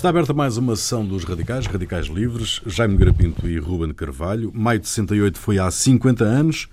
Está 0.00 0.08
aberta 0.08 0.32
mais 0.32 0.56
uma 0.56 0.74
sessão 0.76 1.04
dos 1.04 1.24
Radicais, 1.24 1.66
Radicais 1.66 2.06
Livres, 2.06 2.62
Jaime 2.64 2.96
Grapinto 2.96 3.46
e 3.46 3.58
Ruben 3.58 3.92
Carvalho. 3.92 4.50
Maio 4.54 4.80
de 4.80 4.88
68 4.88 5.38
foi 5.38 5.58
há 5.58 5.70
50 5.70 6.24
anos. 6.24 6.68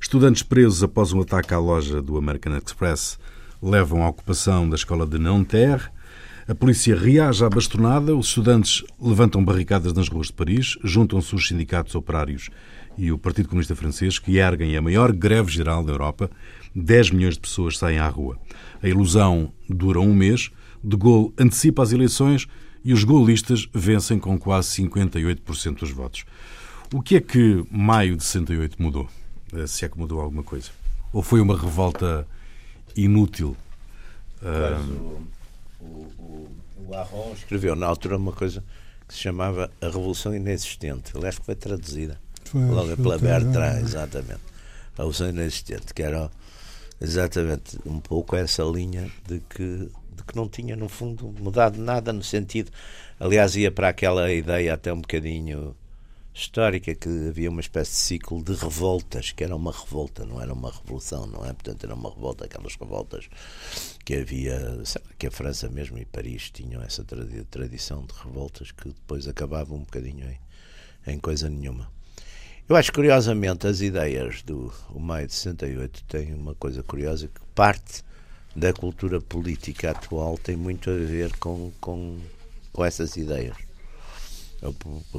Estudantes 0.00 0.42
presos 0.42 0.82
após 0.82 1.12
um 1.12 1.20
ataque 1.20 1.54
à 1.54 1.60
loja 1.60 2.02
do 2.02 2.18
American 2.18 2.56
Express 2.56 3.20
levam 3.62 4.02
à 4.02 4.08
ocupação 4.08 4.68
da 4.68 4.74
escola 4.74 5.06
de 5.06 5.16
Nanterre. 5.16 5.84
A 6.48 6.56
polícia 6.56 6.96
reage 6.96 7.44
à 7.44 7.48
bastonada, 7.48 8.16
os 8.16 8.26
estudantes 8.26 8.82
levantam 9.00 9.44
barricadas 9.44 9.92
nas 9.92 10.08
ruas 10.08 10.26
de 10.26 10.32
Paris, 10.32 10.76
juntam-se 10.82 11.36
os 11.36 11.46
sindicatos 11.46 11.94
operários 11.94 12.50
e 12.98 13.12
o 13.12 13.16
Partido 13.16 13.48
Comunista 13.48 13.76
Francês, 13.76 14.18
que 14.18 14.38
erguem 14.38 14.76
a 14.76 14.82
maior 14.82 15.12
greve 15.12 15.52
geral 15.52 15.84
da 15.84 15.92
Europa. 15.92 16.28
10 16.74 17.12
milhões 17.12 17.34
de 17.34 17.40
pessoas 17.42 17.78
saem 17.78 18.00
à 18.00 18.08
rua. 18.08 18.36
A 18.82 18.88
ilusão 18.88 19.52
dura 19.70 20.00
um 20.00 20.12
mês. 20.12 20.50
De 20.82 20.96
Gaulle 20.96 21.32
antecipa 21.38 21.84
as 21.84 21.92
eleições 21.92 22.48
e 22.84 22.92
os 22.92 23.04
gaullistas 23.04 23.68
vencem 23.72 24.18
com 24.18 24.38
quase 24.38 24.82
58% 24.82 25.78
dos 25.78 25.90
votos. 25.90 26.24
O 26.92 27.00
que 27.00 27.16
é 27.16 27.20
que 27.20 27.64
maio 27.70 28.16
de 28.16 28.24
68 28.24 28.82
mudou? 28.82 29.08
Eh, 29.52 29.66
se 29.66 29.84
é 29.84 29.88
que 29.88 29.98
mudou 29.98 30.20
alguma 30.20 30.42
coisa? 30.42 30.70
Ou 31.12 31.22
foi 31.22 31.40
uma 31.40 31.58
revolta 31.58 32.26
inútil? 32.96 33.56
O, 35.80 35.84
o, 35.84 36.56
o 36.88 36.94
Arron 36.94 37.32
escreveu 37.34 37.76
na 37.76 37.86
altura 37.86 38.16
uma 38.16 38.32
coisa 38.32 38.62
que 39.06 39.14
se 39.14 39.20
chamava 39.20 39.70
A 39.80 39.86
Revolução 39.86 40.34
Inexistente. 40.34 41.12
Aliás, 41.14 41.38
que 41.38 41.44
foi 41.44 41.54
traduzida 41.54 42.20
foi, 42.44 42.64
logo 42.64 42.96
pela 42.96 43.18
Bertrand, 43.18 43.80
exatamente. 43.80 44.40
A 44.94 44.98
Revolução 44.98 45.28
Inexistente, 45.28 45.94
que 45.94 46.02
era 46.02 46.30
exatamente 47.00 47.78
um 47.86 48.00
pouco 48.00 48.36
essa 48.36 48.62
linha 48.62 49.10
de 49.26 49.40
que 49.40 49.88
de 50.14 50.22
que 50.24 50.36
não 50.36 50.48
tinha, 50.48 50.76
no 50.76 50.88
fundo, 50.88 51.34
mudado 51.40 51.80
nada 51.80 52.12
no 52.12 52.22
sentido. 52.22 52.70
Aliás, 53.18 53.56
ia 53.56 53.70
para 53.70 53.88
aquela 53.88 54.32
ideia 54.32 54.74
até 54.74 54.92
um 54.92 55.00
bocadinho 55.00 55.74
histórica 56.34 56.94
que 56.94 57.08
havia 57.28 57.50
uma 57.50 57.60
espécie 57.60 57.90
de 57.90 57.96
ciclo 57.98 58.42
de 58.42 58.54
revoltas, 58.54 59.32
que 59.32 59.44
era 59.44 59.54
uma 59.54 59.70
revolta, 59.70 60.24
não 60.24 60.40
era 60.40 60.52
uma 60.52 60.70
revolução, 60.70 61.26
não 61.26 61.44
é? 61.44 61.52
Portanto, 61.52 61.84
era 61.84 61.94
uma 61.94 62.08
revolta, 62.08 62.44
aquelas 62.46 62.74
revoltas 62.76 63.28
que 64.04 64.16
havia, 64.16 64.82
que 65.18 65.26
a 65.26 65.30
França 65.30 65.68
mesmo 65.68 65.98
e 65.98 66.04
Paris 66.04 66.50
tinham 66.50 66.82
essa 66.82 67.04
tradição 67.50 68.04
de 68.06 68.14
revoltas 68.14 68.72
que 68.72 68.88
depois 68.88 69.28
acabavam 69.28 69.76
um 69.76 69.82
bocadinho 69.82 70.26
em, 71.06 71.12
em 71.12 71.18
coisa 71.18 71.50
nenhuma. 71.50 71.90
Eu 72.68 72.76
acho 72.76 72.92
curiosamente 72.92 73.66
as 73.66 73.80
ideias 73.80 74.42
do 74.42 74.72
o 74.90 75.00
Maio 75.00 75.26
de 75.26 75.34
68 75.34 76.04
têm 76.04 76.32
uma 76.32 76.54
coisa 76.54 76.82
curiosa 76.82 77.28
que 77.28 77.40
parte 77.54 78.02
da 78.54 78.72
cultura 78.72 79.20
política 79.20 79.90
atual 79.90 80.36
tem 80.36 80.56
muito 80.56 80.90
a 80.90 80.94
ver 80.94 81.36
com, 81.38 81.72
com, 81.80 82.18
com 82.72 82.84
essas 82.84 83.16
ideias. 83.16 83.56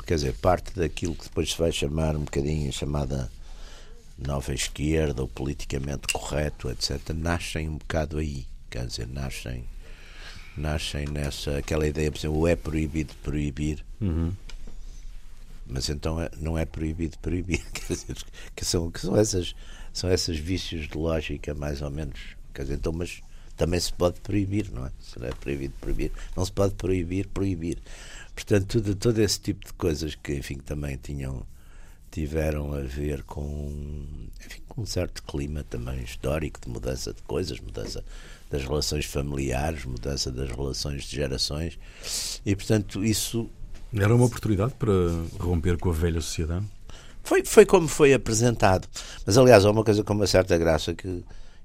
Quer 0.05 0.15
dizer, 0.15 0.33
parte 0.35 0.73
daquilo 0.75 1.15
que 1.15 1.25
depois 1.25 1.51
se 1.51 1.57
vai 1.57 1.71
chamar 1.71 2.15
um 2.15 2.23
bocadinho 2.23 2.71
chamada 2.71 3.29
nova 4.17 4.53
esquerda 4.53 5.21
ou 5.21 5.27
politicamente 5.27 6.13
correto, 6.13 6.69
etc., 6.69 7.09
nascem 7.13 7.67
um 7.67 7.77
bocado 7.77 8.19
aí. 8.19 8.45
Quer 8.69 8.85
dizer, 8.85 9.07
nascem, 9.07 9.65
nascem 10.55 11.07
nessa 11.07 11.57
aquela 11.57 11.85
ideia, 11.85 12.11
por 12.11 12.17
exemplo, 12.17 12.39
o 12.39 12.47
é 12.47 12.55
proibido 12.55 13.13
proibir. 13.21 13.83
Uhum. 13.99 14.31
Mas 15.67 15.89
então 15.89 16.21
é, 16.21 16.29
não 16.39 16.57
é 16.57 16.65
proibido 16.65 17.17
proibir, 17.19 17.63
quer 17.73 17.93
dizer, 17.93 18.17
que 18.55 18.63
são, 18.63 18.91
que 18.91 18.99
são, 18.99 19.17
essas, 19.17 19.55
são 19.91 20.11
esses 20.11 20.37
vícios 20.37 20.87
de 20.87 20.97
lógica 20.97 21.53
mais 21.53 21.81
ou 21.81 21.89
menos 21.89 22.35
Quer 22.53 22.63
dizer, 22.63 22.75
então, 22.75 22.93
mas 22.93 23.21
também 23.55 23.79
se 23.79 23.93
pode 23.93 24.19
proibir, 24.21 24.71
não 24.71 24.85
é? 24.85 24.91
Se 24.99 25.19
não 25.19 25.27
é 25.27 25.31
proibido 25.31 25.73
proibir, 25.79 26.11
não 26.35 26.45
se 26.45 26.51
pode 26.51 26.73
proibir 26.75 27.27
proibir. 27.27 27.77
Portanto, 28.33 28.67
tudo, 28.67 28.95
todo 28.95 29.19
esse 29.19 29.39
tipo 29.39 29.65
de 29.65 29.73
coisas 29.73 30.15
que, 30.15 30.33
enfim, 30.33 30.57
também 30.57 30.97
tinham 30.97 31.45
tiveram 32.13 32.73
a 32.73 32.81
ver 32.81 33.23
com, 33.23 34.05
enfim, 34.45 34.61
com 34.67 34.83
um 34.83 34.85
certo 34.85 35.23
clima 35.23 35.63
também 35.63 36.03
histórico 36.03 36.61
de 36.61 36.69
mudança 36.69 37.11
de 37.11 37.23
coisas, 37.23 37.59
mudança 37.59 38.03
das 38.51 38.63
relações 38.63 39.05
familiares, 39.05 39.83
mudança 39.83 40.31
das 40.31 40.51
relações 40.51 41.05
de 41.05 41.15
gerações 41.15 41.79
e, 42.45 42.55
portanto, 42.55 43.03
isso 43.03 43.49
era 43.91 44.13
uma 44.13 44.25
oportunidade 44.25 44.75
para 44.75 44.93
romper 45.39 45.77
com 45.77 45.89
a 45.89 45.93
velha 45.93 46.21
sociedade. 46.21 46.65
Foi, 47.23 47.43
foi 47.43 47.65
como 47.65 47.87
foi 47.87 48.13
apresentado. 48.13 48.87
Mas, 49.25 49.35
aliás, 49.35 49.65
há 49.65 49.71
uma 49.71 49.83
coisa 49.83 50.03
com 50.03 50.13
uma 50.13 50.27
certa 50.27 50.55
graça 50.57 50.93
que 50.93 51.23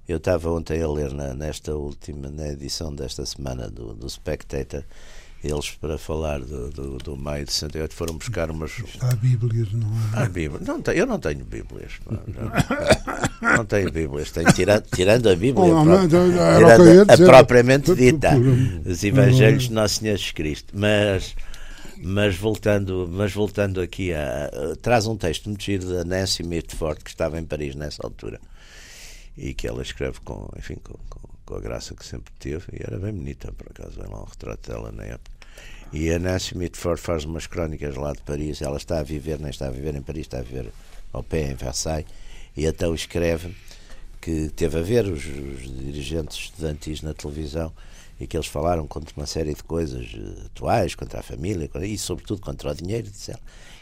eu 0.09 0.17
estava 0.17 0.51
ontem 0.51 0.83
a 0.83 0.89
ler 0.89 1.13
na, 1.13 1.35
nesta 1.35 1.75
última 1.75 2.31
na 2.31 2.49
edição 2.49 2.95
desta 2.95 3.27
semana 3.27 3.69
do, 3.69 3.93
do 3.93 4.09
Spectator, 4.09 4.83
eles 5.45 5.71
para 5.71 5.99
falar 5.99 6.41
do, 6.41 6.71
do, 6.71 6.99
do 6.99 7.17
maio 7.17 7.45
de 7.45 7.53
68 7.53 7.95
foram 7.95 8.17
buscar 8.17 8.51
umas. 8.51 8.73
Há 9.01 9.15
Bíblias, 9.15 9.71
não 9.73 9.87
há? 10.15 10.23
Há 10.23 10.29
Bíblias. 10.29 10.67
Não, 10.67 10.83
eu 10.93 11.07
não 11.07 11.21
tenho 11.21 11.45
Bíblias. 11.45 11.93
Não, 12.11 12.21
não, 12.27 13.57
não 13.59 13.65
tenho 13.67 13.93
Bíblias. 13.93 14.33
Tenho, 14.33 14.53
tirando, 14.53 14.85
tirando 14.95 15.29
a 15.29 15.37
Bíblia 15.37 15.65
oh, 15.65 15.85
não, 15.85 16.09
tirando 16.09 16.41
a, 16.41 17.15
a 17.15 17.17
propriamente 17.17 17.95
dita, 17.95 18.31
os 18.85 19.05
Evangelhos 19.05 19.65
de 19.65 19.73
Nosso 19.73 19.97
Senhor 19.97 20.17
Jesus 20.17 20.33
Cristo. 20.33 20.73
Mas 20.77 21.37
mas 22.01 22.37
voltando, 22.37 23.09
mas 23.11 23.33
voltando 23.33 23.81
aqui 23.81 24.13
a, 24.15 24.47
a, 24.47 24.77
traz 24.77 25.07
um 25.07 25.17
texto 25.17 25.49
muito 25.49 25.63
giro 25.63 25.89
da 25.89 26.05
Nancy 26.05 26.45
Mitford 26.45 27.03
que 27.03 27.11
estava 27.11 27.39
em 27.41 27.45
Paris 27.45 27.75
nessa 27.75 28.05
altura 28.05 28.41
e 29.38 29.54
que 29.54 29.69
ela 29.69 29.82
escreve 29.82 30.19
com, 30.21 30.50
enfim, 30.59 30.75
com, 30.82 30.99
com, 31.09 31.21
com, 31.47 31.54
a 31.54 31.60
graça 31.60 31.94
que 31.94 32.04
sempre 32.04 32.32
teve, 32.38 32.65
e 32.72 32.82
era 32.82 32.99
bem 32.99 33.12
bonita, 33.12 33.53
por 33.53 33.69
acaso, 33.71 34.00
vem 34.00 34.10
um 34.12 34.25
retrato 34.25 34.71
dela 34.71 34.91
na 34.91 35.04
época. 35.04 35.31
E 35.93 36.10
a 36.10 36.19
Nancy 36.19 36.59
Mitford 36.59 37.00
faz 37.00 37.25
umas 37.25 37.47
crónicas 37.47 37.94
lá 37.94 38.12
de 38.12 38.21
Paris, 38.22 38.60
ela 38.60 38.76
está 38.76 38.99
a 38.99 39.03
viver, 39.03 39.38
nem 39.38 39.50
está 39.50 39.69
a 39.69 39.71
viver 39.71 39.94
em 39.94 40.03
Paris, 40.03 40.22
está 40.22 40.41
a 40.41 40.43
viver 40.43 40.71
ao 41.12 41.22
pé 41.22 41.53
em 41.53 41.54
Versailles, 41.54 42.06
e 42.56 42.66
então 42.66 42.94
escreve 42.94 43.56
que 44.21 44.50
teve 44.50 44.78
a 44.78 44.82
ver 44.82 45.06
os, 45.06 45.25
os 45.25 45.62
dirigentes 45.62 46.37
estudantis 46.37 47.00
na 47.00 47.15
televisão 47.15 47.72
e 48.20 48.26
que 48.26 48.37
eles 48.37 48.49
falaram 48.49 48.87
contra 48.87 49.15
uma 49.16 49.26
série 49.26 49.55
de 49.55 49.62
coisas 49.62 50.12
eh, 50.12 50.47
atuais, 50.47 50.94
contra 50.97 51.20
a 51.20 51.22
família 51.22 51.70
e 51.82 51.97
sobretudo 51.97 52.41
contra 52.41 52.72
o 52.72 52.75
dinheiro, 52.75 53.09
disse 53.09 53.31
ela. 53.31 53.41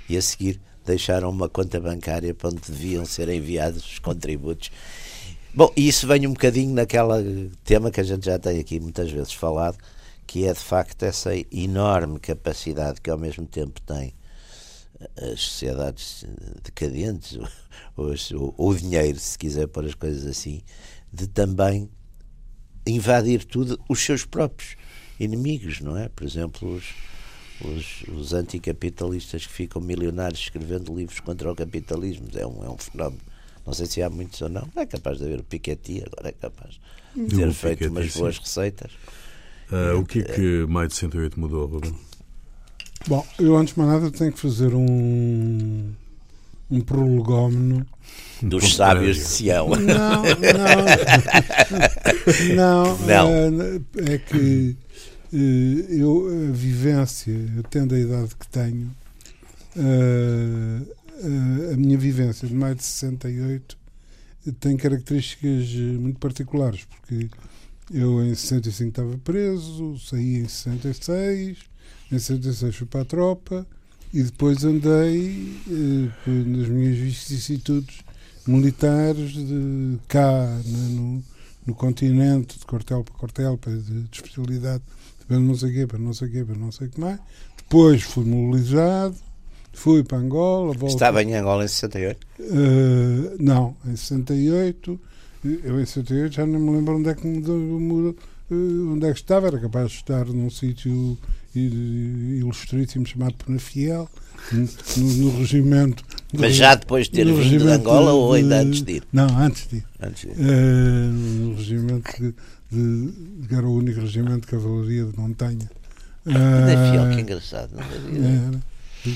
E 0.09 0.17
a 0.17 0.23
seguir 0.23 0.61
deixaram 0.85 1.31
uma 1.31 1.49
conta 1.49 1.81
bancária 1.81 2.35
para 2.35 2.51
onde 2.51 2.61
deviam 2.61 3.05
ser 3.05 3.29
enviados 3.29 3.85
os 3.85 3.99
contributos 3.99 4.71
Bom, 5.57 5.73
e 5.75 5.89
isso 5.89 6.07
vem 6.07 6.27
um 6.27 6.35
bocadinho 6.35 6.75
naquela 6.75 7.17
tema 7.65 7.91
que 7.91 7.99
a 7.99 8.05
gente 8.05 8.27
já 8.27 8.39
tem 8.39 8.61
aqui 8.61 8.79
muitas 8.79 9.11
vezes 9.11 9.33
falado, 9.33 9.79
que 10.27 10.45
é 10.45 10.53
de 10.53 10.61
facto 10.61 11.03
essa 11.03 11.31
enorme 11.51 12.21
capacidade 12.21 13.01
que 13.01 13.09
ao 13.09 13.17
mesmo 13.17 13.47
tempo 13.47 13.81
tem 13.81 14.13
as 15.17 15.41
sociedades 15.41 16.27
decadentes, 16.63 17.39
ou, 17.97 18.55
o 18.59 18.75
dinheiro, 18.75 19.19
se 19.19 19.39
quiser 19.39 19.67
pôr 19.67 19.87
as 19.87 19.95
coisas 19.95 20.27
assim, 20.27 20.61
de 21.11 21.27
também 21.27 21.89
invadir 22.87 23.43
tudo 23.43 23.81
os 23.89 24.01
seus 24.01 24.27
próprios 24.27 24.77
inimigos, 25.19 25.81
não 25.81 25.97
é? 25.97 26.11
Por 26.11 26.27
exemplo, 26.27 26.75
os, 26.75 26.85
os, 27.63 28.03
os 28.15 28.35
anticapitalistas 28.35 29.47
que 29.47 29.53
ficam 29.55 29.81
milionários 29.81 30.41
escrevendo 30.41 30.95
livros 30.95 31.19
contra 31.21 31.51
o 31.51 31.57
capitalismo. 31.57 32.29
É 32.35 32.47
um, 32.47 32.63
é 32.63 32.69
um 32.69 32.77
fenómeno 32.77 33.36
não 33.67 33.75
sei 33.75 33.87
se 33.87 34.03
há 34.03 34.09
muitos 34.09 34.41
ou 34.41 34.49
não. 34.49 34.69
É 34.77 34.87
capaz 34.87 35.19
de 35.19 35.25
haver 35.25 35.41
o 35.41 35.45
Piketty, 35.45 36.05
agora 36.07 36.29
é 36.29 36.33
capaz 36.33 36.81
de 37.15 37.37
ter 37.37 37.53
feito 37.53 37.79
Piketty, 37.79 37.91
umas 37.91 38.17
boas 38.17 38.37
sim. 38.37 38.41
receitas. 38.43 38.93
Uh, 39.71 39.99
o 39.99 40.05
que 40.05 40.21
é 40.21 40.23
que 40.23 40.67
maio 40.69 40.89
de 40.89 40.95
108 40.95 41.41
mudou, 41.41 41.67
Ruben? 41.67 41.95
Bom, 43.09 43.27
eu 43.39 43.57
antes 43.57 43.75
de 43.75 43.81
mais 43.81 43.93
nada 43.93 44.11
tenho 44.11 44.33
que 44.33 44.39
fazer 44.39 44.75
um, 44.75 45.93
um 46.71 46.81
prolegómeno 46.81 47.85
dos 48.43 48.75
sábios 48.75 49.17
de 49.17 49.25
Sião. 49.25 49.69
Não, 49.71 50.23
não. 50.23 50.27
não, 52.97 52.99
não. 52.99 53.63
É, 54.09 54.15
é 54.15 54.19
que 54.19 54.77
eh, 55.33 55.87
eu, 55.91 56.29
a 56.29 56.53
vivência, 56.53 57.33
eu 57.57 57.63
tendo 57.65 57.95
a 57.95 57.99
idade 57.99 58.35
que 58.35 58.49
tenho, 58.49 58.91
uh, 59.77 60.96
a 61.73 61.77
minha 61.77 61.97
vivência 61.97 62.47
de 62.47 62.55
maio 62.55 62.75
de 62.75 62.85
68 62.85 63.77
tem 64.61 64.77
características 64.77 65.69
eh, 65.75 65.99
muito 65.99 66.19
particulares, 66.19 66.85
porque 66.85 67.29
eu 67.93 68.25
em 68.25 68.35
65 68.35 68.89
estava 68.89 69.19
preso, 69.19 69.99
saí 69.99 70.37
em 70.37 70.49
66, 70.49 71.59
em 72.13 72.19
66 72.19 72.77
fui 72.77 72.87
para 72.87 73.03
a 73.03 73.05
tropa 73.05 73.67
e 74.13 74.23
depois 74.23 74.65
andei 74.65 75.57
uh, 75.67 76.31
nas 76.31 76.69
minhas 76.69 76.97
vicissitudes 76.97 78.05
militares 78.47 79.33
de 79.33 79.99
cá 80.09 80.47
né, 80.65 80.89
no, 80.91 81.23
no 81.67 81.75
continente, 81.75 82.59
de 82.59 82.65
quartel 82.65 83.03
para 83.03 83.15
quartel, 83.15 83.59
para, 83.59 83.77
de, 83.77 84.03
de 84.03 84.17
especialidade, 84.17 84.83
de 85.29 85.39
não 85.39 85.57
sei 85.57 85.71
o 85.71 85.73
quê, 85.73 85.87
para 85.87 85.99
não 85.99 86.15
sei 86.15 86.29
o 86.29 86.31
quê, 86.31 86.45
para 86.45 86.57
não 86.57 86.71
sei 86.71 86.87
o 86.87 86.91
que 86.91 87.01
mais. 87.01 87.19
Depois 87.57 88.03
fui 88.03 88.25
mobilizado, 88.25 89.17
Fui 89.77 90.03
para 90.03 90.17
Angola. 90.17 90.73
Voltei. 90.73 90.89
Estava 90.89 91.23
em 91.23 91.35
Angola 91.35 91.63
em 91.63 91.69
68? 91.69 92.27
Uh, 92.41 92.43
eh, 92.43 93.37
não, 93.39 93.77
em 93.85 93.95
68. 93.95 94.99
Eu 95.45 95.79
em 95.81 95.85
68 95.85 96.35
já 96.35 96.47
não 96.47 96.59
me 96.59 96.71
lembro 96.71 96.97
onde 96.97 97.11
é 97.11 97.15
que, 97.15 97.27
mudou, 97.27 98.17
uh, 98.51 98.93
onde 98.95 99.07
é 99.07 99.13
que 99.13 99.19
estava. 99.19 99.49
Era 99.49 99.61
capaz 99.61 99.91
de 99.91 99.97
estar 99.99 100.25
num 100.25 100.49
sítio 100.49 101.19
ilustríssimo 101.55 103.07
chamado 103.07 103.35
Penafiel, 103.35 104.09
no, 104.51 104.67
no 104.97 105.39
regimento. 105.39 106.03
Mas 106.33 106.57
já 106.57 106.75
depois 106.75 107.07
de 107.07 107.13
ter 107.13 107.27
vindo 107.27 107.65
de 107.65 107.71
Angola 107.71 108.13
de, 108.13 108.17
ou 108.17 108.33
ainda 108.33 108.61
antes 108.61 108.81
de 108.81 108.93
ir? 108.93 109.03
Não, 109.13 109.29
antes 109.39 109.69
de 109.69 109.77
ir. 109.77 109.85
Antes 110.01 110.23
de 110.23 110.29
ir. 110.29 110.37
Uh, 110.39 111.13
no 111.13 111.55
regimento 111.55 112.11
de, 112.19 112.35
de, 112.73 113.47
que 113.47 113.55
era 113.55 113.67
o 113.67 113.77
único 113.77 114.01
regimento 114.01 114.41
de 114.41 114.47
cavalaria 114.47 115.05
de 115.05 115.19
montanha. 115.19 115.71
Penafiel, 116.25 117.05
uh, 117.05 117.15
que 117.15 117.21
engraçado, 117.21 117.77
não 117.77 117.83
sabia. 117.83 118.63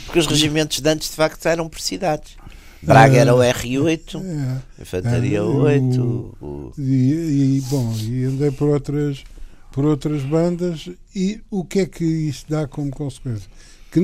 Porque 0.07 0.19
os 0.19 0.27
regimentos 0.27 0.81
de 0.81 0.89
antes 0.89 1.11
de 1.11 1.17
facto 1.17 1.47
eram 1.47 1.69
por 1.69 1.81
cidades. 1.81 2.37
Braga 2.83 3.19
era 3.19 3.35
o 3.35 3.39
R8, 3.39 4.23
é, 4.25 4.83
Infantaria 4.83 5.45
8. 5.45 6.01
O, 6.01 6.45
o... 6.45 6.73
E, 6.79 7.59
e, 7.59 7.61
bom, 7.69 7.95
e 8.01 8.25
andei 8.25 8.51
por 8.51 8.69
outras, 8.69 9.23
por 9.71 9.85
outras 9.85 10.23
bandas 10.23 10.89
e 11.15 11.41
o 11.51 11.63
que 11.63 11.81
é 11.81 11.87
que 11.87 12.05
isto 12.05 12.51
dá 12.51 12.67
como 12.67 12.91
consequência? 12.91 13.49
Que 13.93 14.01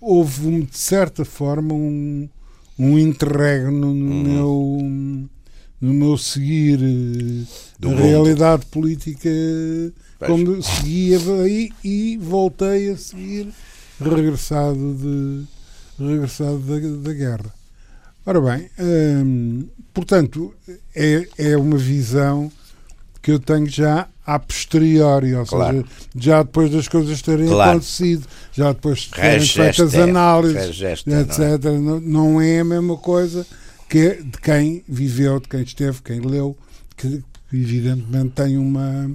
houve 0.00 0.62
de 0.62 0.76
certa 0.76 1.24
forma 1.24 1.74
um, 1.74 2.28
um 2.78 2.98
interregno 2.98 3.94
no 3.94 4.12
uhum. 4.12 4.22
meu 4.22 5.28
no 5.78 5.92
meu 5.92 6.16
seguir 6.16 6.80
eh, 6.82 7.44
Do 7.78 7.88
a 7.88 7.90
mundo. 7.90 8.02
realidade 8.02 8.66
política 8.66 9.28
Pois. 10.18 10.30
como 10.30 10.62
seguia 10.62 11.18
aí 11.44 11.70
e 11.84 12.16
voltei 12.16 12.90
a 12.90 12.96
seguir 12.96 13.52
regressado 14.00 14.94
de 14.94 15.44
regressado 15.98 16.58
da, 16.58 17.08
da 17.08 17.12
guerra. 17.12 17.54
Ora 18.24 18.40
bem, 18.40 18.68
hum, 18.78 19.68
portanto, 19.94 20.52
é, 20.94 21.28
é 21.38 21.56
uma 21.56 21.78
visão 21.78 22.50
que 23.22 23.30
eu 23.30 23.38
tenho 23.38 23.68
já 23.68 24.08
a 24.26 24.38
posteriori, 24.38 25.34
ou 25.34 25.46
claro. 25.46 25.76
seja, 25.76 25.88
já 26.16 26.42
depois 26.42 26.70
das 26.70 26.88
coisas 26.88 27.22
terem 27.22 27.46
claro. 27.46 27.70
acontecido, 27.70 28.26
já 28.52 28.72
depois 28.72 29.00
de 29.00 29.10
terem 29.10 29.46
feito 29.46 29.82
as 29.84 29.94
análises, 29.94 30.80
etc. 30.80 31.64
Não 31.80 31.96
é? 31.96 32.00
não 32.00 32.40
é 32.40 32.60
a 32.60 32.64
mesma 32.64 32.96
coisa 32.96 33.46
que 33.88 34.22
de 34.22 34.38
quem 34.42 34.84
viveu, 34.88 35.38
de 35.38 35.48
quem 35.48 35.62
esteve, 35.62 36.02
quem 36.02 36.20
leu, 36.20 36.56
que 36.96 37.22
evidentemente 37.52 38.30
tem 38.30 38.58
uma, 38.58 39.10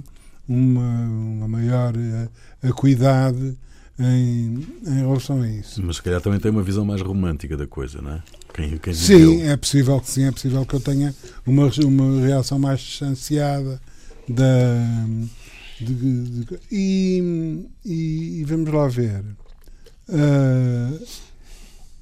uma, 0.48 1.00
uma 1.36 1.48
maior 1.48 1.94
eh, 1.94 2.68
acuidade 2.68 3.56
em, 3.98 4.66
em 4.86 4.94
relação 5.00 5.42
a 5.42 5.48
isso. 5.48 5.82
Mas 5.84 5.96
se 5.96 6.02
calhar 6.02 6.20
também 6.20 6.40
tem 6.40 6.50
uma 6.50 6.62
visão 6.62 6.84
mais 6.84 7.00
romântica 7.00 7.56
da 7.56 7.66
coisa, 7.66 8.00
não 8.00 8.12
é? 8.12 8.22
Quem, 8.54 8.78
quem 8.78 8.94
sim, 8.94 9.42
é 9.42 9.56
possível 9.56 10.00
que 10.00 10.10
sim, 10.10 10.24
é 10.24 10.32
possível 10.32 10.64
que 10.66 10.74
eu 10.74 10.80
tenha 10.80 11.14
uma, 11.46 11.70
uma 11.84 12.20
reação 12.26 12.58
mais 12.58 12.80
distanciada 12.80 13.80
da. 14.28 15.06
De, 15.80 15.94
de, 16.44 16.58
e, 16.70 17.66
e, 17.84 18.40
e, 18.40 18.44
vamos 18.44 18.72
lá 18.72 18.86
ver. 18.86 19.24
Uh, 20.08 21.06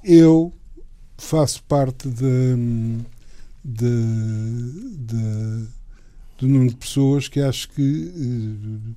eu 0.03 0.53
faço 1.17 1.63
parte 1.63 2.09
de, 2.09 2.55
de, 3.63 3.89
de, 4.97 5.67
de 6.37 6.47
número 6.47 6.69
de 6.69 6.75
pessoas 6.75 7.27
que 7.27 7.39
acho 7.39 7.69
que 7.69 8.11
uh, 8.15 8.95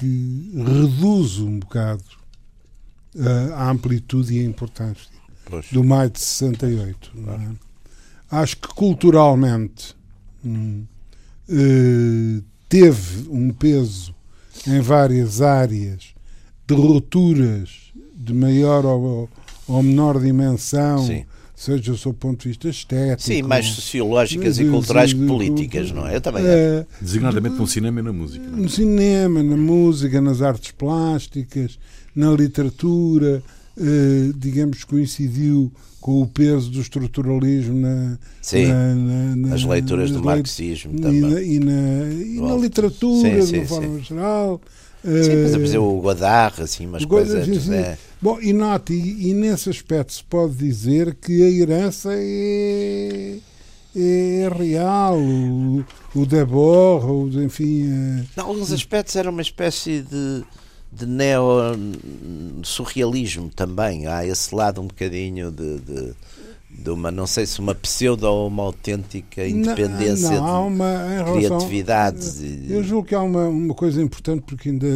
que 0.00 0.50
reduz 0.56 1.38
um 1.38 1.58
bocado 1.58 2.02
uh, 3.14 3.54
a 3.54 3.70
amplitude 3.70 4.34
e 4.34 4.40
a 4.40 4.44
importância 4.44 5.10
pois. 5.44 5.66
do 5.70 5.84
maio 5.84 6.08
de 6.08 6.20
68. 6.20 7.12
Claro. 7.22 7.42
É? 7.42 8.36
Acho 8.36 8.56
que 8.56 8.68
culturalmente 8.68 9.94
hum, 10.42 10.84
uh, 11.48 12.44
teve 12.68 13.28
um 13.28 13.52
peso 13.52 14.14
em 14.66 14.80
várias 14.80 15.42
áreas 15.42 16.14
de 16.66 16.74
rupturas 16.74 17.92
de 18.14 18.32
maior 18.32 18.86
ou, 18.86 19.28
ou 19.68 19.82
menor 19.82 20.18
dimensão. 20.18 21.06
Sim 21.06 21.26
seja 21.60 21.92
do 21.92 21.98
seu 21.98 22.14
ponto 22.14 22.40
de 22.40 22.48
vista 22.48 22.68
estético. 22.70 23.20
Sim, 23.20 23.42
mais 23.42 23.66
sociológicas 23.66 24.58
e 24.58 24.64
culturais 24.64 25.12
que 25.12 25.26
políticas, 25.26 25.92
não 25.92 26.06
é? 26.06 26.16
Eu 26.16 26.20
também 26.22 26.42
é, 26.46 26.86
Designadamente 26.98 27.56
no 27.56 27.66
cinema 27.66 28.00
e 28.00 28.02
na 28.02 28.12
música. 28.14 28.46
No 28.46 28.68
cinema, 28.68 29.42
na 29.42 29.58
música, 29.58 30.22
nas 30.22 30.40
artes 30.40 30.70
plásticas, 30.70 31.78
na 32.16 32.30
literatura, 32.32 33.42
eh, 33.76 34.32
digamos, 34.36 34.84
coincidiu 34.84 35.70
com 36.00 36.22
o 36.22 36.26
peso 36.26 36.70
do 36.70 36.80
estruturalismo 36.80 37.78
na, 37.78 38.18
sim, 38.40 38.68
na, 38.68 38.94
na, 38.94 39.36
na 39.36 39.54
as 39.54 39.62
leituras 39.62 40.10
do 40.10 40.24
marxismo 40.24 40.94
e 40.96 41.00
também. 41.00 41.20
Na, 41.20 41.42
e 41.42 41.60
na, 41.60 42.10
e 42.10 42.40
na 42.40 42.56
literatura, 42.56 43.42
sim, 43.42 43.46
sim, 43.46 43.52
de 43.52 43.58
uma 43.58 43.66
forma 43.66 43.98
geral. 43.98 44.60
Sim, 45.04 45.30
por 45.30 45.64
exemplo, 45.64 45.98
o 45.98 46.00
Godard, 46.00 46.62
assim, 46.62 46.86
umas 46.86 47.04
coisas. 47.04 47.44
Sim, 47.44 47.60
sim. 47.60 47.74
É... 47.74 47.98
Bom, 48.22 48.38
e 48.38 48.52
note, 48.52 48.92
e, 48.92 49.30
e, 49.30 49.34
nesse 49.34 49.70
aspecto 49.70 50.12
se 50.12 50.22
pode 50.22 50.54
dizer 50.54 51.14
que 51.14 51.42
a 51.42 51.48
herança 51.48 52.10
é, 52.12 53.38
é 53.96 54.46
real, 54.54 55.18
o, 55.18 55.82
o 56.14 56.26
Debord, 56.26 57.42
enfim. 57.42 58.26
É... 58.36 58.38
Em 58.38 58.42
alguns 58.42 58.70
aspectos 58.72 59.16
era 59.16 59.30
uma 59.30 59.40
espécie 59.40 60.02
de, 60.02 60.44
de 60.92 61.06
neo-surrealismo 61.06 63.48
também. 63.48 64.06
Há 64.06 64.26
esse 64.26 64.54
lado 64.54 64.82
um 64.82 64.86
bocadinho 64.86 65.50
de, 65.50 65.80
de 65.80 66.12
de 66.70 66.90
uma, 66.90 67.10
não 67.10 67.26
sei 67.26 67.44
se 67.44 67.60
uma 67.60 67.74
pseudo 67.74 68.24
ou 68.24 68.48
uma 68.48 68.62
autêntica 68.62 69.46
independência 69.46 70.30
não, 70.30 70.36
não, 70.36 70.46
há 70.46 70.60
uma, 70.60 71.24
de 71.24 71.32
criatividade. 71.32 72.66
eu 72.68 72.82
julgo 72.82 73.08
que 73.08 73.14
há 73.14 73.22
uma, 73.22 73.48
uma 73.48 73.74
coisa 73.74 74.00
importante 74.00 74.42
porque 74.46 74.70
ainda 74.70 74.86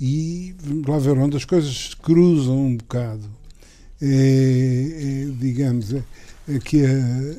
e 0.00 0.54
lá 0.86 0.98
ver 0.98 1.16
onde 1.18 1.36
as 1.36 1.44
coisas 1.44 1.94
cruzam 1.94 2.66
um 2.66 2.76
bocado. 2.76 3.24
É, 4.00 4.06
é, 4.06 5.32
digamos, 5.38 5.94
é, 5.94 6.02
é 6.48 6.58
que 6.58 6.84
é, 6.84 7.36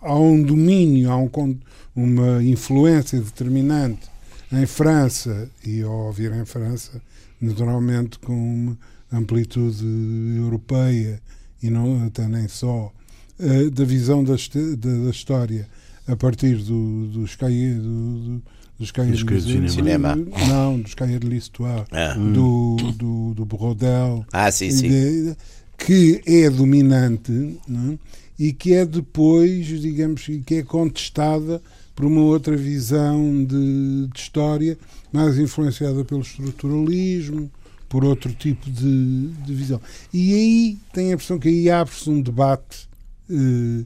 há 0.00 0.18
um 0.18 0.42
domínio, 0.42 1.10
há 1.10 1.16
um, 1.16 1.30
uma 1.94 2.42
influência 2.42 3.20
determinante 3.20 4.10
em 4.50 4.66
França, 4.66 5.48
e 5.64 5.82
ao 5.82 6.06
ouvir 6.06 6.32
em 6.32 6.44
França, 6.44 7.00
naturalmente 7.40 8.18
com 8.18 8.32
uma 8.32 8.78
amplitude 9.12 9.84
europeia 10.36 11.22
e 11.62 11.70
não 11.70 12.04
até 12.04 12.26
nem 12.26 12.48
só, 12.48 12.92
uh, 13.38 13.70
da 13.70 13.84
visão 13.84 14.24
da, 14.24 14.34
da, 14.34 15.04
da, 15.04 15.10
história 15.10 15.68
a 16.06 16.16
partir 16.16 16.56
do, 16.56 17.06
dos 17.06 17.36
cahiers 17.36 17.76
do, 17.76 18.18
do, 18.18 18.42
dos 18.78 18.90
cahiers 18.90 19.24
de 19.24 19.72
cinema. 19.72 20.16
Não, 20.48 20.80
dos 20.80 20.94
cahiers 20.94 21.20
de 21.20 21.28
l'histoire, 21.28 21.84
ah. 21.92 22.14
do, 22.14 22.76
do, 22.96 23.34
do 23.34 23.44
Brodel. 23.44 24.24
Ah, 24.32 24.50
sim, 24.50 24.70
sim. 24.70 24.88
De, 24.88 25.36
que 25.78 26.20
é 26.26 26.48
dominante 26.48 27.58
é? 27.68 27.98
e 28.38 28.52
que 28.52 28.74
é 28.74 28.84
depois, 28.84 29.66
digamos, 29.66 30.26
que 30.44 30.56
é 30.56 30.62
contestada 30.62 31.60
por 31.94 32.04
uma 32.06 32.22
outra 32.22 32.56
visão 32.56 33.44
de, 33.44 34.08
de 34.08 34.18
história 34.18 34.78
mais 35.12 35.38
influenciada 35.38 36.04
pelo 36.04 36.22
estruturalismo, 36.22 37.50
por 37.92 38.06
outro 38.06 38.32
tipo 38.32 38.70
de, 38.70 39.28
de 39.44 39.54
visão. 39.54 39.78
E 40.14 40.32
aí 40.32 40.78
tem 40.94 41.10
a 41.10 41.12
impressão 41.12 41.38
que 41.38 41.48
aí 41.48 41.68
abre-se 41.68 42.08
um 42.08 42.22
debate 42.22 42.88
eh, 43.30 43.84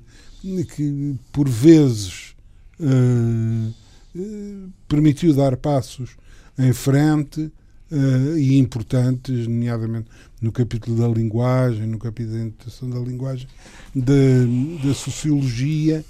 que, 0.77 1.17
por 1.33 1.49
vezes, 1.49 2.37
eh, 2.79 3.73
eh, 4.17 4.69
permitiu 4.87 5.35
dar 5.35 5.57
passos 5.57 6.11
em 6.57 6.73
frente 6.73 7.51
eh, 7.91 8.39
e 8.39 8.57
importantes, 8.59 9.49
nomeadamente 9.49 10.09
no 10.41 10.53
capítulo 10.53 10.97
da 10.97 11.09
linguagem, 11.09 11.89
no 11.89 11.99
capítulo 11.99 12.37
da 12.37 12.45
interpretação 12.45 12.89
da 12.89 13.01
linguagem, 13.01 13.49
da, 13.93 14.87
da 14.87 14.95
sociologia, 14.95 16.05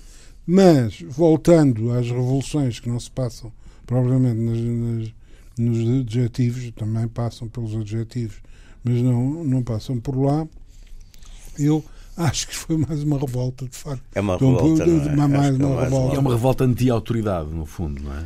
mas 0.47 1.01
voltando 1.01 1.93
às 1.93 2.11
revoluções 2.11 2.79
que 2.79 2.91
não 2.91 3.01
se 3.01 3.11
passam 3.11 3.51
provavelmente 3.87 4.39
nas, 4.39 4.59
nas 4.59 5.15
nos 5.59 6.01
adjetivos, 6.01 6.71
também 6.77 7.09
passam 7.09 7.49
pelos 7.49 7.75
adjetivos, 7.75 8.37
mas 8.85 9.01
não, 9.03 9.45
não 9.45 9.63
passam 9.63 9.99
por 9.99 10.17
lá. 10.17 10.47
Eu 11.59 11.85
acho 12.17 12.49
que 12.49 12.55
foi 12.55 12.77
mais 12.77 13.03
uma 13.03 13.19
revolta, 13.19 13.67
de 13.67 13.77
facto. 13.77 14.03
É 14.15 14.21
uma 14.21 14.37
revolta. 14.37 14.85
é? 14.85 15.17
mais 15.17 15.57
uma 15.57 15.81
é 15.81 15.85
revolta. 15.85 16.17
É 16.17 16.19
uma 16.19 16.33
revolta 16.33 16.65
anti-autoridade, 16.65 17.51
no 17.51 17.67
fundo, 17.67 18.03
não 18.03 18.13
é? 18.13 18.25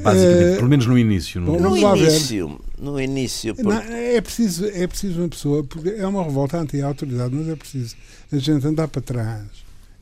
Basicamente, 0.00 0.52
é... 0.52 0.56
pelo 0.56 0.68
menos 0.68 0.86
no 0.86 0.98
início. 0.98 1.40
No, 1.40 1.58
no 1.58 1.76
início, 1.76 2.60
no 2.78 3.00
início 3.00 3.54
porque... 3.54 3.68
não, 3.68 3.80
é, 3.80 4.20
preciso, 4.20 4.66
é 4.66 4.86
preciso 4.86 5.20
uma 5.20 5.28
pessoa, 5.28 5.64
porque 5.64 5.88
é 5.88 6.06
uma 6.06 6.22
revolta 6.22 6.58
anti-autoridade, 6.58 7.34
mas 7.34 7.48
é 7.48 7.56
preciso 7.56 7.96
a 8.30 8.36
gente 8.36 8.66
andar 8.66 8.88
para 8.88 9.00
trás 9.00 9.46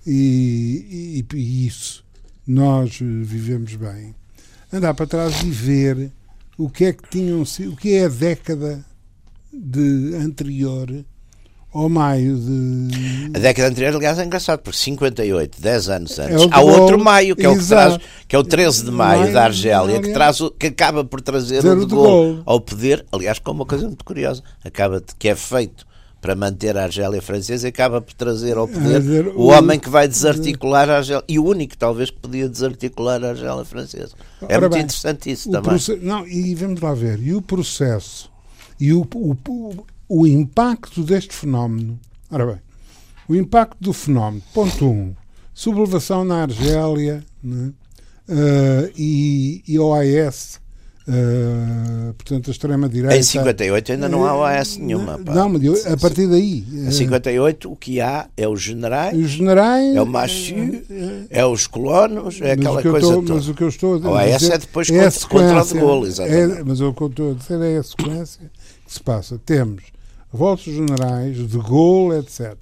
e, 0.06 1.22
e, 1.32 1.36
e 1.36 1.66
isso 1.66 2.04
nós 2.46 2.98
vivemos 2.98 3.74
bem. 3.76 4.14
Andar 4.72 4.94
para 4.94 5.06
trás 5.06 5.42
e 5.42 5.50
ver 5.50 6.10
o 6.56 6.68
que 6.68 6.86
é 6.86 6.92
que 6.92 7.08
tinham 7.08 7.44
sido, 7.44 7.72
o 7.72 7.76
que 7.76 7.94
é 7.94 8.04
a 8.04 8.08
década 8.08 8.84
de 9.52 10.14
anterior 10.16 11.04
ao 11.72 11.88
maio 11.88 12.38
de. 12.38 13.32
A 13.34 13.38
década 13.40 13.68
anterior, 13.68 13.96
aliás, 13.96 14.18
é 14.18 14.24
engraçado, 14.24 14.60
porque 14.60 14.78
58, 14.78 15.60
10 15.60 15.88
anos 15.88 16.18
antes, 16.18 16.42
é 16.42 16.48
há 16.50 16.60
outro 16.60 16.98
maio, 17.02 17.34
que 17.34 17.44
é, 17.44 17.48
o 17.48 17.58
que, 17.58 17.66
traz, 17.66 17.98
que 18.28 18.36
é 18.36 18.38
o 18.38 18.44
13 18.44 18.84
de 18.84 18.90
maio, 18.92 19.22
maio 19.22 19.34
da 19.34 19.44
Argélia, 19.44 20.00
que, 20.00 20.12
traz, 20.12 20.38
que 20.58 20.68
acaba 20.68 21.04
por 21.04 21.20
trazer 21.20 21.64
o 21.64 21.74
de, 21.74 21.86
de 21.86 21.94
gol 21.94 22.42
ao 22.46 22.60
poder, 22.60 23.04
aliás, 23.10 23.40
com 23.40 23.50
uma 23.50 23.66
coisa 23.66 23.86
muito 23.86 24.04
curiosa, 24.04 24.42
acaba 24.64 25.00
de, 25.00 25.14
que 25.18 25.28
é 25.28 25.34
feito 25.34 25.84
para 26.24 26.34
manter 26.34 26.74
a 26.74 26.84
Argélia 26.84 27.20
francesa 27.20 27.68
acaba 27.68 28.00
por 28.00 28.14
trazer 28.14 28.56
ao 28.56 28.66
poder 28.66 29.28
o, 29.36 29.48
homem 29.48 29.78
que 29.78 29.90
vai 29.90 30.08
desarticular 30.08 30.88
a 30.88 30.96
Argélia 30.96 31.22
e 31.28 31.38
o 31.38 31.44
único 31.44 31.76
talvez 31.76 32.08
que 32.08 32.16
podia 32.16 32.48
desarticular 32.48 33.22
a 33.22 33.28
Argélia 33.28 33.62
francesa. 33.62 34.14
É 34.48 34.58
muito 34.58 34.72
bem, 34.72 34.82
interessante 34.84 35.30
isso 35.30 35.50
também. 35.50 35.78
não, 36.00 36.26
e 36.26 36.54
vamos 36.54 36.80
lá 36.80 36.94
ver, 36.94 37.20
e 37.20 37.34
o 37.34 37.42
processo 37.42 38.32
e 38.80 38.90
o, 38.94 39.06
o, 39.14 39.84
o 40.08 40.26
impacto 40.26 41.02
deste 41.02 41.34
fenómeno. 41.34 42.00
Ora 42.30 42.46
bem, 42.46 42.60
o 43.28 43.34
impacto 43.34 43.76
do 43.78 43.92
fenómeno, 43.92 44.42
ponto 44.54 44.86
1, 44.86 44.88
um, 44.88 45.14
sublevação 45.52 46.24
na 46.24 46.44
Argélia 46.44 47.22
né, 47.42 47.70
uh, 48.30 48.90
e, 48.96 49.62
e 49.68 49.78
OAS, 49.78 50.58
uh, 51.08 52.10
eh, 52.10 52.12
portanto, 52.16 52.48
a 52.48 52.50
extrema-direita. 52.50 53.16
Em 53.16 53.22
58 53.22 53.92
ainda 53.92 54.08
não 54.08 54.24
há 54.24 54.36
OAS 54.36 54.76
nenhuma. 54.76 55.18
Pá. 55.18 55.34
Não, 55.34 55.48
mas 55.48 55.86
a 55.86 55.96
partir 55.96 56.26
daí. 56.26 56.64
Em 56.72 56.90
58 56.90 57.70
o 57.70 57.76
que 57.76 58.00
há 58.00 58.28
é 58.36 58.48
os 58.48 58.62
generais, 58.62 59.18
os 59.18 59.30
generais 59.30 59.96
é 59.96 60.02
o 60.02 60.06
Machu, 60.06 60.54
é 61.30 61.44
os 61.44 61.66
colonos, 61.66 62.40
é 62.40 62.52
aquela 62.52 62.82
coisa 62.82 62.98
estou, 62.98 63.22
toda. 63.22 63.34
Mas 63.34 63.48
o 63.48 63.54
que 63.54 63.62
eu 63.62 63.68
estou 63.68 63.94
a 63.94 63.98
dizer. 63.98 64.08
OAS 64.08 64.50
é 64.50 64.58
depois 64.58 64.90
é 64.90 65.10
contra, 65.28 65.62
contra 65.62 65.84
o 65.84 66.00
de 66.02 66.08
exatamente. 66.08 66.60
É, 66.60 66.64
mas 66.64 66.80
o 66.80 66.92
que 66.92 67.02
eu 67.02 67.06
estou 67.08 67.30
a 67.30 67.34
dizer 67.34 67.60
é 67.60 67.76
a 67.78 67.82
sequência 67.82 68.50
que 68.86 68.92
se 68.92 69.00
passa. 69.00 69.40
Temos 69.44 69.82
revoltos 70.32 70.64
generais, 70.64 71.36
de 71.36 71.58
Gaulle, 71.58 72.18
etc. 72.18 72.56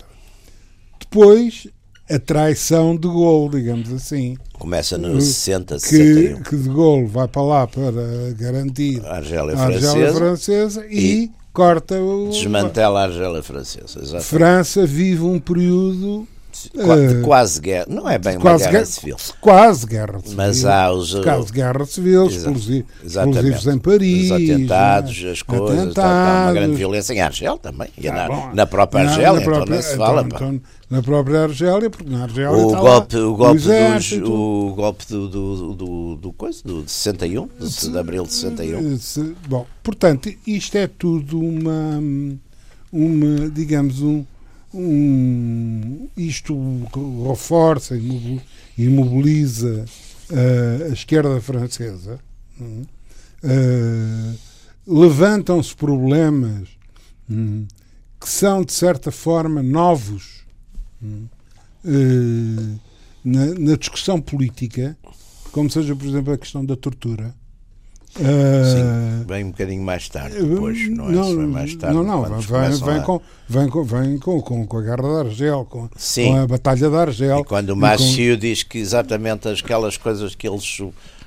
Depois, 1.01 1.69
a 2.13 2.19
traição 2.19 2.97
de 2.97 3.09
Gaulle, 3.09 3.61
digamos 3.61 3.93
assim. 3.93 4.37
Começa 4.55 4.99
nos 4.99 5.25
60, 5.25 5.79
61. 5.79 6.37
Que, 6.37 6.51
que 6.51 6.57
de 6.57 6.69
Gaulle 6.69 7.07
vai 7.07 7.27
para 7.27 7.43
lá 7.43 7.67
para 7.67 7.91
garantir 8.37 9.05
a 9.05 9.17
Argélia, 9.17 9.57
a 9.57 9.63
Argélia 9.65 10.13
francesa, 10.13 10.19
francesa 10.19 10.87
e, 10.89 11.25
e, 11.25 11.31
corta 11.53 12.01
o... 12.01 12.29
Desmantela 12.31 13.01
a 13.01 13.05
Argélia 13.05 13.43
francesa, 13.43 13.99
exatamente. 13.99 14.25
França 14.25 14.87
vive 14.87 15.23
um 15.23 15.39
período 15.41 16.27
de 16.53 16.71
eh, 16.79 17.23
quase 17.23 17.61
guerra, 17.61 17.87
não 17.89 18.09
é 18.09 18.19
bem 18.19 18.37
uma 18.37 18.57
guerra, 18.57 18.71
guerra, 18.71 18.85
civil. 18.85 19.17
Quase 19.41 19.87
guerra 19.87 20.21
civil. 20.21 20.37
Mas 20.37 20.65
há 20.65 20.93
os. 20.93 21.15
Quase 21.15 21.53
guerra 21.53 21.87
civil, 21.87 22.27
explosivos, 22.27 22.87
explosivos 23.03 23.67
em 23.67 23.79
Paris. 23.79 24.25
Os 24.25 24.33
atentados, 24.33 25.25
as 25.25 25.43
coisas, 25.43 25.71
atentados, 25.71 25.95
tá, 25.95 26.03
tá, 26.03 26.45
uma 26.45 26.53
grande 26.53 26.77
violência 26.77 27.15
em 27.15 27.21
Argel 27.21 27.59
também. 27.59 27.89
Ah, 27.99 28.13
na, 28.13 28.29
bom, 28.29 28.51
na, 28.55 28.67
própria 28.67 29.09
Argélia, 29.09 29.33
na, 29.33 29.41
própria, 29.41 29.63
então 29.63 29.77
não 29.77 29.83
se 29.83 29.97
fala. 29.97 30.23
Então, 30.23 30.55
então, 30.55 30.61
na 30.91 31.03
própria 31.03 31.45
Argélia, 31.45 31.89
porque 31.89 32.11
na 32.11 32.25
Argélia. 32.25 32.51
O 32.53 32.71
golpe, 32.71 33.17
o 33.17 33.35
golpe, 33.35 33.61
dos, 33.61 34.13
o 34.13 34.75
golpe 34.77 35.07
do, 35.09 35.29
do, 35.29 35.75
do, 35.75 36.17
do, 36.17 36.33
coisa, 36.33 36.61
do 36.63 36.83
de 36.83 36.91
61, 36.91 37.49
de, 37.59 37.91
de 37.91 37.99
abril 37.99 38.25
de 38.25 38.35
61. 38.35 39.35
Bom, 39.49 39.67
portanto, 39.83 40.31
isto 40.47 40.77
é 40.77 40.87
tudo 40.87 41.41
uma. 41.41 41.99
uma 42.93 43.51
digamos, 43.51 44.03
um 44.03 44.23
um, 44.75 46.09
isto 46.17 46.57
reforça 47.29 47.97
e 47.97 48.89
mobiliza 48.89 49.85
uh, 50.31 50.91
a 50.91 50.93
esquerda 50.93 51.41
francesa. 51.41 52.19
Uh, 52.61 54.39
Levantam-se 54.85 55.75
problemas 55.77 56.69
um, 57.31 57.67
que 58.21 58.29
são, 58.29 58.65
de 58.65 58.73
certa 58.73 59.13
forma, 59.13 59.63
novos 59.63 60.45
uh, 61.03 62.81
na, 63.25 63.47
na 63.59 63.77
discussão 63.77 64.21
política, 64.21 64.97
como 65.53 65.71
seja, 65.71 65.95
por 65.95 66.07
exemplo, 66.07 66.33
a 66.33 66.39
questão 66.39 66.65
da 66.65 66.75
tortura 66.75 67.33
Sim, 68.15 69.25
vem 69.27 69.45
um 69.45 69.51
bocadinho 69.51 69.83
mais 69.83 70.07
tarde, 70.07 70.37
depois, 70.43 70.91
não 70.91 71.09
é? 71.09 71.13
Não, 71.13 71.49
mais 71.49 71.75
tarde, 71.75 71.97
não, 71.97 72.05
não 72.05 72.41
vem, 72.41 72.71
vem, 72.71 72.99
a... 72.99 73.01
com, 73.01 73.21
vem, 73.49 73.69
com, 73.69 73.85
vem 73.85 74.19
com, 74.19 74.43
com, 74.43 74.67
com 74.67 74.77
a 74.77 74.83
Guerra 74.83 75.03
da 75.03 75.21
Argel, 75.21 75.65
com, 75.65 75.89
com 75.89 76.37
a 76.37 76.47
Batalha 76.47 76.91
da 76.91 77.01
Argel. 77.01 77.41
E 77.41 77.45
quando 77.45 77.71
o 77.71 77.77
Macio 77.77 78.37
diz 78.37 78.63
que 78.63 78.79
exatamente 78.79 79.49
aquelas 79.49 79.97
coisas 79.97 80.35
que 80.35 80.47
ele, 80.47 80.59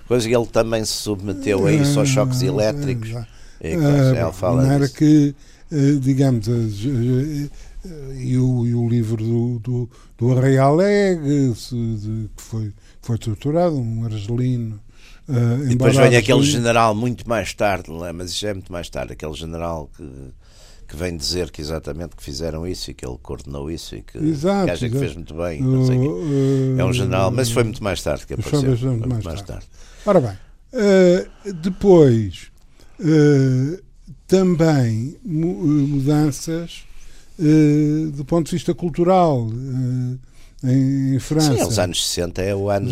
coisas 0.07 0.27
que 0.27 0.35
ele 0.35 0.45
também 0.45 0.85
se 0.85 0.93
submeteu 0.93 1.65
a 1.65 1.73
isso, 1.73 1.99
aos 1.99 2.09
choques 2.09 2.43
ah, 2.43 2.45
elétricos, 2.45 3.11
uh, 3.13 3.25
ele 3.61 4.31
fala 4.31 4.71
era 4.71 4.87
que, 4.87 5.33
uh, 5.71 5.99
digamos, 5.99 6.45
e 6.47 8.37
o, 8.37 8.67
e 8.67 8.75
o 8.75 8.87
livro 8.87 9.23
do, 9.23 9.59
do, 9.59 9.89
do 10.19 10.37
Arraial 10.37 10.73
Alegre, 10.73 11.51
que 11.55 12.43
foi, 12.43 12.71
foi 13.01 13.17
torturado, 13.17 13.75
um 13.75 14.05
argelino 14.05 14.79
Uh, 15.27 15.63
e 15.65 15.69
depois 15.69 15.95
vem 15.95 16.15
aquele 16.15 16.43
general 16.43 16.93
muito 16.93 17.27
mais 17.27 17.53
tarde, 17.53 17.91
é? 17.91 18.11
mas 18.11 18.29
isso 18.29 18.45
é 18.45 18.53
muito 18.53 18.71
mais 18.71 18.87
tarde, 18.89 19.13
aquele 19.13 19.33
general 19.33 19.89
que, 19.97 20.07
que 20.87 20.95
vem 20.95 21.17
dizer 21.17 21.49
que 21.49 21.61
exatamente 21.61 22.15
que 22.15 22.21
fizeram 22.21 22.65
isso 22.67 22.91
e 22.91 22.93
que 22.93 23.03
ele 23.03 23.17
coordenou 23.21 23.71
isso 23.71 23.95
e 23.95 24.03
que, 24.03 24.19
exato, 24.19 24.65
que 24.65 24.71
acha 24.71 24.89
que 24.89 24.99
fez 24.99 25.15
muito 25.15 25.33
bem. 25.33 25.63
Uh, 25.63 26.79
é 26.79 26.85
um 26.85 26.93
general, 26.93 27.31
mas 27.31 27.49
foi 27.49 27.63
muito 27.63 27.83
mais 27.83 28.03
tarde 28.03 28.27
que 28.27 28.35
apareceu. 28.35 28.77
Foi 28.77 28.89
muito 28.89 29.09
mais, 29.09 29.23
mais 29.23 29.41
tarde. 29.41 29.65
tarde. 29.65 29.67
Ora 30.05 30.21
bem, 30.21 30.31
uh, 30.31 31.53
depois 31.53 32.51
também 34.27 35.17
mudanças 35.25 36.85
do 38.13 38.23
ponto 38.23 38.45
de 38.45 38.53
vista 38.53 38.73
cultural 38.73 39.49
em, 40.67 41.19
França. 41.19 41.53
Sim, 41.53 41.59
é 41.59 41.65
os 41.65 41.79
anos 41.79 42.07
60 42.07 42.41
é 42.41 42.55
o 42.55 42.69
ano. 42.69 42.89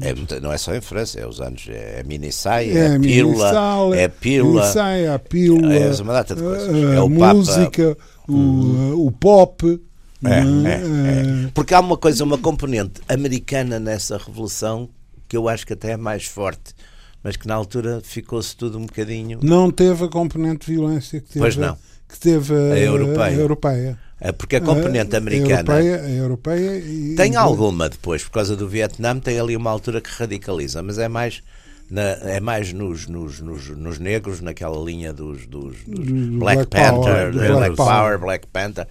É, 0.00 0.40
não 0.40 0.52
é 0.52 0.58
só 0.58 0.74
em 0.74 0.80
França, 0.80 1.20
é 1.20 1.26
os 1.26 1.40
anos. 1.40 1.66
É 1.68 2.00
a 2.00 2.04
mini-saia, 2.04 2.72
é, 2.72 2.96
a 2.96 3.00
pílula. 3.00 3.96
É 3.96 4.04
a 4.04 4.08
pílula. 4.08 4.72
É 4.90 5.08
a 5.08 5.18
pílula. 5.18 5.74
É 5.74 6.02
uma 6.02 6.12
data 6.12 6.34
de 6.34 6.42
coisas. 6.42 6.68
É 6.68 7.00
o 7.00 7.08
música, 7.08 7.96
o, 8.28 8.32
uhum. 8.32 9.06
o 9.06 9.12
pop. 9.12 9.80
É, 10.24 10.28
é, 10.28 10.36
é, 10.36 11.50
Porque 11.52 11.74
há 11.74 11.80
uma 11.80 11.96
coisa, 11.96 12.22
uma 12.22 12.38
componente 12.38 13.00
americana 13.08 13.80
nessa 13.80 14.16
revolução 14.16 14.88
que 15.28 15.36
eu 15.36 15.48
acho 15.48 15.66
que 15.66 15.72
até 15.72 15.92
é 15.92 15.96
mais 15.96 16.26
forte, 16.26 16.74
mas 17.22 17.36
que 17.36 17.46
na 17.46 17.54
altura 17.54 18.00
ficou-se 18.02 18.56
tudo 18.56 18.78
um 18.78 18.86
bocadinho. 18.86 19.38
Não 19.42 19.70
teve 19.70 20.04
a 20.04 20.08
componente 20.08 20.66
de 20.66 20.72
violência 20.74 21.20
que 21.20 21.28
teve, 21.28 21.40
pois 21.40 21.56
não. 21.56 21.76
Que 22.08 22.18
teve 22.18 22.54
a, 22.54 22.74
a 22.74 22.78
europeia. 22.78 23.24
A 23.24 23.32
europeia. 23.32 23.98
É, 24.20 24.32
porque 24.32 24.56
a 24.56 24.60
componente 24.60 25.16
americana. 25.16 25.72
A 25.72 25.82
europeia, 25.82 26.16
europeia 26.16 26.78
e, 26.78 27.14
tem 27.16 27.34
alguma 27.34 27.88
depois, 27.88 28.22
por 28.22 28.30
causa 28.30 28.56
do 28.56 28.68
Vietnã, 28.68 29.18
tem 29.18 29.38
ali 29.38 29.56
uma 29.56 29.70
altura 29.70 30.00
que 30.00 30.10
radicaliza, 30.10 30.82
mas 30.82 30.98
é 30.98 31.08
mais. 31.08 31.42
Na, 31.90 32.02
é 32.02 32.40
mais 32.40 32.72
nos, 32.72 33.06
nos, 33.06 33.40
nos, 33.40 33.68
nos, 33.68 33.98
negros, 33.98 34.40
naquela 34.40 34.82
linha 34.82 35.12
dos, 35.12 35.46
dos, 35.46 35.76
dos 35.84 36.06
do 36.06 36.38
Black, 36.38 36.66
Black, 36.66 36.70
Panther, 36.70 37.02
Power, 37.02 37.32
Black, 37.32 37.76
Power, 37.76 37.92
Power, 37.92 38.18
Black 38.18 38.46
Panther. 38.46 38.86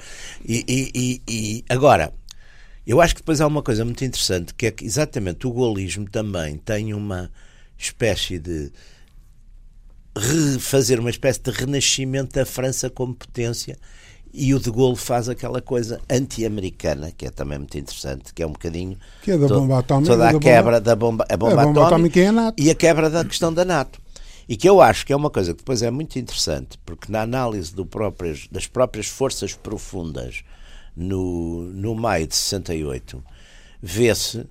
E, 0.45 0.63
e, 0.67 0.91
e, 0.93 1.21
e, 1.27 1.65
agora, 1.67 2.13
eu 2.85 3.01
acho 3.01 3.15
que 3.15 3.21
depois 3.21 3.41
há 3.41 3.47
uma 3.47 3.63
coisa 3.63 3.83
muito 3.83 4.05
interessante, 4.05 4.53
que 4.53 4.67
é 4.67 4.71
que 4.71 4.85
exatamente 4.85 5.47
o 5.47 5.51
golismo 5.51 6.07
também 6.11 6.57
tem 6.57 6.93
uma 6.93 7.31
espécie 7.81 8.39
de 8.39 8.71
fazer 10.59 10.99
uma 10.99 11.09
espécie 11.09 11.41
de 11.41 11.51
renascimento 11.51 12.33
da 12.33 12.45
França 12.45 12.89
como 12.89 13.15
potência 13.15 13.77
e 14.33 14.53
o 14.53 14.59
de 14.59 14.71
Gaulle 14.71 14.95
faz 14.95 15.27
aquela 15.27 15.61
coisa 15.61 15.99
anti-americana, 16.09 17.11
que 17.11 17.25
é 17.25 17.29
também 17.29 17.57
muito 17.57 17.77
interessante, 17.77 18.33
que 18.33 18.41
é 18.41 18.47
um 18.47 18.51
bocadinho 18.51 18.97
que 19.21 19.31
é 19.31 19.37
da 19.37 19.47
bomba 19.47 19.79
atómica, 19.79 20.13
toda 20.13 20.29
a 20.29 20.39
quebra 20.39 20.79
da 20.79 20.95
bomba, 20.95 21.25
a 21.29 21.35
bomba, 21.35 21.53
a 21.53 21.65
bomba 21.65 21.81
atómica, 21.81 22.19
atómica 22.19 22.19
é 22.19 22.27
a 22.29 22.53
e 22.57 22.69
a 22.69 22.75
quebra 22.75 23.09
da 23.09 23.25
questão 23.25 23.53
da 23.53 23.65
NATO. 23.65 23.99
E 24.47 24.57
que 24.57 24.67
eu 24.67 24.81
acho 24.81 25.05
que 25.05 25.13
é 25.13 25.15
uma 25.15 25.29
coisa 25.29 25.53
que 25.53 25.59
depois 25.59 25.81
é 25.81 25.91
muito 25.91 26.17
interessante, 26.17 26.77
porque 26.85 27.11
na 27.11 27.21
análise 27.21 27.73
das 28.49 28.67
próprias 28.67 29.07
forças 29.07 29.53
profundas 29.53 30.43
no, 30.95 31.63
no 31.73 31.95
maio 31.95 32.27
de 32.27 32.35
68, 32.35 33.23
vê-se 33.81 34.45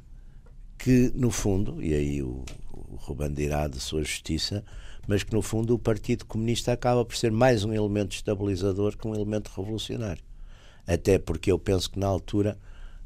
que, 0.78 1.12
no 1.14 1.30
fundo, 1.30 1.82
e 1.82 1.94
aí 1.94 2.22
o, 2.22 2.44
o 2.90 2.96
Ruben 2.96 3.32
dirá 3.32 3.68
de 3.68 3.78
sua 3.78 4.02
justiça, 4.02 4.64
mas 5.06 5.22
que 5.22 5.32
no 5.32 5.42
fundo 5.42 5.74
o 5.74 5.78
Partido 5.78 6.24
Comunista 6.26 6.72
acaba 6.72 7.04
por 7.04 7.16
ser 7.16 7.30
mais 7.30 7.64
um 7.64 7.72
elemento 7.72 8.14
estabilizador 8.14 8.96
que 8.96 9.06
um 9.06 9.14
elemento 9.14 9.50
revolucionário. 9.56 10.22
Até 10.86 11.18
porque 11.18 11.52
eu 11.52 11.58
penso 11.58 11.90
que 11.90 11.98
na 11.98 12.06
altura, 12.06 12.58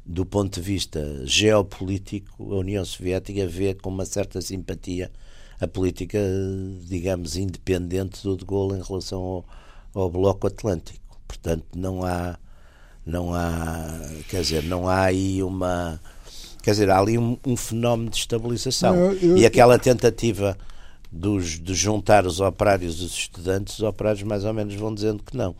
do 0.05 0.25
ponto 0.25 0.55
de 0.55 0.61
vista 0.61 1.21
geopolítico, 1.25 2.53
a 2.53 2.57
União 2.57 2.83
Soviética 2.83 3.47
vê 3.47 3.73
com 3.73 3.89
uma 3.89 4.05
certa 4.05 4.41
simpatia 4.41 5.11
a 5.59 5.67
política, 5.67 6.19
digamos, 6.87 7.37
independente 7.37 8.21
do 8.23 8.35
de 8.35 8.43
Gaulle 8.43 8.77
em 8.77 8.83
relação 8.83 9.21
ao, 9.21 9.45
ao 9.93 10.09
Bloco 10.09 10.47
Atlântico. 10.47 11.19
Portanto, 11.27 11.65
não 11.75 12.03
há, 12.03 12.37
não 13.05 13.33
há, 13.33 13.99
quer 14.29 14.41
dizer, 14.41 14.63
não 14.63 14.89
há 14.89 15.03
aí 15.03 15.41
uma, 15.41 15.99
quer 16.65 16.71
dizer, 16.71 16.89
há 16.89 16.97
ali 16.97 17.15
um, 17.15 17.37
um 17.45 17.55
fenómeno 17.55 18.09
de 18.09 18.17
estabilização 18.17 18.95
eu, 18.95 19.13
eu, 19.13 19.37
e 19.37 19.45
aquela 19.45 19.77
tentativa 19.77 20.57
dos, 21.11 21.59
de 21.59 21.75
juntar 21.75 22.25
os 22.25 22.39
operários 22.39 22.99
e 22.99 23.05
os 23.05 23.11
estudantes, 23.11 23.75
os 23.75 23.83
operários 23.83 24.23
mais 24.23 24.43
ou 24.43 24.51
menos 24.51 24.73
vão 24.73 24.91
dizendo 24.91 25.21
que 25.23 25.37
não. 25.37 25.55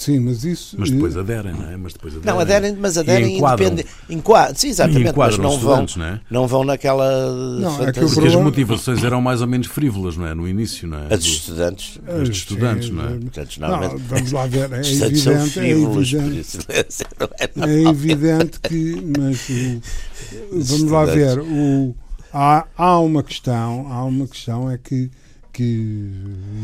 Sim, 0.00 0.18
mas 0.20 0.44
isso. 0.44 0.76
Mas 0.78 0.90
depois 0.90 1.14
aderem, 1.14 1.52
não 1.52 1.70
é? 1.70 1.76
Mas 1.76 1.92
depois 1.92 2.16
aderem. 2.16 2.32
Não, 2.32 2.40
aderem, 2.40 2.74
mas 2.74 2.96
aderem 2.96 3.36
independente. 3.36 3.86
Enquadram. 4.08 4.54
Sim, 4.54 4.68
exatamente, 4.68 5.12
mas 5.14 5.36
não 5.36 5.58
vão, 5.58 5.86
não, 5.94 6.04
é? 6.06 6.20
não 6.30 6.46
vão 6.46 6.64
naquela. 6.64 7.30
Não, 7.60 7.86
é 7.86 7.92
que 7.92 8.00
Porque 8.00 8.28
as 8.28 8.34
motivações 8.34 9.04
eram 9.04 9.20
mais 9.20 9.42
ou 9.42 9.46
menos 9.46 9.66
frívolas, 9.66 10.16
não 10.16 10.26
é? 10.26 10.32
No 10.32 10.48
início, 10.48 10.88
não 10.88 11.00
é? 11.00 11.12
As 11.12 11.20
dos 11.20 11.26
estudantes. 11.26 11.98
As 12.06 12.28
dos 12.30 12.38
estudantes, 12.38 12.88
sim, 12.88 12.94
não 12.94 13.04
é? 13.04 13.18
Portanto, 13.18 13.60
não, 13.60 13.98
vamos 13.98 14.32
lá 14.32 14.46
ver. 14.46 14.72
É 14.72 14.80
evidente, 14.80 15.28
é 15.60 15.68
evidente, 15.68 17.60
é 17.60 17.82
evidente 17.82 18.60
que. 18.60 19.02
Mas 19.18 19.50
o, 20.70 20.76
vamos 20.78 20.90
lá 20.90 21.04
ver. 21.04 21.40
O, 21.40 21.94
há, 22.32 22.66
há 22.74 22.98
uma 23.00 23.22
questão, 23.22 23.86
há 23.92 24.02
uma 24.02 24.26
questão 24.26 24.70
é 24.70 24.78
que, 24.78 25.10
que 25.52 26.10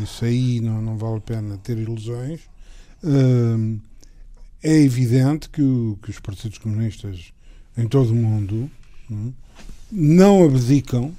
isso 0.01 0.25
aí 0.25 0.59
não, 0.59 0.81
não 0.81 0.97
vale 0.97 1.17
a 1.17 1.21
pena 1.21 1.59
ter 1.61 1.77
ilusões. 1.77 2.39
É 4.63 4.73
evidente 4.73 5.49
que, 5.49 5.61
o, 5.61 5.97
que, 6.01 6.09
os 6.09 6.19
partidos 6.19 6.57
comunistas 6.57 7.31
em 7.77 7.87
todo 7.87 8.11
o 8.11 8.15
mundo 8.15 8.69
não, 9.09 9.33
não 9.91 10.43
abdicam, 10.43 11.13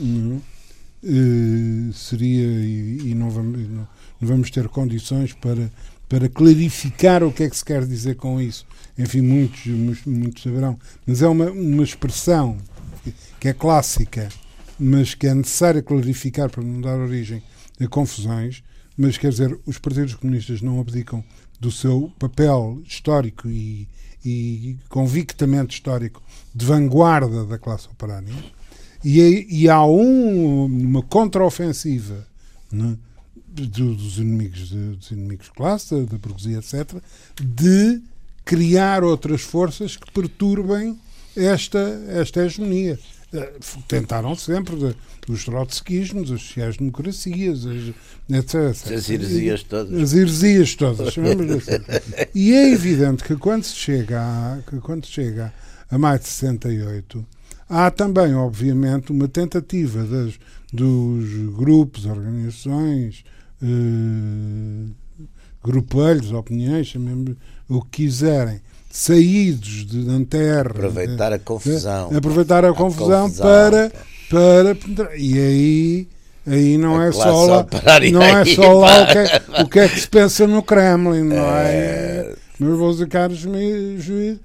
não, 0.00 0.36
uh, 0.36 1.92
seria, 1.92 2.46
e, 2.46 3.10
e 3.10 3.14
não, 3.14 3.30
vamos, 3.30 3.68
não, 3.68 3.88
vamos, 4.20 4.50
ter 4.50 4.68
condições 4.68 5.34
para, 5.34 5.70
para 6.08 6.28
clarificar 6.28 7.22
o 7.22 7.32
que 7.32 7.42
é 7.42 7.50
que 7.50 7.56
se 7.56 7.64
quer 7.64 7.84
dizer 7.84 8.16
com 8.16 8.40
isso. 8.40 8.66
Enfim, 8.96 9.20
muitos, 9.20 9.66
muitos 10.06 10.42
saberão, 10.42 10.78
mas 11.06 11.22
é 11.22 11.28
uma, 11.28 11.50
uma 11.50 11.84
expressão 11.84 12.56
que 13.38 13.48
é 13.48 13.52
clássica, 13.52 14.28
mas 14.78 15.14
que 15.14 15.26
é 15.26 15.34
necessária 15.34 15.82
clarificar 15.82 16.50
para 16.50 16.62
não 16.62 16.80
dar 16.80 16.98
origem 16.98 17.42
a 17.80 17.86
confusões. 17.86 18.62
Mas 18.98 19.16
quer 19.16 19.30
dizer, 19.30 19.56
os 19.64 19.78
partidos 19.78 20.14
comunistas 20.14 20.60
não 20.60 20.80
abdicam 20.80 21.24
do 21.60 21.70
seu 21.70 22.12
papel 22.18 22.82
histórico 22.84 23.48
e, 23.48 23.86
e 24.24 24.76
convictamente 24.88 25.74
histórico 25.74 26.20
de 26.52 26.66
vanguarda 26.66 27.44
da 27.44 27.56
classe 27.56 27.86
operária. 27.86 28.34
E, 29.04 29.46
e 29.48 29.68
há 29.68 29.84
um, 29.84 30.64
uma 30.64 31.02
contraofensiva 31.02 32.26
né, 32.72 32.98
dos 33.46 34.18
inimigos 34.18 34.68
de, 34.68 34.96
dos 34.96 35.10
inimigos 35.12 35.46
de 35.46 35.52
classe, 35.52 35.94
da 36.04 36.18
burguesia, 36.18 36.58
etc., 36.58 37.00
de 37.40 38.02
criar 38.44 39.04
outras 39.04 39.42
forças 39.42 39.96
que 39.96 40.10
perturbem 40.10 40.98
esta, 41.36 41.78
esta 42.08 42.44
hegemonia. 42.44 42.98
Eh, 43.32 43.52
tentaram 43.86 44.34
sempre 44.34 44.74
os 45.28 45.44
trotskismos, 45.44 46.32
as 46.32 46.40
sociais-democracias, 46.40 47.66
etc, 48.30 48.54
etc. 48.54 48.92
As 48.92 49.10
heresias 49.10 49.62
todas. 49.62 50.02
As 50.02 50.12
heresias 50.14 50.74
todas, 50.74 51.00
assim. 51.08 51.20
E 52.34 52.54
é 52.54 52.72
evidente 52.72 53.22
que 53.22 53.36
quando 53.36 53.64
se 53.64 53.74
chega 53.74 54.20
a, 54.20 54.62
que 54.66 54.78
quando 54.80 55.04
se 55.04 55.12
chega 55.12 55.52
a 55.90 55.98
mais 55.98 56.20
de 56.20 56.28
68, 56.28 57.26
há 57.68 57.90
também, 57.90 58.34
obviamente, 58.34 59.12
uma 59.12 59.28
tentativa 59.28 60.04
das, 60.04 60.38
dos 60.72 61.54
grupos, 61.54 62.06
organizações, 62.06 63.24
eh, 63.62 64.90
grupelhos, 65.62 66.32
opiniões, 66.32 66.86
chamemos 66.86 67.36
o 67.68 67.82
que 67.82 68.04
quiserem, 68.04 68.62
saídos 68.90 69.86
de 69.86 69.98
Nanterre. 69.98 70.70
Aproveitar 70.70 71.32
a 71.32 71.38
confusão. 71.38 72.10
aproveitar 72.16 72.64
a, 72.64 72.70
a 72.70 72.74
confusão, 72.74 73.22
confusão, 73.22 73.46
para, 73.46 73.92
para. 74.28 75.16
E 75.16 75.38
aí. 75.38 76.08
Aí 76.46 76.78
não 76.78 76.98
a 76.98 77.06
é 77.06 77.12
só 77.12 77.44
lá, 77.44 77.66
não 78.10 78.22
é 78.22 78.44
só 78.46 78.72
lá 78.72 79.02
o 79.02 79.06
que, 79.06 79.18
é, 79.18 79.62
o 79.62 79.68
que 79.68 79.78
é 79.80 79.88
que 79.88 80.00
se 80.00 80.08
pensa 80.08 80.46
no 80.46 80.62
Kremlin, 80.62 81.24
não 81.24 81.36
é? 81.36 81.74
é... 81.74 82.34
Meus 82.58 82.78
bons 82.78 83.00
e 83.02 83.06
caros 83.06 83.38
juízes, 83.38 84.40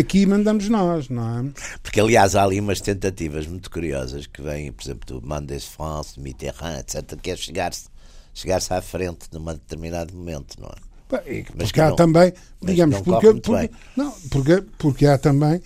aqui 0.00 0.24
mandamos 0.24 0.68
nós, 0.68 1.08
não 1.10 1.38
é? 1.38 1.52
Porque, 1.82 2.00
aliás, 2.00 2.34
há 2.34 2.42
ali 2.42 2.58
umas 2.58 2.80
tentativas 2.80 3.46
muito 3.46 3.70
curiosas 3.70 4.26
que 4.26 4.40
vêm, 4.40 4.72
por 4.72 4.82
exemplo, 4.82 5.20
do 5.20 5.28
Mendes 5.28 5.64
France, 5.66 6.18
Mitterrand, 6.18 6.78
etc., 6.80 7.20
que 7.20 7.30
é 7.30 7.36
chegar-se 7.36 7.88
chegar 8.32 8.60
à 8.70 8.80
frente 8.82 9.28
num 9.32 9.44
determinado 9.44 10.14
momento, 10.14 10.60
não 10.60 10.68
é? 10.68 10.85
Porque 11.08 11.80
há 11.80 11.90
não, 11.90 11.96
também, 11.96 12.32
digamos, 12.62 13.00
porque, 13.00 13.34
porque, 13.34 13.70
não, 13.96 14.12
porque, 14.30 14.64
porque 14.76 15.06
há 15.06 15.16
também 15.16 15.62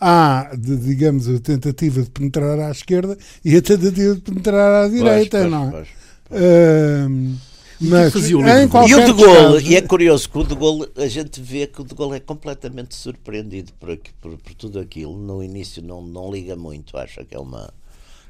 há, 0.00 0.50
de, 0.56 0.76
digamos, 0.76 1.28
a 1.28 1.38
tentativa 1.40 2.02
de 2.02 2.10
penetrar 2.10 2.58
à 2.58 2.70
esquerda 2.70 3.16
e 3.44 3.56
a 3.56 3.62
tentativa 3.62 4.14
de 4.14 4.20
penetrar 4.20 4.84
à 4.84 4.88
direita, 4.88 5.38
pois, 5.38 5.50
não 5.50 5.68
é? 5.68 5.70
Pois, 5.70 5.88
pois. 6.28 6.40
Uh, 6.40 7.52
mas, 7.84 8.14
e, 8.14 8.30
e 8.30 8.34
o 8.36 8.40
de 8.40 9.12
Gaulle, 9.12 9.64
e 9.64 9.74
é 9.74 9.80
curioso 9.80 10.30
que 10.30 10.38
o 10.38 10.44
de 10.44 10.54
Gaulle, 10.54 10.88
a 10.96 11.08
gente 11.08 11.40
vê 11.40 11.66
que 11.66 11.80
o 11.80 11.84
de 11.84 11.94
Gaulle 11.94 12.16
é 12.16 12.20
completamente 12.20 12.94
surpreendido 12.94 13.72
por, 13.72 13.90
aqui, 13.90 14.12
por, 14.20 14.38
por, 14.38 14.54
tudo 14.54 14.78
aquilo. 14.78 15.16
No 15.16 15.42
início 15.42 15.82
não, 15.82 16.00
não 16.00 16.30
liga 16.30 16.54
muito, 16.54 16.96
acha 16.96 17.24
que 17.24 17.34
é 17.34 17.38
uma, 17.38 17.72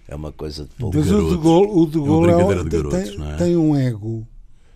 é 0.09 0.15
uma 0.15 0.33
coisa 0.33 0.65
de 0.65 0.71
pouco. 0.71 0.97
Mas 0.97 1.11
o 1.11 1.37
de 1.37 1.43
Gaulle, 1.43 1.69
o 1.71 1.87
de 1.87 1.99
Gaulle 1.99 2.31
é, 2.31 2.61
é, 2.61 2.65
de 2.65 2.71
garotos, 2.71 3.11
tem, 3.11 3.31
é? 3.31 3.37
tem 3.37 3.57
um 3.57 3.77
ego 3.77 4.27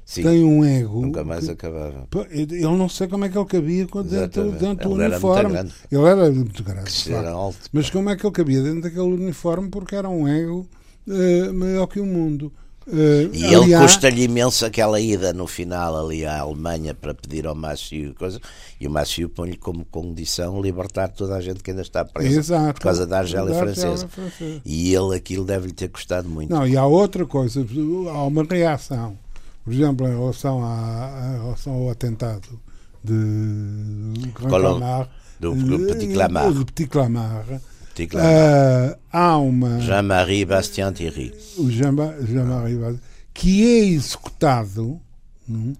Sim, 0.06 0.22
tem 0.22 0.44
um 0.44 0.64
ego. 0.64 1.00
Nunca 1.00 1.24
mais 1.24 1.46
que, 1.46 1.50
acabava. 1.50 2.06
Ele 2.30 2.62
não 2.62 2.88
sei 2.88 3.08
como 3.08 3.24
é 3.24 3.28
que 3.28 3.36
ele 3.36 3.44
cabia 3.44 3.84
dentro, 4.04 4.52
dentro 4.52 4.90
do 4.90 4.94
uniforme. 4.94 5.58
Ele 5.90 6.04
era 6.04 6.30
muito 6.30 6.62
grande. 6.62 7.12
Era 7.12 7.30
alto, 7.30 7.58
mas 7.72 7.90
como 7.90 8.08
é 8.08 8.14
que 8.14 8.24
ele 8.24 8.32
cabia 8.32 8.62
dentro 8.62 8.82
daquele 8.82 9.02
uniforme? 9.02 9.68
Porque 9.68 9.96
era 9.96 10.08
um 10.08 10.28
ego 10.28 10.64
uh, 11.08 11.52
maior 11.52 11.88
que 11.88 11.98
o 11.98 12.06
mundo. 12.06 12.52
Uh, 12.86 13.34
e 13.34 13.52
ele 13.52 13.76
custa-lhe 13.76 14.22
imenso 14.22 14.64
aquela 14.64 15.00
ida 15.00 15.32
no 15.32 15.48
final 15.48 15.98
ali 15.98 16.24
à 16.24 16.38
Alemanha 16.38 16.94
para 16.94 17.12
pedir 17.12 17.44
ao 17.44 17.54
Maciu 17.56 18.14
coisa, 18.14 18.40
e 18.80 18.86
o 18.86 18.90
Maciu 18.90 19.28
põe-lhe 19.28 19.56
como 19.56 19.84
condição 19.86 20.62
libertar 20.62 21.08
toda 21.08 21.34
a 21.34 21.40
gente 21.40 21.64
que 21.64 21.72
ainda 21.72 21.82
está 21.82 22.04
presa 22.04 22.38
exato, 22.38 22.74
por 22.74 22.82
causa 22.82 23.04
da 23.04 23.18
Argélia 23.18 23.52
francesa. 23.56 24.06
francesa. 24.06 24.60
E 24.64 24.94
ele 24.94 25.16
aquilo 25.16 25.44
deve-lhe 25.44 25.72
ter 25.72 25.88
custado 25.88 26.28
muito. 26.28 26.48
Não, 26.48 26.64
e 26.64 26.76
há 26.76 26.86
outra 26.86 27.26
coisa, 27.26 27.66
há 28.08 28.22
uma 28.22 28.44
reação 28.44 29.18
por 29.66 29.74
exemplo, 29.74 30.06
em 30.06 30.16
relação, 30.16 30.64
à, 30.64 31.34
em 31.34 31.42
relação 31.42 31.72
ao 31.72 31.90
atentado 31.90 32.48
de 33.02 34.30
Clamart, 34.32 35.10
do, 35.40 35.56
do 35.56 35.86
Petit 35.88 36.12
Clamart, 36.12 36.54
do 36.54 36.64
Petit 36.64 36.86
Clamart 36.86 37.46
uh, 37.50 38.96
há 39.12 39.36
uma. 39.38 39.80
Jean-Marie 39.80 40.44
Bastien 40.44 40.92
Thierry. 40.92 41.34
O 41.58 41.68
Jean-Marie 41.68 42.26
Jean 42.28 42.46
Bastien, 42.46 43.00
que 43.34 43.64
é 43.66 43.86
executado. 43.86 45.00
Não? 45.48 45.74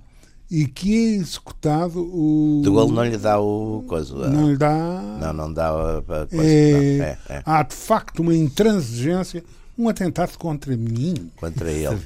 e 0.51 0.67
que 0.67 0.95
é 0.95 1.17
executado 1.17 2.01
o. 2.01 2.61
De 2.65 2.71
Gaulle 2.71 2.93
não 2.93 3.05
lhe 3.05 3.17
dá 3.17 3.39
o 3.41 3.85
coisa. 3.87 4.29
Não 4.29 4.51
lhe 4.51 4.57
dá. 4.57 4.75
Não, 5.21 5.33
não 5.33 5.53
dá 5.53 5.69
a 5.69 6.03
coisa. 6.03 6.29
É, 6.35 6.99
é, 6.99 7.19
é. 7.29 7.43
Há 7.45 7.63
de 7.63 7.75
facto 7.75 8.21
uma 8.21 8.35
intransigência 8.35 9.45
um 9.79 9.89
atentado 9.89 10.37
contra 10.39 10.77
mim. 10.77 11.31
Contra 11.37 11.71
ele. 11.71 11.99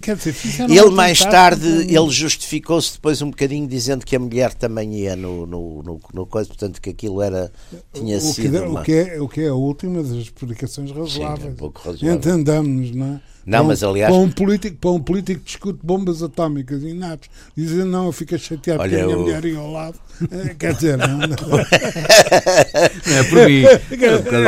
Quer 0.00 0.16
dizer, 0.16 0.34
ele 0.68 0.82
um 0.82 0.90
mais 0.90 1.20
tarde 1.20 1.66
ele 1.66 2.10
justificou-se 2.10 2.94
depois 2.94 3.22
um 3.22 3.30
bocadinho 3.30 3.66
dizendo 3.68 4.04
que 4.04 4.16
a 4.16 4.18
mulher 4.18 4.52
também 4.54 4.94
ia 4.94 5.14
no, 5.14 5.46
no, 5.46 5.82
no, 5.82 6.00
no 6.12 6.26
coisa, 6.26 6.48
portanto 6.48 6.80
que 6.80 6.90
aquilo 6.90 7.22
era 7.22 7.52
tinha 7.92 8.18
o 8.18 8.20
sido 8.20 8.58
que, 8.58 8.64
uma... 8.66 8.80
o 8.80 8.84
que 8.84 8.92
é 8.92 9.20
o 9.20 9.28
que 9.28 9.40
é 9.42 9.48
a 9.48 9.54
última 9.54 10.02
das 10.02 10.12
explicações 10.12 10.90
razoáveis. 10.90 11.40
Sim, 11.40 11.48
é 11.48 11.50
um 11.50 11.54
pouco 11.54 11.80
razoável. 11.82 12.14
Entendamos, 12.14 12.90
não 12.90 13.06
é? 13.14 13.33
Não, 13.46 13.58
para, 13.58 13.68
mas 13.68 13.82
aliás. 13.82 14.10
Para 14.12 14.22
um, 14.22 14.30
político, 14.30 14.76
para 14.78 14.90
um 14.90 15.00
político 15.00 15.40
que 15.40 15.46
discute 15.46 15.78
bombas 15.82 16.22
atómicas 16.22 16.82
e 16.82 16.94
natos, 16.94 17.28
dizendo 17.56 17.86
não, 17.86 18.06
eu 18.06 18.12
fico 18.12 18.38
chateado 18.38 18.80
Olha, 18.80 18.90
porque 18.90 19.02
a 19.02 19.06
minha 19.06 19.18
o... 19.18 19.20
mulher 19.22 19.44
ia 19.44 19.58
ao 19.58 19.70
lado. 19.70 19.98
Eh, 20.30 20.54
quer 20.58 20.74
dizer, 20.74 20.96
não. 20.96 21.18
não. 21.18 21.26
é 21.28 23.22
por 23.28 23.46
mim. 23.46 23.64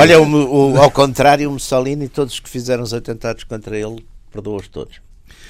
Olha, 0.01 0.21
o, 0.21 0.73
o, 0.75 0.81
ao 0.81 0.91
contrário, 0.91 1.49
o 1.49 1.53
Mussolini, 1.53 2.09
todos 2.09 2.41
que 2.41 2.49
fizeram 2.49 2.83
os 2.83 2.95
atentados 2.95 3.45
contra 3.45 3.77
ele, 3.77 4.05
perdoou-os 4.33 4.69
todos. 4.69 5.01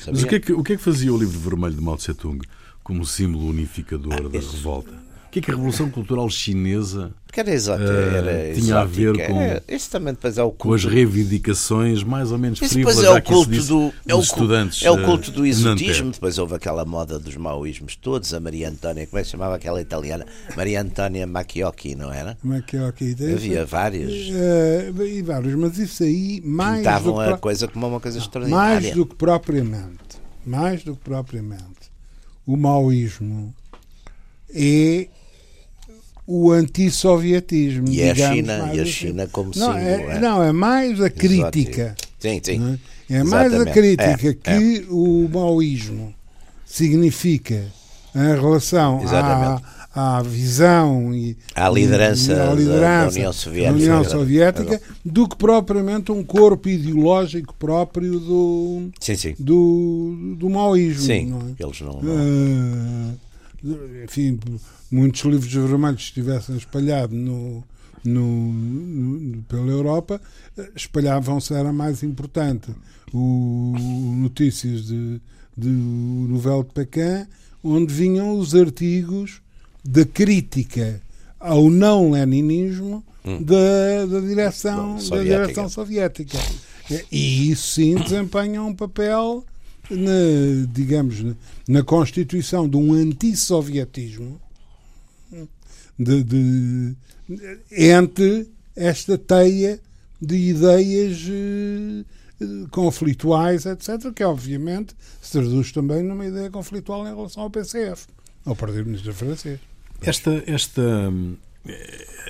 Sabia? 0.00 0.12
Mas 0.12 0.22
o 0.22 0.26
que, 0.26 0.34
é 0.34 0.40
que, 0.40 0.52
o 0.52 0.62
que 0.62 0.72
é 0.72 0.76
que 0.76 0.82
fazia 0.82 1.12
o 1.12 1.18
livro 1.18 1.38
vermelho 1.38 1.74
de 1.74 1.80
Mao 1.82 1.96
Tse-tung 1.96 2.40
como 2.82 3.04
símbolo 3.04 3.48
unificador 3.48 4.14
ah, 4.14 4.28
da 4.28 4.38
revolta? 4.38 5.05
Que 5.36 5.40
é 5.40 5.42
que 5.42 5.50
a 5.50 5.54
Revolução 5.54 5.90
Cultural 5.90 6.28
Chinesa 6.30 7.12
que 7.30 7.40
era 7.40 7.52
exato, 7.52 7.82
era 7.82 8.54
tinha 8.54 8.78
a 8.78 8.84
ver 8.84 9.26
com, 9.26 9.38
é, 9.38 9.60
isso 9.68 9.90
também 9.90 10.14
depois 10.14 10.38
é 10.38 10.42
o 10.42 10.50
com 10.50 10.72
as 10.72 10.84
reivindicações 10.84 12.02
mais 12.02 12.32
ou 12.32 12.38
menos 12.38 12.58
frívolas 12.58 13.04
é 13.04 13.10
o 13.10 13.22
culto 13.22 13.62
do, 13.64 13.92
é 14.08 14.14
o, 14.14 14.20
estudantes. 14.20 14.82
É 14.82 14.90
o 14.90 15.04
culto 15.04 15.30
do 15.30 15.44
exotismo, 15.44 16.12
depois 16.12 16.38
houve 16.38 16.54
aquela 16.54 16.86
moda 16.86 17.18
dos 17.18 17.36
maoísmos 17.36 17.94
todos, 17.96 18.32
a 18.32 18.40
Maria 18.40 18.70
Antônia, 18.70 19.06
como 19.06 19.18
é 19.18 19.20
que 19.20 19.26
se 19.26 19.32
chamava 19.32 19.54
aquela 19.56 19.82
italiana? 19.82 20.24
Maria 20.56 20.80
Antônia 20.80 21.26
Macchiocchi, 21.26 21.94
não 21.94 22.10
era? 22.10 22.38
Macchiocchi. 22.42 23.14
Havia 23.34 23.66
vários. 23.66 24.12
Uh, 24.30 25.02
e 25.02 25.20
vários, 25.20 25.54
mas 25.56 25.76
isso 25.76 26.04
aí 26.04 26.40
mais 26.42 26.78
Pintavam 26.78 27.20
a 27.20 27.26
pro... 27.26 27.38
coisa 27.38 27.68
como 27.68 27.86
uma 27.86 28.00
coisa 28.00 28.16
extraordinária. 28.16 28.80
Mais 28.80 28.94
do 28.94 29.04
que 29.04 29.14
propriamente, 29.14 30.16
mais 30.46 30.82
do 30.82 30.96
que 30.96 31.04
propriamente, 31.04 31.90
o 32.46 32.56
maoísmo 32.56 33.54
é 34.48 35.08
o 36.26 36.50
antissovietismo. 36.50 37.88
E 37.88 38.02
a 38.02 38.14
China, 38.14 38.70
e 38.74 38.80
a 38.80 38.82
assim. 38.82 38.92
China 38.92 39.28
como 39.30 39.52
não, 39.54 39.72
símbolo. 39.74 39.78
É, 39.78 40.16
é, 40.16 40.18
não, 40.18 40.42
é 40.42 40.52
mais 40.52 41.00
a 41.00 41.08
crítica. 41.08 41.94
Sim, 42.18 42.40
sim. 42.42 42.78
É? 43.08 43.16
é 43.18 43.24
mais 43.24 43.54
a 43.54 43.64
crítica 43.66 44.28
é, 44.28 44.34
que 44.34 44.84
é. 44.84 44.84
o 44.90 45.28
maoísmo 45.32 46.12
significa 46.64 47.64
em 48.14 48.40
relação 48.40 49.00
à, 49.06 49.60
à 50.18 50.22
visão 50.22 51.14
e 51.14 51.36
à 51.54 51.68
liderança, 51.68 52.32
e, 52.32 52.40
à 52.40 52.52
liderança 52.52 53.10
da, 53.10 53.18
União 53.18 53.32
Soviética, 53.32 53.72
da 53.72 53.84
União 53.84 54.04
Soviética 54.04 54.82
do 55.04 55.28
que 55.28 55.36
propriamente 55.36 56.10
um 56.10 56.24
corpo 56.24 56.68
ideológico 56.68 57.54
próprio 57.54 58.18
do, 58.18 58.88
sim, 58.98 59.14
sim. 59.14 59.34
do, 59.38 60.34
do 60.38 60.50
maoísmo. 60.50 61.02
Sim, 61.02 61.26
não 61.26 61.38
é? 61.38 61.62
eles 61.62 61.80
não. 61.80 62.00
não... 62.02 63.12
Uh, 63.12 63.25
enfim, 64.04 64.38
muitos 64.90 65.22
livros 65.22 65.52
vermelhos 65.52 66.02
estivessem 66.02 66.56
espalhados 66.56 67.16
no, 67.16 67.64
no, 68.04 68.52
no, 68.52 69.42
pela 69.42 69.70
Europa, 69.70 70.20
espalhavam-se, 70.74 71.54
era 71.54 71.72
mais 71.72 72.02
importante. 72.02 72.70
O, 73.12 73.74
Notícias 74.16 74.86
de, 74.86 75.20
de 75.56 75.68
Novel 75.68 76.64
de 76.64 76.72
Pequim, 76.72 77.26
onde 77.62 77.92
vinham 77.92 78.38
os 78.38 78.54
artigos 78.54 79.40
da 79.84 80.04
crítica 80.04 81.00
ao 81.38 81.70
não 81.70 82.10
leninismo 82.10 83.04
hum. 83.24 83.42
da, 83.42 84.06
da, 84.06 84.20
direção, 84.20 84.96
da 84.96 85.22
direção 85.22 85.68
soviética. 85.68 86.38
E 87.10 87.50
isso 87.50 87.74
sim 87.74 87.96
desempenha 87.96 88.62
um 88.62 88.74
papel 88.74 89.44
na, 89.90 90.66
digamos, 90.72 91.22
na, 91.22 91.34
na 91.68 91.82
constituição 91.82 92.68
de 92.68 92.76
um 92.76 92.92
antissovietismo 92.92 94.40
de, 95.98 96.22
de, 96.22 96.96
entre 97.70 98.48
esta 98.74 99.16
teia 99.16 99.80
de 100.20 100.36
ideias 100.36 101.26
eh, 101.28 102.04
conflituais, 102.70 103.66
etc., 103.66 104.12
que 104.14 104.24
obviamente 104.24 104.94
se 105.20 105.32
traduz 105.32 105.72
também 105.72 106.02
numa 106.02 106.26
ideia 106.26 106.50
conflitual 106.50 107.06
em 107.06 107.14
relação 107.14 107.42
ao 107.44 107.50
PCF, 107.50 108.06
ao 108.44 108.54
Partido 108.54 108.86
Ministro 108.86 109.14
Francês. 109.14 109.60
Esta, 110.00 110.42
esta, 110.46 111.12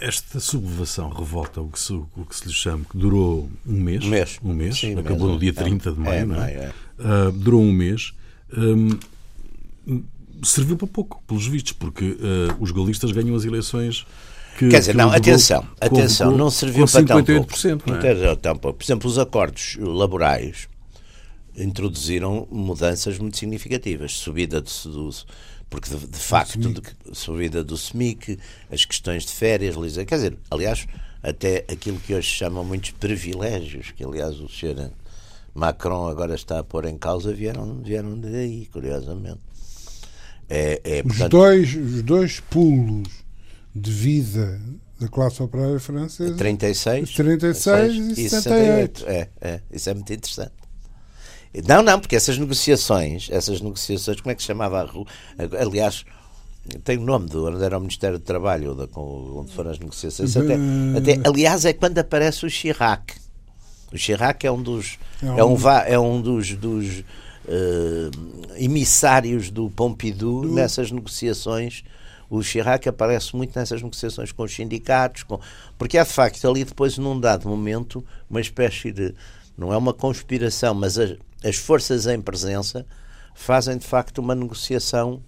esta 0.00 0.40
sublevação, 0.40 1.08
revolta, 1.08 1.60
o 1.60 1.68
que, 1.68 1.80
se, 1.80 1.92
o 1.92 2.08
que 2.28 2.36
se 2.36 2.46
lhe 2.46 2.52
chama, 2.52 2.84
que 2.90 2.96
durou 2.96 3.48
um 3.66 3.72
mês, 3.72 4.04
um 4.04 4.08
mês, 4.08 4.38
um 4.42 4.52
mês 4.52 4.78
Sim, 4.78 4.98
acabou 4.98 5.28
no 5.28 5.38
dia 5.38 5.52
30 5.52 5.92
de 5.92 6.00
maio, 6.00 6.20
é, 6.20 6.24
não 6.24 6.42
é? 6.42 6.52
é. 6.52 6.72
Uh, 6.98 7.32
durou 7.32 7.62
um 7.62 7.72
mês. 7.72 8.12
Um, 8.56 8.98
serviu 10.42 10.76
para 10.76 10.86
pouco, 10.86 11.22
pelos 11.26 11.46
vistos, 11.46 11.72
porque 11.72 12.04
uh, 12.04 12.56
os 12.60 12.70
gaulistas 12.70 13.10
ganham 13.12 13.34
as 13.34 13.44
eleições. 13.44 14.06
Que, 14.58 14.68
Quer 14.68 14.80
dizer, 14.80 14.94
não, 14.94 15.10
atenção, 15.10 15.66
atenção, 15.80 16.34
não 16.34 16.50
serviu 16.50 16.86
para 16.86 17.04
tão 17.04 17.24
pouco. 17.24 17.52
Não 17.86 17.96
é? 17.96 18.36
tão 18.36 18.56
pouco. 18.56 18.78
Por 18.78 18.84
exemplo, 18.84 19.10
os 19.10 19.18
acordos 19.18 19.76
laborais 19.78 20.68
introduziram 21.56 22.46
mudanças 22.50 23.18
muito 23.18 23.36
significativas. 23.36 24.12
Subida 24.12 24.60
do, 24.60 24.70
do 24.84 25.10
porque 25.68 25.94
de, 25.94 26.06
de 26.06 26.18
facto, 26.18 26.58
de, 26.58 26.82
subida 27.12 27.64
do 27.64 27.76
SMIC, 27.76 28.38
as 28.70 28.84
questões 28.84 29.24
de 29.24 29.32
férias, 29.32 29.74
quer 30.06 30.16
dizer, 30.16 30.38
aliás, 30.50 30.86
até 31.22 31.64
aquilo 31.68 31.98
que 31.98 32.14
hoje 32.14 32.28
chamam 32.28 32.64
muitos 32.64 32.92
privilégios, 32.92 33.90
que 33.90 34.04
aliás 34.04 34.38
o 34.40 34.48
senhor 34.48 34.92
Macron 35.54 36.08
agora 36.08 36.34
está 36.34 36.60
a 36.60 36.64
pôr 36.64 36.84
em 36.84 36.96
causa, 36.96 37.32
vieram, 37.32 37.82
vieram 37.82 38.18
daí, 38.18 38.66
curiosamente. 38.66 39.40
É, 40.48 40.80
é, 40.84 41.02
portanto... 41.02 41.24
os, 41.24 41.30
dois, 41.30 41.74
os 41.74 42.02
dois 42.02 42.40
pulos 42.40 43.08
de 43.74 43.90
vida 43.90 44.60
da 45.00 45.08
classe 45.08 45.42
operária 45.42 45.80
francesa 45.80 46.34
36, 46.36 47.10
36 47.12 48.18
e 48.18 48.28
68. 48.28 49.00
68. 49.00 49.04
É, 49.08 49.28
é, 49.40 49.60
isso 49.70 49.90
é 49.90 49.94
muito 49.94 50.12
interessante. 50.12 50.65
Não, 51.66 51.82
não, 51.82 51.98
porque 51.98 52.16
essas 52.16 52.38
negociações, 52.38 53.28
essas 53.30 53.60
negociações, 53.60 54.20
como 54.20 54.30
é 54.30 54.34
que 54.34 54.42
se 54.42 54.48
chamava 54.48 54.80
a 54.80 54.84
rua? 54.84 55.06
Aliás, 55.58 56.04
tem 56.84 56.98
o 56.98 57.02
nome 57.02 57.28
do 57.28 57.46
onde 57.46 57.62
era 57.62 57.78
o 57.78 57.80
Ministério 57.80 58.18
do 58.18 58.24
Trabalho, 58.24 58.76
onde 58.94 59.52
foram 59.52 59.70
as 59.70 59.78
negociações. 59.78 60.36
Até, 60.36 60.54
até, 60.96 61.28
aliás, 61.28 61.64
é 61.64 61.72
quando 61.72 61.98
aparece 61.98 62.44
o 62.44 62.50
Chirac. 62.50 63.14
O 63.92 63.96
Chirac 63.96 64.46
é 64.46 64.50
um 64.50 64.62
dos 64.62 64.98
é 65.22 65.26
um, 65.26 65.38
é 65.38 65.44
um, 65.44 65.68
é 65.68 65.98
um 65.98 66.20
dos, 66.20 66.54
dos 66.54 66.98
uh, 66.98 68.10
emissários 68.56 69.50
do 69.50 69.70
Pompidou 69.70 70.42
do... 70.42 70.52
nessas 70.52 70.90
negociações. 70.90 71.84
O 72.28 72.42
Chirac 72.42 72.88
aparece 72.88 73.36
muito 73.36 73.56
nessas 73.56 73.80
negociações 73.80 74.32
com 74.32 74.42
os 74.42 74.52
sindicatos, 74.52 75.22
com... 75.22 75.38
porque 75.78 75.96
há 75.96 76.02
de 76.02 76.10
facto 76.10 76.48
ali 76.48 76.64
depois, 76.64 76.98
num 76.98 77.18
dado 77.18 77.48
momento, 77.48 78.04
uma 78.28 78.40
espécie 78.40 78.90
de. 78.92 79.14
Não 79.56 79.72
é 79.72 79.76
uma 79.76 79.94
conspiração, 79.94 80.74
mas 80.74 80.98
as, 80.98 81.16
as 81.44 81.56
forças 81.56 82.06
em 82.06 82.20
presença 82.20 82.86
fazem 83.34 83.76
de 83.76 83.86
facto 83.86 84.18
uma 84.18 84.34
negociação 84.34 85.22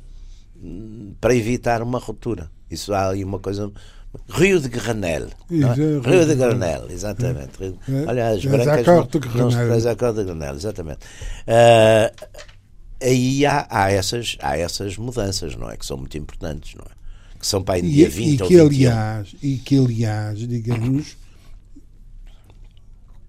hum, 0.56 1.14
para 1.20 1.34
evitar 1.34 1.82
uma 1.82 1.98
ruptura. 1.98 2.50
Isso 2.70 2.92
há 2.92 3.10
aí 3.10 3.24
uma 3.24 3.38
coisa 3.38 3.72
Rio 4.28 4.60
de 4.60 4.68
Granel. 4.68 5.28
É? 5.50 6.10
Rio 6.10 6.26
de 6.26 6.34
Granel, 6.34 6.86
exatamente. 6.90 7.76
É. 7.88 8.04
Olha, 8.06 8.28
as 8.28 8.44
brancas 8.44 8.86
não, 8.86 8.96
não 8.96 10.14
de 10.14 10.24
Granel, 10.24 10.54
exatamente. 10.54 11.00
Uh, 11.46 12.26
aí 13.02 13.46
há, 13.46 13.66
há, 13.70 13.92
essas, 13.92 14.36
há 14.40 14.56
essas 14.56 14.96
mudanças, 14.96 15.54
não 15.56 15.70
é? 15.70 15.76
Que 15.76 15.86
são 15.86 15.96
muito 15.96 16.16
importantes, 16.16 16.74
não 16.74 16.84
é? 16.84 17.38
Que 17.38 17.46
são 17.46 17.62
para 17.62 17.76
aí 17.76 17.82
dia 17.82 18.06
e, 18.06 18.10
20 18.10 18.40
e 18.40 18.46
que, 18.46 18.60
aliás, 18.60 19.36
E 19.42 19.56
que, 19.58 19.78
aliás, 19.78 20.38
digamos, 20.40 21.16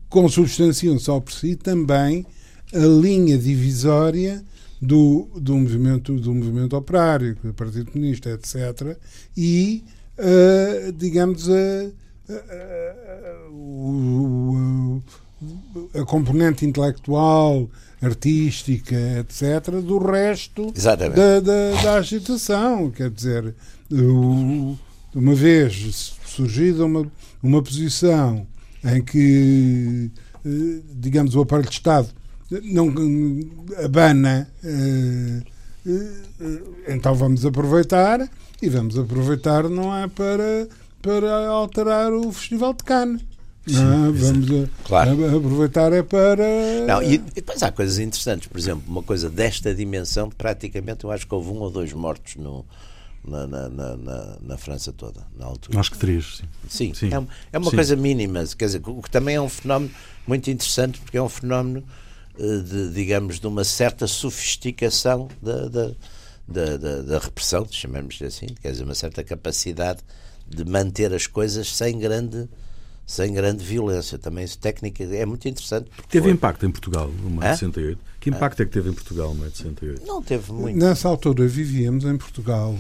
consubstanciam 0.10 0.98
só 1.00 1.20
por 1.20 1.32
si 1.32 1.56
também 1.56 2.26
a 2.74 2.80
linha 2.80 3.38
divisória 3.38 4.44
do, 4.82 5.28
do, 5.36 5.58
movimento, 5.58 6.16
do 6.16 6.34
movimento 6.34 6.76
operário, 6.76 7.38
do 7.44 7.54
Partido 7.54 7.92
Comunista, 7.92 8.30
etc. 8.30 8.98
E 9.36 9.84
uh, 10.18 10.92
digamos, 10.94 11.50
a, 11.50 11.92
a, 12.30 12.40
a, 16.00 16.06
componente 16.06 16.66
intelectual, 16.66 17.70
artística, 18.02 18.96
etc., 19.20 19.82
do 19.82 19.98
resto 19.98 20.72
da, 20.72 21.40
da, 21.40 21.82
da, 21.82 21.96
agitação. 21.96 22.90
Quer 22.92 23.10
dizer, 23.10 23.56
o, 23.92 24.78
uma 25.14 25.36
vez 25.36 26.14
surgida 26.26 26.86
uma, 26.86 27.12
uma 27.42 27.62
posição 27.62 28.48
em 28.84 29.04
que, 29.04 30.12
eh, 30.46 30.82
digamos, 30.94 31.36
o 31.36 31.42
aparelho 31.42 31.70
de 31.70 31.76
Estado 31.76 32.10
não 32.64 32.94
abana, 33.84 34.50
eh, 34.64 35.42
então 36.88 37.14
vamos 37.16 37.46
aproveitar 37.46 38.30
e 38.62 38.70
vamos 38.70 38.98
aproveitar, 38.98 39.70
não 39.70 39.96
é 39.96 40.08
para, 40.08 40.68
para 41.02 41.48
alterar 41.48 42.12
o 42.12 42.32
Festival 42.32 42.74
de 42.74 42.84
Cannes. 42.84 43.30
Não, 43.68 44.08
é? 44.08 44.12
vamos 44.12 44.50
a, 44.52 44.88
claro. 44.88 45.26
a, 45.26 45.38
aproveitar 45.38 45.94
é 45.94 46.02
para. 46.02 46.44
Não, 46.88 47.04
e, 47.04 47.16
e, 47.16 47.18
depois 47.18 47.62
há 47.62 47.72
coisas 47.72 48.00
interessantes, 48.00 48.48
por 48.48 48.58
exemplo, 48.58 48.84
uma 48.88 49.04
coisa 49.04 49.30
desta 49.30 49.76
dimensão, 49.76 50.30
praticamente 50.30 51.04
eu 51.04 51.12
acho 51.12 51.28
que 51.28 51.34
houve 51.36 51.52
um 51.52 51.60
ou 51.60 51.70
dois 51.70 51.94
mortos 51.94 52.36
no, 52.36 52.66
na, 53.24 53.48
na, 53.48 53.70
na, 53.70 54.38
na 54.42 54.58
França 54.58 54.92
toda, 54.92 55.26
na 55.38 55.46
altura. 55.46 55.80
Acho 55.80 55.92
que 55.92 55.98
três, 55.98 56.38
sim. 56.38 56.46
Sim, 56.68 56.94
sim. 56.94 57.10
é, 57.14 57.28
é 57.54 57.58
uma 57.58 57.70
sim. 57.70 57.76
coisa 57.76 57.96
mínima, 57.96 58.44
quer 58.58 58.66
dizer, 58.66 58.82
o 58.86 59.02
que 59.02 59.12
também 59.12 59.36
é 59.36 59.42
um 59.42 59.50
fenómeno 59.50 59.92
muito 60.26 60.50
interessante, 60.50 61.00
porque 61.00 61.18
é 61.18 61.22
um 61.22 61.30
fenómeno, 61.30 61.84
eh, 62.38 62.58
de, 62.60 62.90
digamos, 62.92 63.40
de 63.40 63.48
uma 63.48 63.64
certa 63.64 64.08
sofisticação 64.08 65.28
da, 65.42 65.68
da 65.68 65.92
da, 66.50 66.78
da, 66.78 67.02
da 67.04 67.20
repressão, 67.20 67.66
chamamos 67.70 68.20
assim, 68.24 68.48
quer 68.60 68.72
dizer, 68.72 68.84
uma 68.84 68.96
certa 68.96 69.24
capacidade 69.24 70.00
de 70.48 70.66
manter 70.66 71.14
as 71.14 71.28
coisas 71.28 71.76
sem 71.76 72.00
grande 72.00 72.50
sem 73.06 73.34
grande 73.34 73.64
violência. 73.64 74.20
Também 74.20 74.46
isso 74.46 74.60
técnica 74.60 75.04
é 75.04 75.26
muito 75.26 75.48
interessante. 75.48 75.90
Teve 76.10 76.26
foi... 76.26 76.32
impacto 76.32 76.66
em 76.66 76.72
Portugal 76.72 77.08
no 77.08 77.30
maio 77.30 77.54
de 77.54 77.60
68? 77.60 78.00
Que 78.20 78.30
impacto 78.30 78.62
é 78.62 78.66
que 78.66 78.72
teve 78.72 78.90
em 78.90 78.94
Portugal 78.94 79.30
no 79.30 79.40
maio 79.40 79.52
de 79.52 79.58
68? 79.58 80.06
Não 80.06 80.22
teve 80.22 80.52
muito. 80.52 80.78
Nessa 80.78 81.08
altura 81.08 81.48
vivíamos 81.48 82.06
em 82.06 82.18
Portugal 82.18 82.78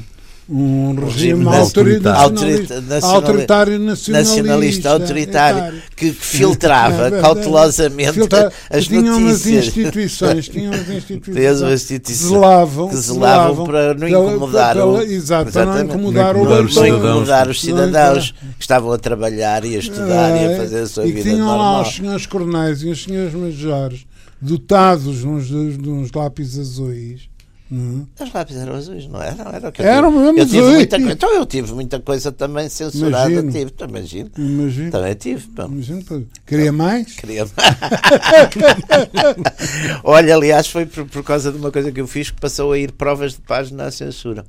um 0.51 0.95
regime, 0.95 1.45
autoritário, 1.45 2.31
nacionalista, 2.31 3.07
autoritário 3.07 3.79
nacionalista, 3.79 4.11
nacionalista 4.11 4.89
autoritário, 4.89 5.81
que 5.95 6.11
filtrava 6.11 7.07
é, 7.17 7.21
cautelosamente 7.21 8.13
filtra, 8.13 8.51
as 8.67 8.87
tinham 8.87 9.19
notícias. 9.19 9.67
instituições, 9.67 10.49
tinham 10.49 10.73
as 10.73 10.89
instituições, 10.89 11.61
as 11.61 11.73
instituições 11.73 12.29
zelavam, 12.29 12.89
que 12.89 12.95
zelavam, 12.95 13.65
para 13.65 13.93
não 13.93 14.07
incomodar, 14.07 14.75
pela, 14.75 14.99
pela, 14.99 15.13
exato, 15.13 15.51
para 15.51 15.65
não 15.65 15.81
incomodar, 15.83 16.33
não 16.35 16.45
não 16.45 16.87
incomodar 16.87 17.47
os 17.47 17.61
cidadãos. 17.61 18.33
Que 18.57 18.63
estavam 18.63 18.91
a 18.91 18.97
trabalhar 18.97 19.63
e 19.63 19.75
a 19.75 19.79
estudar 19.79 20.31
é, 20.31 20.43
e 20.43 20.53
a 20.53 20.57
fazer 20.57 20.79
a 20.79 20.87
sua 20.87 21.05
e 21.05 21.11
vida 21.11 21.29
tinham 21.29 21.45
normal. 21.45 21.73
lá 21.73 21.81
os 21.81 21.95
senhores 21.95 22.25
coronéis 22.25 22.81
e 22.81 22.89
os 22.89 23.03
senhores 23.03 23.33
majores 23.33 24.05
dotados 24.41 25.19
de 25.19 25.27
uns, 25.27 25.47
de 25.47 25.89
uns 25.89 26.11
lápis 26.11 26.57
azuis 26.57 27.28
Uhum. 27.71 28.07
As 28.19 28.33
lápis 28.33 28.55
eram 28.55 28.73
azuis, 28.73 29.05
não 29.07 29.21
eram? 29.21 29.51
Era 29.51 29.69
o 29.69 29.71
que 29.71 29.81
eu 29.81 29.85
eram 29.85 30.11
tive. 30.11 30.23
mesmo 30.23 30.39
eu 30.39 30.45
tive 30.47 30.71
muita 30.71 30.97
Então 30.97 31.33
eu 31.35 31.45
tive 31.45 31.73
muita 31.73 31.99
coisa 31.99 32.31
também 32.31 32.67
censurada. 32.67 33.29
Imagino. 33.29 33.51
Tive, 33.51 33.71
imagino. 33.87 34.31
imagino. 34.37 34.91
Também 34.91 35.13
tive. 35.13 35.47
Imagino. 35.55 36.27
Queria 36.47 36.71
mais? 36.71 37.15
Queria 37.15 37.45
mais. 37.45 37.53
Olha, 40.03 40.33
aliás, 40.33 40.67
foi 40.67 40.87
por, 40.87 41.05
por 41.05 41.23
causa 41.23 41.51
de 41.51 41.59
uma 41.59 41.71
coisa 41.71 41.91
que 41.91 42.01
eu 42.01 42.07
fiz 42.07 42.31
que 42.31 42.41
passou 42.41 42.71
a 42.71 42.79
ir 42.79 42.91
provas 42.91 43.33
de 43.33 43.41
página 43.41 43.85
à 43.85 43.91
censura. 43.91 44.43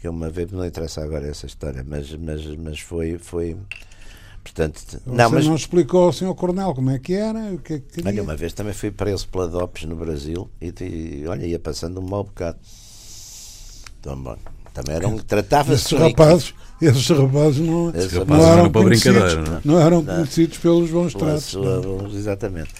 Que 0.00 0.08
uma 0.08 0.30
vez, 0.30 0.50
não 0.50 0.64
interessa 0.64 1.02
agora 1.02 1.26
essa 1.26 1.44
história, 1.44 1.84
mas, 1.86 2.10
mas, 2.16 2.42
mas 2.56 2.80
foi. 2.80 3.18
foi 3.18 3.54
Portanto, 4.44 4.78
Você 4.78 5.00
não, 5.06 5.30
mas, 5.30 5.46
não 5.46 5.56
explicou 5.56 6.04
ao 6.04 6.12
Sr. 6.12 6.34
Coronel 6.34 6.74
como 6.74 6.90
é 6.90 6.98
que 6.98 7.14
era, 7.14 7.54
o 7.54 7.58
que 7.58 7.72
é 7.72 7.78
que 7.78 7.86
queria. 7.94 8.10
Olha, 8.10 8.22
uma 8.22 8.36
vez 8.36 8.52
também 8.52 8.74
fui 8.74 8.90
preso 8.90 9.26
pela 9.28 9.48
DOPS 9.48 9.84
no 9.84 9.96
Brasil 9.96 10.50
e, 10.60 10.72
e 10.82 11.26
olha, 11.26 11.46
ia 11.46 11.58
passando 11.58 11.98
um 11.98 12.06
mau 12.06 12.24
bocado. 12.24 12.58
Então, 13.98 14.22
bom, 14.22 14.36
também 14.74 14.96
eram, 14.96 15.16
tratava-se 15.16 15.86
esses 15.86 15.98
rapazes, 15.98 16.54
esses 16.80 17.08
rapazes 17.08 17.66
não, 17.66 17.90
esses 17.90 18.12
não, 18.12 18.20
rapazes 18.20 18.44
eram, 18.44 18.62
não, 18.64 18.84
brincadeira, 18.84 19.42
não, 19.42 19.56
é? 19.56 19.60
não 19.64 19.80
eram 19.80 20.04
conhecidos 20.04 20.58
pelos 20.58 20.90
bons 20.90 21.14
tratos. 21.14 21.44
Sua, 21.44 22.06
exatamente. 22.12 22.70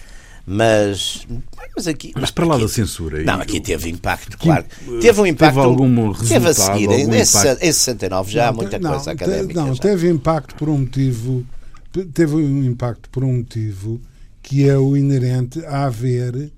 Mas, 0.47 1.27
mas 1.75 1.87
aqui. 1.87 2.13
Mas 2.15 2.29
para 2.29 2.45
lá 2.45 2.57
da 2.57 2.67
censura. 2.67 3.23
Não, 3.23 3.41
aqui 3.41 3.59
teve 3.59 3.89
impacto, 3.89 4.37
claro. 4.37 4.65
Teve 5.01 5.21
um 5.21 5.25
impacto. 5.25 5.55
Teve 5.55 5.65
algum 5.65 6.11
resultado? 6.11 6.27
Teve 6.27 6.47
a 6.49 6.53
seguir. 6.53 6.89
Em, 6.91 7.67
em 7.67 7.73
69 7.73 8.31
já 8.31 8.49
há 8.49 8.51
muita 8.51 8.79
coisa 8.79 9.11
académica. 9.11 9.59
Não, 9.59 9.73
já. 9.73 9.81
teve 9.81 10.09
impacto 10.09 10.55
por 10.55 10.69
um 10.69 10.79
motivo 10.79 11.45
teve 12.03 12.35
um 12.35 12.63
impacto 12.63 13.09
por 13.09 13.23
um 13.23 13.37
motivo 13.37 14.01
que 14.41 14.67
é 14.67 14.77
o 14.77 14.97
inerente 14.97 15.63
a 15.65 15.85
haver 15.85 16.51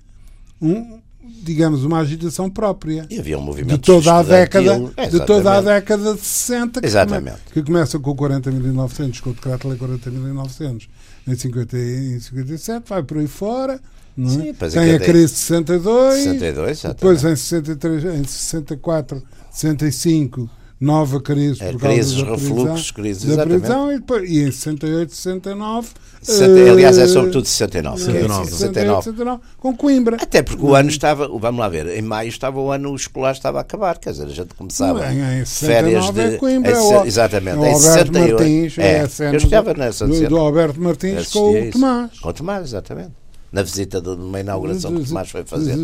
um, 0.60 0.98
digamos, 1.42 1.84
uma 1.84 2.00
agitação 2.00 2.50
própria. 2.50 3.06
E 3.08 3.18
havia 3.18 3.38
um 3.38 3.42
movimento 3.42 3.76
de 3.76 3.80
toda 3.80 4.18
a 4.18 4.22
década, 4.22 4.78
de 5.10 5.26
toda 5.26 5.56
a 5.56 5.60
década 5.60 6.14
de 6.14 6.20
60, 6.20 6.80
que, 6.80 6.86
Exatamente. 6.86 7.38
Come, 7.38 7.52
que 7.54 7.62
começa 7.62 7.98
com 7.98 8.10
o 8.10 8.16
40.900, 8.16 9.20
com 9.20 9.30
o 9.30 9.32
decreto-lei 9.32 9.78
40.900 9.78 10.88
em, 11.32 11.36
50, 11.36 11.76
em 11.76 12.20
57, 12.20 12.88
vai 12.88 13.02
por 13.02 13.18
aí 13.18 13.26
fora. 13.26 13.80
Não 14.16 14.28
é? 14.28 14.32
Sim, 14.32 14.54
Tem 14.54 14.94
a 14.94 14.98
crise 14.98 15.32
de 15.34 15.38
62, 15.38 16.22
62 16.24 16.82
depois 16.82 17.24
em, 17.24 17.36
63, 17.36 18.04
em 18.04 18.24
64, 18.24 19.22
65 19.52 20.50
nova 20.80 21.20
crise 21.20 21.62
é, 21.62 21.72
por 21.72 21.80
causa 21.80 21.94
crises, 21.94 22.22
da 22.22 22.30
refluxos, 22.30 22.90
crises, 22.90 23.36
da 23.36 23.44
prisão 23.44 23.92
e, 23.92 23.98
depois, 23.98 24.30
e 24.30 24.42
em 24.42 24.50
68, 24.50 25.14
69 25.14 25.88
60, 26.22 26.70
aliás, 26.72 26.98
é 26.98 27.06
sobretudo 27.06 27.46
69. 27.46 28.02
69. 28.02 28.50
69. 28.50 29.02
69. 29.02 29.42
Com 29.58 29.76
Coimbra. 29.76 30.16
Até 30.20 30.42
porque 30.42 30.62
o 30.62 30.74
ano 30.74 30.88
estava, 30.88 31.28
vamos 31.28 31.60
lá 31.60 31.68
ver, 31.68 31.86
em 31.96 32.02
maio 32.02 32.28
estava 32.28 32.60
o 32.60 32.70
ano 32.70 32.94
escolar 32.94 33.32
estava 33.32 33.58
a 33.58 33.60
acabar, 33.60 33.98
quer 33.98 34.10
dizer, 34.10 34.26
a 34.26 34.30
gente 34.30 34.54
começava 34.54 35.12
em, 35.12 35.40
em 35.40 35.44
férias 35.44 36.10
de. 36.10 36.20
É 36.20 36.36
Coimbra, 36.36 36.72
em, 36.72 37.06
exatamente, 37.06 37.58
em 37.58 37.74
68. 37.74 38.32
Martins, 38.32 38.78
é, 38.78 38.98
é 38.98 39.28
eu 39.28 39.36
estava 39.36 39.74
nessa 39.74 40.06
do, 40.06 40.28
do 40.28 40.36
Alberto 40.36 40.80
Martins 40.80 41.28
com 41.28 41.50
o 41.50 41.70
Tomás. 41.70 42.18
Com 42.18 42.28
o 42.28 42.32
Tomás, 42.32 42.64
exatamente 42.64 43.12
na 43.50 43.62
visita 43.62 43.98
de 43.98 44.10
uma 44.10 44.40
inauguração 44.40 44.94
que 44.94 45.00
o 45.00 45.06
Tomás 45.06 45.30
foi 45.30 45.42
fazer. 45.42 45.74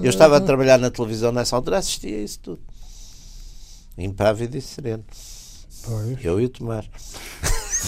Eu 0.00 0.08
estava 0.08 0.36
a 0.36 0.40
trabalhar 0.40 0.78
na 0.78 0.90
televisão 0.90 1.32
nessa 1.32 1.56
altura, 1.56 1.78
assistia 1.78 2.16
a 2.16 2.20
isso 2.20 2.38
tudo 2.38 2.60
impávido 4.00 4.56
e 4.56 4.60
sereno. 4.60 5.04
Pois. 5.84 6.24
Eu 6.24 6.40
e 6.40 6.44
o 6.44 6.48
Tomás. 6.48 6.88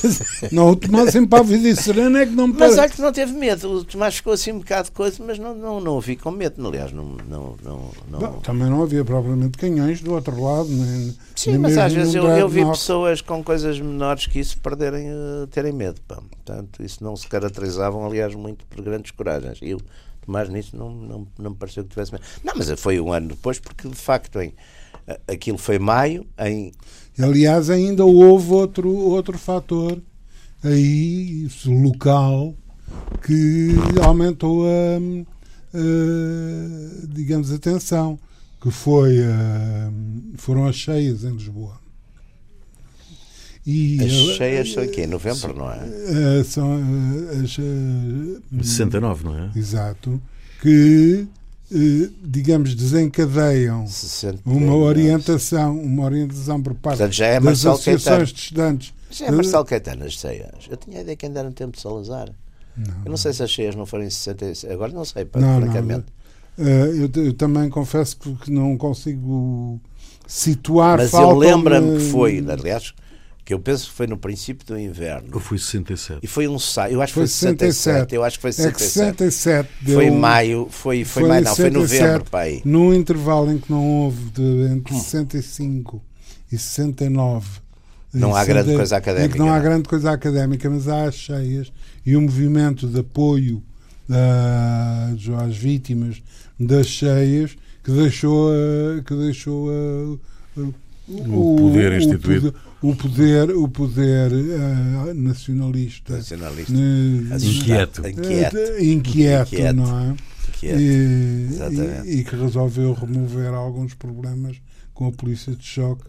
não, 0.51 0.71
o 0.71 0.77
Tomás 0.77 1.15
impávido 1.15 1.67
e 1.69 1.77
sereno 1.77 2.17
é 2.17 2.27
que 2.27 2.33
não 2.33 2.49
me 2.49 2.55
Mas 2.59 2.79
olha 2.79 2.89
que 2.89 3.01
não 3.01 3.13
teve 3.13 3.33
medo. 3.33 3.71
O 3.71 3.85
Tomás 3.85 4.17
ficou 4.17 4.33
assim 4.33 4.53
um 4.53 4.59
bocado 4.59 4.87
de 4.87 4.93
coisa, 4.93 5.23
mas 5.25 5.39
não, 5.39 5.55
não, 5.55 5.81
não 5.81 5.93
ouvi 5.93 6.17
com 6.17 6.31
medo. 6.31 6.67
Aliás, 6.67 6.93
não. 6.93 7.05
não, 7.29 7.57
não, 7.63 7.91
não... 8.09 8.19
Bom, 8.19 8.41
também 8.41 8.69
não 8.69 8.83
havia 8.83 9.05
propriamente 9.05 9.59
canhões 9.59 10.01
do 10.01 10.15
outro 10.15 10.41
lado. 10.43 10.69
Nem, 10.69 11.17
Sim, 11.37 11.51
nem 11.51 11.59
mas 11.59 11.77
às 11.77 11.93
vezes 11.93 12.15
eu, 12.15 12.27
eu 12.29 12.49
vi 12.49 12.65
pessoas 12.65 13.21
com 13.21 13.43
coisas 13.45 13.79
menores 13.79 14.27
que 14.27 14.41
isso 14.41 14.59
perderem, 14.59 15.11
uh, 15.11 15.47
terem 15.49 15.73
medo. 15.73 16.01
Pá. 16.09 16.17
Portanto, 16.17 16.83
isso 16.83 17.05
não 17.05 17.15
se 17.15 17.27
caracterizavam, 17.29 18.05
aliás, 18.07 18.35
muito 18.35 18.65
por 18.67 18.83
grandes 18.83 19.11
coragens. 19.11 19.59
Eu, 19.61 19.81
Tomás, 20.25 20.49
nisso 20.49 20.77
não, 20.77 20.91
não, 20.91 21.27
não 21.39 21.51
me 21.51 21.57
pareceu 21.57 21.83
que 21.85 21.91
tivesse 21.91 22.13
medo. 22.13 22.25
Não, 22.43 22.55
mas 22.57 22.71
foi 22.81 23.01
um 23.01 23.13
ano 23.13 23.29
depois, 23.29 23.59
porque 23.59 23.89
de 23.89 23.97
facto, 23.97 24.41
em 24.41 24.55
aquilo 25.27 25.59
foi 25.59 25.79
maio. 25.79 26.27
Em... 26.39 26.73
Aliás, 27.19 27.71
ainda 27.71 28.05
houve 28.05 28.53
outro, 28.53 28.91
outro 28.91 29.39
fator 29.39 30.01
aí, 30.65 31.49
local, 31.67 32.55
que 33.25 33.75
aumentou 34.03 34.65
a, 34.67 34.99
a 35.75 37.07
digamos, 37.09 37.53
a 37.53 37.59
tensão, 37.59 38.19
que 38.61 38.71
foi 38.71 39.25
a, 39.25 39.91
foram 40.37 40.67
as 40.67 40.77
cheias 40.77 41.25
em 41.25 41.33
Lisboa. 41.33 41.83
E 43.65 44.03
as 44.05 44.37
cheias 44.37 44.73
são 44.73 44.83
aqui 44.83 45.03
em 45.03 45.07
novembro, 45.07 45.55
não 45.55 45.71
é? 45.71 46.43
São 46.45 46.81
as. 47.45 47.57
69, 48.67 49.25
não 49.25 49.39
é? 49.39 49.53
Exato. 49.55 50.21
Que 50.61 51.29
eh, 51.29 51.42
digamos, 52.23 52.75
desencadeiam 52.75 53.87
uma 54.45 54.77
orientação, 54.77 55.79
uma 55.79 56.05
orientação 56.05 56.63
por 56.63 56.75
parte 56.75 56.99
Portanto, 56.99 57.15
já 57.15 57.27
é 57.27 57.41
das 57.41 57.65
associações 57.65 58.05
Caetano. 58.05 58.27
de 58.27 58.41
estudantes. 58.41 58.95
Já 59.11 59.27
é 59.27 59.31
Marcelo 59.31 59.65
Caetano 59.65 60.05
as 60.05 60.13
cheias. 60.13 60.69
Eu 60.71 60.77
tinha 60.77 60.99
a 60.99 61.01
ideia 61.03 61.17
que 61.17 61.27
ainda 61.27 61.41
era 61.41 61.49
no 61.49 61.55
tempo 61.55 61.77
de 61.77 61.83
Salazar. 61.83 62.29
Não, 62.77 62.95
eu 63.05 63.11
não 63.11 63.17
sei 63.17 63.33
se 63.33 63.43
as 63.43 63.51
cheias 63.51 63.75
não 63.75 63.87
foram 63.87 64.05
em 64.05 64.11
66. 64.11 64.71
Agora 64.73 64.93
não 64.93 65.05
sei, 65.05 65.27
não, 65.35 65.61
francamente. 65.61 66.07
Não, 66.57 66.67
eu, 66.67 67.11
eu, 67.15 67.33
também 67.33 67.71
confesso 67.71 68.17
que 68.17 68.51
não 68.51 68.77
consigo 68.77 69.81
situar. 70.27 70.99
Mas 70.99 71.13
eu 71.13 71.35
lembro-me 71.35 71.99
que 71.99 72.05
foi, 72.11 72.45
aliás, 72.49 72.93
que 73.45 73.53
eu 73.53 73.59
penso 73.59 73.89
que 73.89 73.97
foi 73.97 74.07
no 74.07 74.17
princípio 74.17 74.67
do 74.67 74.79
inverno. 74.79 75.29
Eu 75.33 75.41
fui 75.41 75.59
67. 75.59 76.21
E 76.23 76.27
foi 76.27 76.47
um 76.47 76.59
saio, 76.59 76.95
eu 76.95 77.03
acho 77.03 77.13
que 77.13 77.21
foi, 77.21 77.27
67. 77.27 78.15
Eu 78.15 78.23
acho 78.23 78.39
que 78.39 78.43
foi 78.43 78.53
67. 78.53 78.75
É 78.75 79.13
que 79.13 79.33
67 79.33 79.71
deu, 79.83 79.95
foi 79.97 80.11
maio, 80.11 80.69
foi, 80.71 81.05
foi, 81.05 81.23
foi 81.23 81.29
maio, 81.29 81.45
não, 81.45 81.57
foi 81.57 81.71
novembro, 81.71 82.25
pai. 82.31 82.63
Num 82.65 82.95
intervalo 82.95 83.51
em 83.51 83.59
que 83.59 83.71
não 83.71 83.85
houve 83.85 84.31
de, 84.31 84.73
entre 84.73 84.95
hum. 84.95 85.01
65 85.01 86.03
e 86.51 86.59
69. 86.59 87.63
Não 88.15 88.35
há 88.35 88.45
grande 88.45 88.75
coisa 88.75 88.97
académica. 88.97 89.39
não 89.39 89.51
há 89.51 89.59
grande 89.59 89.89
coisa 89.89 90.13
académica, 90.13 90.69
mas 90.69 90.87
há 90.87 91.05
as 91.05 91.15
cheias 91.15 91.73
e 92.05 92.17
um 92.17 92.23
movimento 92.23 92.87
de 92.87 93.01
apoio 93.01 93.63
uh, 94.09 95.37
às 95.43 95.57
vítimas 95.57 96.23
das 96.61 96.87
cheias 96.87 97.57
que 97.83 97.91
deixou, 97.91 98.51
uh, 98.51 99.03
que 99.03 99.15
deixou 99.15 99.69
uh, 99.69 100.21
o, 101.09 101.55
o, 101.55 101.57
poder 101.57 101.93
instituído. 101.93 102.55
O 102.81 102.95
poder, 102.95 103.51
o 103.51 103.69
poder, 103.69 104.33
uh, 104.33 105.15
nacionalista, 105.15 106.17
nacionalista. 106.17 106.73
Uh, 106.73 107.37
inquieto. 107.37 108.09
Inquieto. 108.09 108.57
inquieto, 108.81 109.55
inquieto, 109.55 109.77
não 109.77 110.01
é? 110.01 110.15
Inquieto. 110.49 110.81
E, 110.81 112.09
e, 112.09 112.21
e, 112.21 112.25
que 112.25 112.37
resolveu 112.37 112.93
remover 112.93 113.53
alguns 113.53 113.95
problemas 113.95 114.61
com 114.95 115.09
a 115.09 115.13
polícia 115.13 115.55
de 115.55 115.65
choque. 115.65 116.05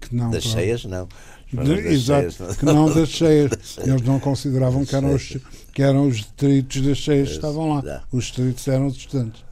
Que 0.00 0.14
não, 0.14 0.30
das 0.30 0.44
cheias, 0.44 0.84
não. 0.84 1.08
Das 1.52 1.68
Exato, 1.68 2.30
cheias, 2.30 2.38
não. 2.38 2.54
que 2.54 2.64
não 2.64 2.94
das 2.94 3.08
cheias. 3.10 3.78
Eles 3.84 4.02
não 4.02 4.20
consideravam 4.20 4.84
que 4.84 4.94
eram, 4.94 5.14
os, 5.14 5.36
que 5.74 5.82
eram 5.82 6.06
os 6.06 6.16
distritos 6.18 6.82
das 6.82 6.98
cheias 6.98 7.28
que 7.30 7.34
estavam 7.34 7.68
lá. 7.68 8.04
Os 8.12 8.24
distritos 8.24 8.68
eram 8.68 8.88
distantes. 8.88 9.44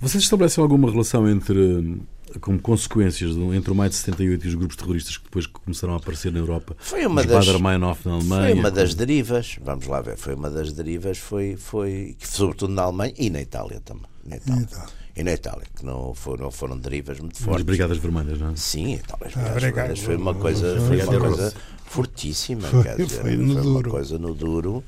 Vocês 0.00 0.24
estabelecem 0.24 0.60
alguma 0.60 0.90
relação 0.90 1.28
entre 1.28 2.02
como 2.40 2.58
consequências 2.58 3.36
entre 3.54 3.70
o 3.70 3.74
maio 3.74 3.90
de 3.90 3.96
78 3.96 4.44
e 4.44 4.48
os 4.48 4.54
grupos 4.54 4.76
terroristas 4.76 5.16
que 5.16 5.24
depois 5.24 5.46
começaram 5.46 5.94
a 5.94 5.96
aparecer 5.96 6.32
na 6.32 6.38
Europa. 6.38 6.76
Foi 6.78 7.06
uma 7.06 7.22
das 7.22 7.46
na 7.46 7.52
Alemanha. 7.52 7.94
Foi 7.94 8.52
uma 8.52 8.70
das 8.70 8.94
derivas, 8.94 9.56
vamos 9.62 9.86
lá 9.86 10.00
ver, 10.00 10.16
foi 10.16 10.34
uma 10.34 10.50
das 10.50 10.72
derivas, 10.72 11.18
foi, 11.18 11.56
foi 11.56 12.16
sobretudo 12.20 12.72
na 12.72 12.82
Alemanha 12.82 13.14
e 13.16 13.30
na 13.30 13.40
Itália 13.40 13.80
também. 13.80 14.06
Na 14.24 14.36
Itália. 14.36 14.68
E 15.16 15.22
na 15.22 15.32
Itália, 15.32 15.64
que 15.76 15.84
não 15.84 16.12
foram, 16.12 16.50
foram 16.50 16.76
derivas 16.76 17.20
muito 17.20 17.38
fortes. 17.38 17.60
As 17.60 17.62
Brigadas 17.62 17.98
Vermelhas, 17.98 18.40
não 18.40 18.50
é? 18.50 18.56
Sim, 18.56 18.94
as 18.94 19.32
Brigadas 19.32 19.62
Vermelhas 19.62 19.98
foi 20.00 20.16
uma 20.16 20.34
coisa, 20.34 20.80
foi 20.80 21.02
uma 21.02 21.20
coisa 21.20 21.54
fortíssima, 21.84 22.62
foi, 22.62 22.82
quer 22.82 22.96
dizer, 22.96 23.22
foi, 23.22 23.36
foi 23.36 23.60
uma 23.62 23.82
coisa 23.82 24.18
no 24.18 24.34
duro 24.34 24.82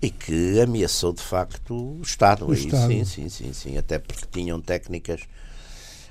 e 0.00 0.10
que 0.10 0.60
ameaçou 0.60 1.12
de 1.12 1.22
facto 1.22 1.74
o 1.74 2.02
Estado. 2.02 2.46
O 2.46 2.52
aí, 2.52 2.58
Estado. 2.58 2.88
Sim, 2.88 3.04
sim, 3.04 3.28
sim, 3.28 3.52
sim, 3.52 3.76
até 3.76 3.98
porque 3.98 4.24
tinham 4.30 4.60
técnicas 4.60 5.20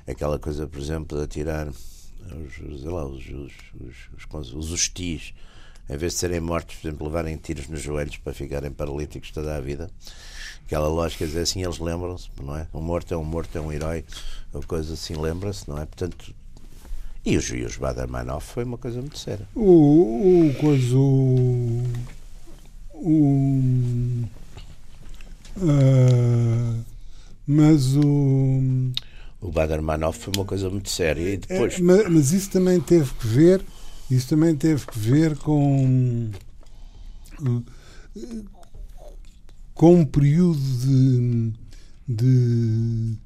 aquela 0.06 0.38
coisa, 0.38 0.66
por 0.66 0.80
exemplo, 0.80 1.18
de 1.18 1.24
atirar 1.24 1.68
os, 1.68 2.84
lá, 2.84 3.04
os, 3.06 3.24
os, 3.28 3.52
os, 3.80 4.54
os 4.54 4.72
hostis, 4.72 5.34
em 5.88 5.96
vez 5.96 6.14
de 6.14 6.18
serem 6.18 6.40
mortos, 6.40 6.76
por 6.76 6.88
exemplo, 6.88 7.06
levarem 7.06 7.36
tiros 7.36 7.68
nos 7.68 7.80
joelhos 7.80 8.16
para 8.16 8.32
ficarem 8.32 8.70
paralíticos 8.70 9.30
toda 9.30 9.56
a 9.56 9.60
vida. 9.60 9.90
Aquela 10.64 10.88
lógica 10.88 11.24
dizer 11.24 11.42
assim, 11.42 11.62
eles 11.62 11.78
lembram-se, 11.78 12.28
não 12.42 12.56
é? 12.56 12.66
Um 12.74 12.80
morto 12.80 13.14
é 13.14 13.16
um 13.16 13.24
morto, 13.24 13.56
é 13.56 13.60
um 13.60 13.72
herói, 13.72 14.04
ou 14.52 14.62
coisa 14.62 14.94
assim, 14.94 15.14
lembra-se, 15.14 15.68
não 15.68 15.78
é? 15.80 15.86
Portanto, 15.86 16.34
e 17.24 17.36
os, 17.36 17.48
e 17.50 17.62
os 17.62 17.76
Bader-Meinhof 17.76 18.46
foi 18.52 18.64
uma 18.64 18.78
coisa 18.78 19.00
muito 19.00 19.18
séria. 19.18 19.46
O, 19.54 20.48
o 20.48 20.54
coisa. 20.60 20.96
O, 20.96 21.82
o, 22.94 24.24
uh, 25.58 26.84
mas 27.46 27.94
o 27.96 28.92
O 29.46 29.52
Bader-Meinhof 29.52 30.18
foi 30.18 30.32
uma 30.36 30.44
coisa 30.44 30.68
muito 30.68 30.90
séria 30.90 31.34
e 31.34 31.36
depois... 31.36 31.74
É, 31.74 31.80
mas, 31.80 32.08
mas, 32.08 32.32
isso 32.32 32.50
também 32.50 32.80
teve 32.80 33.12
que 33.14 33.26
ver, 33.26 33.62
isso 34.10 34.28
também 34.28 34.56
teve 34.56 34.84
que 34.86 34.98
ver 34.98 35.36
com 35.36 36.30
com 39.72 40.00
um 40.00 40.04
período 40.06 40.58
de, 40.58 41.52
de, 42.08 43.16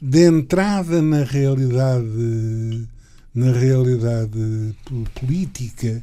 de 0.00 0.26
entrada 0.26 1.02
na 1.02 1.24
realidade 1.24 2.88
na 3.34 3.52
realidade 3.52 4.74
política 5.14 6.02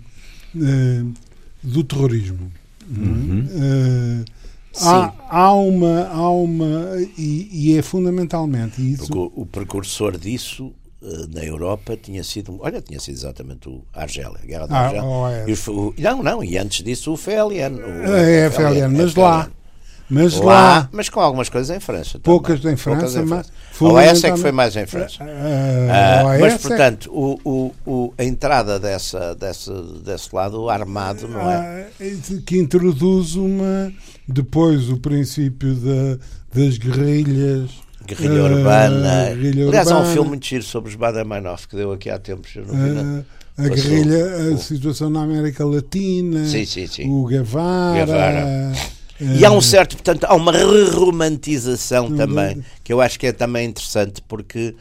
uh, 0.55 1.13
do 1.63 1.83
terrorismo. 1.83 2.51
Uhum. 2.89 3.45
Uh, 3.45 4.25
há, 4.81 5.13
há, 5.29 5.53
uma, 5.53 6.07
há 6.07 6.29
uma 6.29 6.97
e, 7.17 7.49
e 7.51 7.77
é 7.77 7.81
fundamentalmente 7.81 8.81
isso. 8.81 9.11
O, 9.13 9.41
o, 9.41 9.45
precursor 9.45 10.17
disso 10.17 10.73
uh, 11.01 11.27
na 11.33 11.43
Europa 11.43 11.97
tinha 11.97 12.23
sido, 12.23 12.57
olha, 12.61 12.81
tinha 12.81 12.99
sido 12.99 13.15
exatamente 13.15 13.69
o 13.69 13.83
Argélia, 13.93 14.39
a 14.41 14.45
guerra 14.45 14.67
da 14.67 14.75
ah, 14.75 14.85
Argélia. 14.85 15.03
Oh, 15.03 15.27
é. 15.27 15.45
o, 15.71 15.93
não, 15.97 16.23
não, 16.23 16.43
e 16.43 16.57
antes 16.57 16.83
disso 16.83 17.13
o 17.13 17.17
Felian. 17.17 17.73
é, 18.05 18.45
é 18.45 18.49
Felian, 18.49 18.89
mas 18.89 19.15
lá 19.15 19.49
mas 20.09 20.35
lá, 20.35 20.45
lá, 20.45 20.89
mas 20.91 21.09
com 21.09 21.19
algumas 21.19 21.49
coisas 21.49 21.75
em 21.75 21.79
França. 21.79 22.19
Poucas 22.19 22.59
também. 22.59 22.73
em 22.73 22.77
França, 22.77 23.23
poucas 23.23 23.29
mas. 23.29 23.51
A 23.81 23.83
OAS 23.83 24.23
é 24.23 24.31
que 24.31 24.37
foi 24.37 24.51
mais 24.51 24.75
em 24.75 24.85
França. 24.85 25.23
Uh, 25.23 25.27
uh, 25.27 26.39
mas, 26.39 26.61
portanto, 26.61 27.11
o, 27.11 27.39
o, 27.43 27.75
o, 27.85 28.13
a 28.17 28.23
entrada 28.23 28.79
dessa, 28.79 29.35
dessa, 29.35 29.73
desse 30.03 30.33
lado 30.33 30.69
armado, 30.69 31.27
não 31.27 31.51
é? 31.51 31.87
Uh, 31.99 32.41
que 32.41 32.57
introduz 32.57 33.35
uma. 33.35 33.91
Depois 34.27 34.89
o 34.89 34.97
princípio 34.97 35.73
da, 35.75 36.17
das 36.53 36.77
guerrilhas. 36.77 37.71
Guerrilha 38.05 38.43
urbana. 38.43 39.25
Guerrilha 39.29 39.67
Aliás, 39.67 39.87
urbana. 39.87 40.05
há 40.05 40.09
um 40.09 40.13
filme 40.13 40.29
muito 40.29 40.45
giro 40.45 40.63
sobre 40.63 40.89
os 40.89 40.95
Bader-Meinhof 40.95 41.67
que 41.67 41.75
deu 41.75 41.91
aqui 41.91 42.09
há 42.09 42.19
tempos. 42.19 42.55
Eu 42.55 42.65
não 42.65 42.75
vi 42.75 42.89
nada. 42.91 43.25
A 43.57 43.69
guerrilha, 43.69 44.53
a 44.53 44.57
situação 44.57 45.09
na 45.09 45.23
América 45.23 45.65
Latina, 45.65 46.45
sim, 46.45 46.65
sim, 46.65 46.87
sim. 46.87 47.09
o 47.09 47.25
Guevara, 47.25 48.05
Guevara. 48.05 48.73
E 49.19 49.45
há 49.45 49.51
um 49.51 49.61
certo, 49.61 49.95
portanto, 49.95 50.25
há 50.25 50.35
uma 50.35 50.51
romantização 50.91 52.15
também, 52.15 52.63
que 52.83 52.91
eu 52.91 52.99
acho 52.99 53.17
que 53.17 53.27
é 53.27 53.31
também 53.31 53.69
interessante, 53.69 54.21
porque 54.21 54.75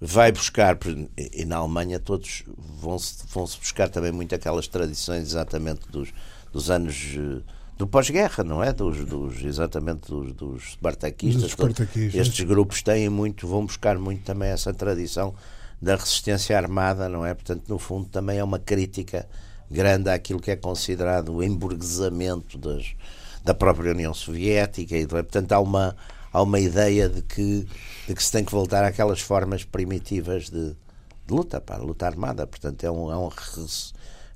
vai 0.00 0.30
buscar, 0.32 0.76
e 1.16 1.44
na 1.44 1.56
Alemanha 1.56 1.98
todos 1.98 2.44
vão-se 2.80 3.24
vão 3.32 3.46
-se 3.46 3.58
buscar 3.58 3.88
também 3.88 4.12
muito 4.12 4.34
aquelas 4.34 4.68
tradições 4.68 5.28
exatamente 5.28 5.80
dos, 5.90 6.12
dos 6.52 6.70
anos 6.70 7.14
eh, 7.16 7.42
do 7.76 7.86
pós-guerra, 7.86 8.42
não 8.44 8.62
é? 8.62 8.72
Dos, 8.72 9.04
dos, 9.04 9.42
exatamente 9.44 10.08
dos, 10.08 10.32
dos 10.32 10.72
Spartakistas. 10.72 11.42
Dos 11.42 11.52
Spartakistas. 11.52 12.20
Estes 12.20 12.44
grupos 12.44 12.82
têm 12.82 13.08
muito, 13.08 13.46
vão 13.46 13.64
buscar 13.64 13.98
muito 13.98 14.22
também 14.22 14.50
essa 14.50 14.74
tradição 14.74 15.34
da 15.80 15.94
resistência 15.94 16.56
armada, 16.56 17.08
não 17.08 17.24
é? 17.24 17.34
Portanto, 17.34 17.68
no 17.68 17.78
fundo, 17.78 18.08
também 18.08 18.38
é 18.38 18.44
uma 18.44 18.58
crítica 18.58 19.28
grande 19.70 20.10
àquilo 20.10 20.40
que 20.40 20.50
é 20.50 20.56
considerado 20.56 21.34
o 21.34 21.42
emburguesamento 21.42 22.58
das, 22.58 22.94
da 23.48 23.54
própria 23.54 23.92
União 23.92 24.12
Soviética 24.12 24.94
e 24.94 25.06
portanto 25.06 25.52
há 25.52 25.58
uma 25.58 25.96
há 26.30 26.42
uma 26.42 26.60
ideia 26.60 27.08
de 27.08 27.22
que 27.22 27.66
de 28.06 28.14
que 28.14 28.22
se 28.22 28.30
tem 28.30 28.44
que 28.44 28.52
voltar 28.52 28.84
àquelas 28.84 29.20
formas 29.20 29.64
primitivas 29.64 30.50
de, 30.50 30.72
de 31.26 31.30
luta, 31.30 31.58
para 31.58 31.82
luta 31.82 32.04
armada, 32.04 32.46
portanto 32.46 32.84
é 32.84 32.90
um, 32.90 33.10
é 33.10 33.16
um 33.16 33.30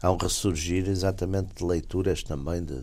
há 0.02 0.10
um 0.10 0.16
ressurgir 0.16 0.88
exatamente 0.88 1.48
de 1.58 1.62
leituras 1.62 2.22
também 2.22 2.64
de 2.64 2.78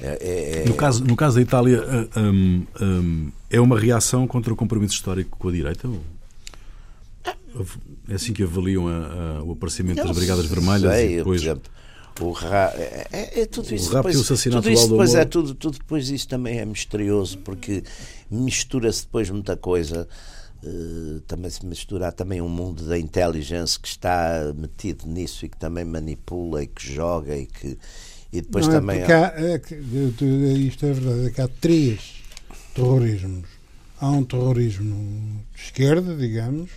é, 0.00 0.18
é, 0.20 0.62
é... 0.62 0.64
No, 0.64 0.74
caso, 0.74 1.04
no 1.04 1.14
caso 1.14 1.36
da 1.36 1.42
Itália, 1.42 1.84
um, 2.16 2.66
um, 2.80 3.32
é 3.50 3.60
uma 3.60 3.78
reação 3.78 4.26
contra 4.26 4.52
o 4.52 4.56
compromisso 4.56 4.94
histórico 4.94 5.38
com 5.38 5.48
a 5.50 5.52
direita? 5.52 5.88
É 8.08 8.14
assim 8.14 8.32
que 8.32 8.42
avaliam 8.42 8.88
a, 8.88 9.38
a, 9.38 9.42
o 9.42 9.52
aparecimento 9.52 10.02
das 10.02 10.16
Brigadas 10.16 10.46
Vermelhas? 10.46 10.90
Sei, 10.94 11.12
e 11.12 11.16
depois... 11.18 11.42
exemplo, 11.42 11.70
o 12.26 12.32
ra... 12.32 12.72
é, 12.76 13.06
é, 13.12 13.40
é, 13.40 13.46
tudo 13.46 13.74
isso. 13.74 13.90
O 13.90 13.94
rapto 13.94 14.08
depois, 14.08 14.14
e 14.14 14.18
o 14.18 14.20
assassinato 14.22 14.62
tudo 14.62 14.72
isso 14.72 14.88
depois 14.88 15.14
é 15.14 15.24
tudo, 15.24 15.54
tudo 15.54 15.78
depois 15.78 16.10
isso 16.10 16.28
também 16.28 16.58
é 16.58 16.64
misterioso 16.64 17.38
porque 17.38 17.82
mistura-se 18.30 19.02
depois 19.02 19.30
muita 19.30 19.56
coisa. 19.56 20.08
Uh, 20.62 21.20
também 21.20 21.50
se 21.50 21.64
mistura 21.64 22.12
também 22.12 22.42
um 22.42 22.48
mundo 22.48 22.84
da 22.84 22.98
inteligência 22.98 23.80
que 23.80 23.88
está 23.88 24.52
metido 24.54 25.06
nisso 25.06 25.46
e 25.46 25.48
que 25.48 25.56
também 25.56 25.86
manipula 25.86 26.62
e 26.62 26.66
que 26.66 26.92
joga 26.92 27.34
e 27.34 27.46
que 27.46 27.78
e 28.30 28.42
depois 28.42 28.66
Não, 28.66 28.74
também 28.74 29.00
é 29.00 29.10
há, 29.10 29.32
é, 29.36 29.60
isto 30.58 30.84
é 30.84 30.92
verdade 30.92 31.26
é 31.26 31.30
que 31.30 31.40
há 31.40 31.48
três 31.48 32.22
terrorismos 32.74 33.48
há 33.98 34.10
um 34.10 34.22
terrorismo 34.22 35.42
de 35.54 35.62
esquerda 35.62 36.14
digamos 36.14 36.70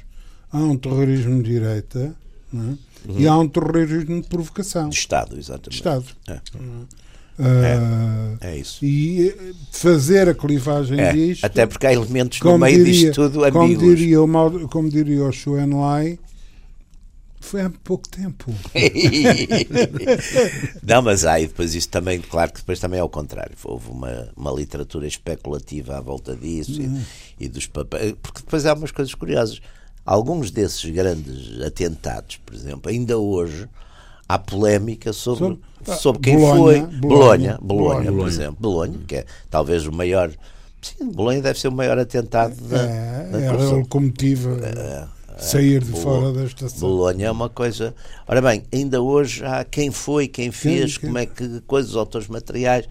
há 0.49 0.60
um 0.60 0.77
terrorismo 0.77 1.43
de 1.43 1.51
direita 1.51 2.15
é? 2.62 3.10
Uhum. 3.10 3.20
E 3.20 3.28
há 3.28 3.38
um 3.38 3.48
terrorismo 3.48 4.22
de 4.22 4.28
provocação. 4.28 4.89
De 4.89 4.96
Estado, 4.96 5.38
exatamente. 5.38 5.70
De 5.70 5.76
Estado. 5.76 6.06
É. 6.28 6.39
Uhum. 6.58 6.86
Uh, 7.39 8.38
é, 8.42 8.52
é, 8.52 8.58
isso. 8.58 8.86
E 8.86 9.30
eh, 9.30 9.54
fazer 9.72 10.30
a 10.30 10.36
clivagem 10.36 11.00
é, 11.00 11.12
disto. 11.12 11.44
Até 11.44 11.66
porque 11.66 11.88
há 11.88 11.94
elementos 11.94 12.39
no 12.39 12.60
meio 12.60 12.78
diria, 12.78 12.94
disto 12.94 13.30
tudo 13.30 13.44
ambíguos. 13.44 13.78
Como 13.78 13.96
diria 13.96 14.22
o, 14.22 14.70
como 14.70 14.89
diria 14.89 15.24
o 15.24 15.32
Xuen 15.32 15.74
Lai, 15.74 16.20
foi 17.44 17.62
há 17.62 17.72
pouco 17.84 18.08
tempo. 18.08 18.54
não, 20.84 21.02
mas 21.02 21.26
aí 21.26 21.48
depois 21.48 21.74
isso 21.74 21.89
também, 21.89 22.22
claro 22.22 22.54
que 22.54 22.60
depois 22.60 22.80
também 22.80 23.00
é 23.00 23.04
o 23.04 23.10
contrário. 23.10 23.56
Houve 23.63 23.89
uma, 23.89 24.30
uma 24.38 24.52
literatura 24.52 25.08
especulativa 25.08 25.98
à 25.98 26.02
volta 26.02 26.36
disso 26.36 26.80
uhum. 26.82 27.02
e, 27.39 27.46
e 27.46 27.50
dos 27.50 27.66
papéis. 27.66 28.13
Porque 28.22 28.42
depois 28.42 28.68
há 28.68 28.74
umas 28.74 28.92
coisas 28.92 29.16
curiosas 29.16 29.60
alguns 30.06 30.52
desses 30.52 30.89
grandes 30.89 31.62
atentados, 31.62 32.38
por 32.38 32.54
exemplo, 32.54 32.92
ainda 32.92 33.18
hoje 33.18 33.68
há 34.28 34.38
polémica 34.38 35.13
sobre, 35.13 35.46
sobre, 35.46 35.62
ah, 35.88 35.96
sobre 35.96 36.22
quem 36.22 36.38
Bolonha, 36.38 36.88
foi 36.88 36.98
Bolonha, 36.98 37.60
Bolonha, 37.62 38.12
por 38.12 38.28
exemplo, 38.28 38.58
Bolonha, 38.60 39.00
que 39.08 39.16
é 39.16 39.26
talvez 39.50 39.86
o 39.86 39.92
maior 39.92 40.32
sim, 40.82 41.12
Bolonha 41.12 41.42
deve 41.42 41.60
ser 41.60 41.68
o 41.68 41.72
maior 41.72 41.98
atentado 41.98 42.56
da, 42.68 42.82
é, 42.82 43.30
da 43.32 43.39
é 43.39 43.48
a 43.48 43.54
locomotiva 43.54 44.60
é, 44.62 45.08
é, 45.36 45.39
sair 45.39 45.84
de 45.84 45.92
Bolonha, 45.92 46.22
fora 46.22 46.34
da 46.34 46.44
estação. 46.46 46.80
Bolonha 46.80 47.28
é 47.28 47.32
uma 47.32 47.50
coisa. 47.50 47.96
Ora 48.28 48.42
bem, 48.42 48.63
ainda 48.72 49.02
hoje 49.02 49.44
há 49.46 49.63
quem 49.63 49.92
foi, 49.92 50.28
quem 50.28 50.52
fez, 50.52 50.98
quem, 50.98 51.10
como 51.10 51.18
é 51.18 51.26
que 51.26 51.62
coisas, 51.62 51.92
os 51.92 51.98
autores 51.98 52.28
materiais, 52.28 52.88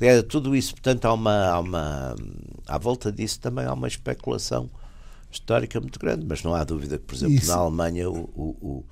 é, 0.00 0.20
tudo 0.22 0.54
isso, 0.54 0.74
portanto, 0.74 1.04
há 1.06 1.12
uma, 1.12 1.46
há 1.46 1.60
uma 1.60 2.16
à 2.66 2.78
volta 2.78 3.10
disso 3.10 3.40
também 3.40 3.64
há 3.64 3.72
uma 3.72 3.88
especulação 3.88 4.68
histórica 5.30 5.80
muito 5.80 5.98
grande, 5.98 6.24
mas 6.26 6.42
não 6.42 6.54
há 6.54 6.64
dúvida 6.64 6.98
que, 6.98 7.04
por 7.04 7.14
exemplo, 7.14 7.34
Isso. 7.34 7.48
na 7.48 7.56
Alemanha 7.56 8.10
o, 8.10 8.30
o, 8.34 8.56
o, 8.60 8.84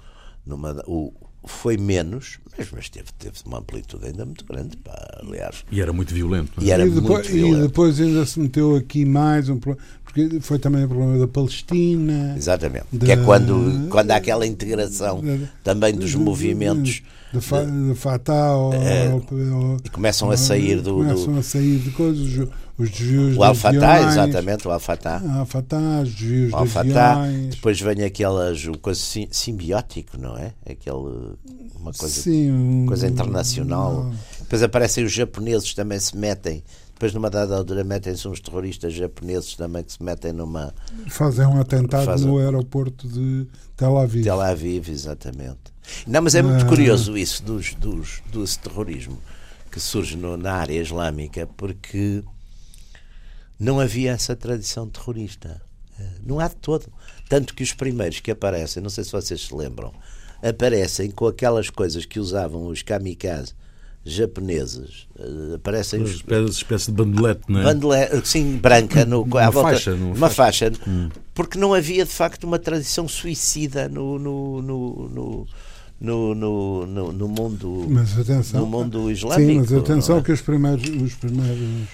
numa, 0.47 0.83
o, 0.87 1.13
foi 1.47 1.77
menos, 1.77 2.39
mas, 2.57 2.71
mas 2.71 2.89
teve, 2.89 3.09
teve 3.19 3.37
uma 3.45 3.59
amplitude 3.59 4.07
ainda 4.07 4.25
muito 4.25 4.45
grande, 4.45 4.77
pá, 4.79 5.21
aliás. 5.21 5.65
E 5.71 5.81
era 5.81 5.93
muito 5.93 6.15
violento. 6.15 6.53
É? 6.61 6.65
E, 6.65 6.71
era 6.71 6.87
e, 6.87 6.91
depois, 6.91 7.27
muito 7.27 7.33
violento. 7.33 7.59
e 7.59 7.63
depois 7.69 8.01
ainda 8.01 8.27
se 8.27 8.41
meteu 8.41 8.77
aqui 8.77 9.05
mais 9.05 9.49
um 9.49 9.59
porque 9.59 10.41
foi 10.41 10.59
também 10.59 10.85
o 10.85 10.89
problema 10.89 11.19
da 11.19 11.29
Palestina. 11.29 12.35
Exatamente. 12.37 12.87
Que 12.99 13.13
é 13.13 13.17
quando, 13.17 13.89
quando 13.91 14.11
há 14.13 14.17
aquela 14.17 14.47
integração 14.47 15.23
também 15.63 15.95
dos 15.95 16.15
movimentos. 16.15 17.03
De, 17.33 17.41
fa, 17.41 17.65
de 17.65 17.97
Fatah 17.97 18.55
ou, 18.55 18.73
é, 18.73 19.13
ou, 19.13 19.77
e 19.85 19.89
começam 19.89 20.31
a 20.31 20.37
sair 20.37 20.81
do. 20.81 20.99
Começam 20.99 21.33
do, 21.33 21.41
a 21.41 21.43
sair 21.43 21.79
de 21.79 21.91
coisas 21.91 22.49
os 22.77 22.91
desvios 22.91 23.37
o 23.37 23.43
Al-Fatah, 23.43 24.03
exatamente, 24.03 24.67
o 24.67 24.71
Al-Fatah. 24.71 25.23
Al-Fatah, 25.39 26.01
os 26.03 26.15
desvios 26.15 26.53
o 26.53 26.57
Al-Fatah, 26.57 27.27
depois 27.51 27.81
vem 27.81 28.03
aquelas, 28.03 28.65
o 28.67 28.77
coisa 28.79 29.01
simbiótico, 29.31 30.19
não 30.19 30.37
é? 30.37 30.53
Aquele, 30.69 31.37
uma 31.79 31.93
coisa, 31.93 32.23
Sim, 32.23 32.85
coisa 32.87 33.07
internacional. 33.07 34.05
Não. 34.05 34.15
Depois 34.41 34.63
aparecem 34.63 35.05
os 35.05 35.13
japoneses, 35.13 35.73
também 35.75 36.01
se 36.01 36.17
metem. 36.17 36.65
Depois, 36.95 37.13
numa 37.13 37.29
dada 37.29 37.57
altura, 37.57 37.83
metem-se 37.83 38.27
uns 38.27 38.41
terroristas 38.41 38.95
japoneses 38.95 39.55
também 39.55 39.83
que 39.83 39.93
se 39.93 40.03
metem 40.03 40.33
numa. 40.33 40.73
Fazem 41.09 41.45
um 41.45 41.61
atentado 41.61 42.05
fazem... 42.05 42.27
no 42.27 42.39
aeroporto 42.39 43.09
de 43.09 43.47
Tel 43.77 43.99
Aviv. 43.99 44.25
Tel 44.25 44.41
Aviv, 44.41 44.89
exatamente. 44.89 45.75
Não, 46.07 46.23
mas 46.23 46.35
é 46.35 46.43
muito 46.43 46.65
ah. 46.65 46.69
curioso 46.69 47.17
isso 47.17 47.43
dos, 47.43 47.75
dos, 47.75 48.23
desse 48.33 48.59
terrorismo 48.59 49.19
que 49.71 49.81
surge 49.81 50.17
no, 50.17 50.37
na 50.37 50.55
área 50.55 50.81
islâmica, 50.81 51.49
porque 51.57 52.23
não 53.59 53.81
havia 53.81 54.13
essa 54.13 54.35
tradição 54.35 54.89
terrorista. 54.89 55.61
Eh, 55.99 56.03
não 56.25 56.41
há 56.41 56.49
de 56.49 56.57
todo. 56.57 56.87
Tanto 57.29 57.55
que 57.55 57.63
os 57.63 57.73
primeiros 57.73 58.21
que 58.21 58.31
aparecem, 58.31 58.83
não 58.83 58.91
sei 58.91 59.05
se 59.05 59.13
vocês 59.13 59.47
se 59.47 59.55
lembram, 59.55 59.93
aparecem 60.43 61.11
com 61.11 61.27
aquelas 61.27 61.71
coisas 61.71 62.05
que 62.05 62.21
usavam 62.21 62.67
os 62.67 62.83
kamikazes 62.83 63.55
japoneses. 64.05 65.07
Uh, 65.19 65.55
aparecem 65.55 66.03
os, 66.03 66.23
espécie 66.51 66.87
de 66.87 66.93
bandolete, 66.93 67.41
não 67.49 67.61
é? 67.61 67.65
Bandolete, 67.65 68.29
sim, 68.29 68.59
branca, 68.59 69.05
no, 69.05 69.23
uma, 69.23 69.51
volta, 69.51 69.71
faixa, 69.71 69.95
uma 69.95 70.29
faixa. 70.29 70.71
faixa 70.71 70.73
hum. 70.87 71.09
Porque 71.33 71.59
não 71.59 71.73
havia 71.73 72.05
de 72.05 72.11
facto 72.11 72.45
uma 72.45 72.59
tradição 72.59 73.09
suicida 73.09 73.89
no, 73.89 74.19
no, 74.19 74.63
no, 74.63 75.09
no 75.09 75.47
no, 76.01 76.35
no, 76.35 76.87
no, 76.87 77.13
no 77.13 77.29
mundo 77.29 77.87
mas 77.89 78.19
atenção, 78.19 78.61
no 78.61 78.67
mundo 78.67 79.11
islâmico. 79.11 79.51
Sim, 79.51 79.59
mas 79.61 79.73
atenção 79.73 80.19
é? 80.19 80.23
que 80.23 80.33
os 80.33 80.43
primeiros, 80.43 80.87
os 80.87 81.15
primeiros 81.15 81.89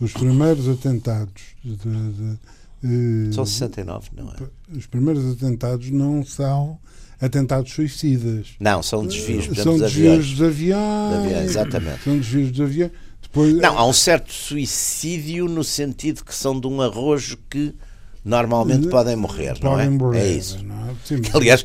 os 0.00 0.12
primeiros 0.12 0.68
atentados 0.68 1.42
de, 1.62 1.76
de, 1.76 2.38
Uh, 2.84 3.32
são 3.32 3.46
69, 3.46 4.10
não 4.14 4.30
é? 4.30 4.76
Os 4.76 4.86
primeiros 4.86 5.24
atentados 5.32 5.90
não 5.90 6.22
são 6.22 6.78
atentados 7.18 7.72
suicidas. 7.72 8.48
Não, 8.60 8.82
são 8.82 9.06
desvios, 9.06 9.46
portanto, 9.46 9.64
são 9.64 9.78
desvios 9.78 10.12
aviões. 10.12 10.30
dos 10.32 10.42
aviões. 10.42 11.10
De 11.10 11.16
aviões. 11.16 11.50
Exatamente. 11.50 12.04
São 12.04 12.18
desvios 12.18 12.50
dos 12.50 12.60
aviões. 12.60 12.92
Depois, 13.22 13.54
não, 13.54 13.78
há 13.78 13.86
um 13.86 13.92
certo 13.92 14.30
suicídio 14.30 15.48
no 15.48 15.64
sentido 15.64 16.22
que 16.22 16.34
são 16.34 16.60
de 16.60 16.66
um 16.66 16.82
arrojo 16.82 17.38
que 17.48 17.74
normalmente 18.22 18.88
podem 18.88 19.16
morrer, 19.16 19.58
podem 19.58 19.62
não 19.62 19.80
é? 19.80 19.88
Morrer, 19.88 20.20
é 20.20 20.28
isso. 20.28 20.58
É? 20.58 20.94
Sim, 21.04 21.22
Aliás, 21.32 21.64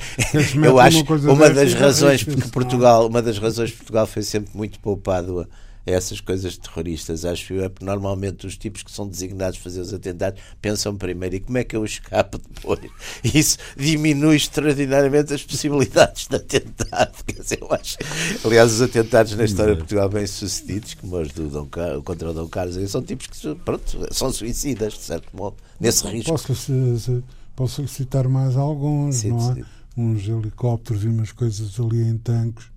eu 0.55 0.79
acho 0.79 1.03
uma, 1.03 1.33
uma 1.33 1.49
das 1.49 1.73
razões 1.73 2.23
porque 2.23 2.47
Portugal, 2.47 3.07
uma 3.07 3.21
das 3.21 3.37
razões 3.37 3.71
Portugal 3.71 4.07
foi 4.07 4.23
sempre 4.23 4.55
muito 4.55 4.79
poupado 4.79 5.41
a 5.41 5.47
essas 5.91 6.19
coisas 6.19 6.57
terroristas. 6.57 7.25
Acho 7.25 7.53
eu 7.53 7.63
é 7.63 7.69
porque 7.69 7.85
normalmente 7.85 8.45
os 8.45 8.57
tipos 8.57 8.83
que 8.83 8.91
são 8.91 9.07
designados 9.07 9.59
a 9.59 9.61
fazer 9.61 9.81
os 9.81 9.93
atentados 9.93 10.41
pensam 10.61 10.95
primeiro 10.95 11.35
e 11.35 11.39
como 11.39 11.57
é 11.57 11.63
que 11.63 11.75
eu 11.75 11.85
escapo 11.85 12.37
depois? 12.37 12.79
Isso 13.23 13.57
diminui 13.77 14.35
extraordinariamente 14.35 15.33
as 15.33 15.43
possibilidades 15.43 16.27
de 16.27 16.35
atentado. 16.35 17.23
Quer 17.25 17.41
dizer, 17.41 17.59
eu 17.61 17.71
acho. 17.71 17.97
Aliás, 18.45 18.73
os 18.73 18.81
atentados 18.81 19.35
na 19.35 19.45
história 19.45 19.73
de 19.73 19.79
Portugal 19.79 20.09
bem 20.09 20.25
sucedidos, 20.27 20.93
como 20.95 21.17
os 21.17 21.29
do 21.29 21.49
Dom 21.49 21.65
Car... 21.65 22.01
contra 22.01 22.29
o 22.29 22.33
Dom 22.33 22.47
Carlos, 22.47 22.89
são 22.89 23.01
tipos 23.01 23.27
que 23.27 23.55
pronto, 23.55 24.07
são 24.11 24.31
suicidas, 24.31 24.93
de 24.93 25.01
certo 25.01 25.35
modo, 25.35 25.57
nesse 25.79 26.07
risco. 26.07 26.31
Posso, 26.31 27.23
posso 27.55 27.87
citar 27.87 28.27
mais 28.27 28.55
alguns, 28.55 29.17
sim, 29.17 29.29
não 29.29 29.51
é? 29.51 29.55
Sim. 29.55 29.63
Uns 29.97 30.27
helicópteros 30.27 31.03
e 31.03 31.07
umas 31.07 31.31
coisas 31.31 31.77
ali 31.79 32.03
em 32.03 32.17
tanques 32.17 32.67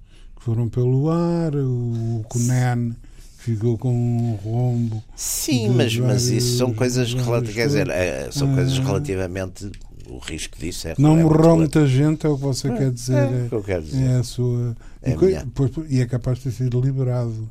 foram 0.45 0.69
pelo 0.69 1.09
ar, 1.09 1.55
o 1.55 2.25
Conan 2.29 2.97
ficou 3.39 3.79
com 3.79 3.95
um 3.95 4.35
rombo. 4.35 5.03
Sim, 5.15 5.71
mas, 5.71 5.97
mas 5.97 6.27
isso 6.27 6.59
são 6.59 6.75
coisas 6.75 7.15
relativas, 7.15 7.55
quer 7.55 7.67
dizer, 7.67 7.89
é, 7.89 8.29
são 8.31 8.51
ah, 8.53 8.55
coisas 8.57 8.79
relativamente 8.79 9.71
o 10.09 10.19
risco 10.19 10.59
disso 10.59 10.89
é 10.89 10.95
não 10.99 11.17
morreu 11.17 11.57
muita 11.57 11.87
gente 11.87 12.27
é 12.27 12.29
o 12.29 12.37
que 12.37 12.43
você 12.43 12.69
é, 12.69 12.77
quer 12.77 12.91
dizer 12.91 13.17
é, 13.17 13.19
é, 13.21 13.49
eu 13.51 13.63
quero 13.63 13.83
dizer. 13.83 14.05
é 14.05 14.17
a 14.17 14.23
sua 14.25 14.77
é 15.01 15.13
e, 15.13 15.47
pois, 15.55 15.71
e 15.89 16.01
é 16.01 16.07
capaz 16.07 16.39
de 16.39 16.45
ter 16.45 16.51
sido 16.51 16.81
liberado. 16.81 17.49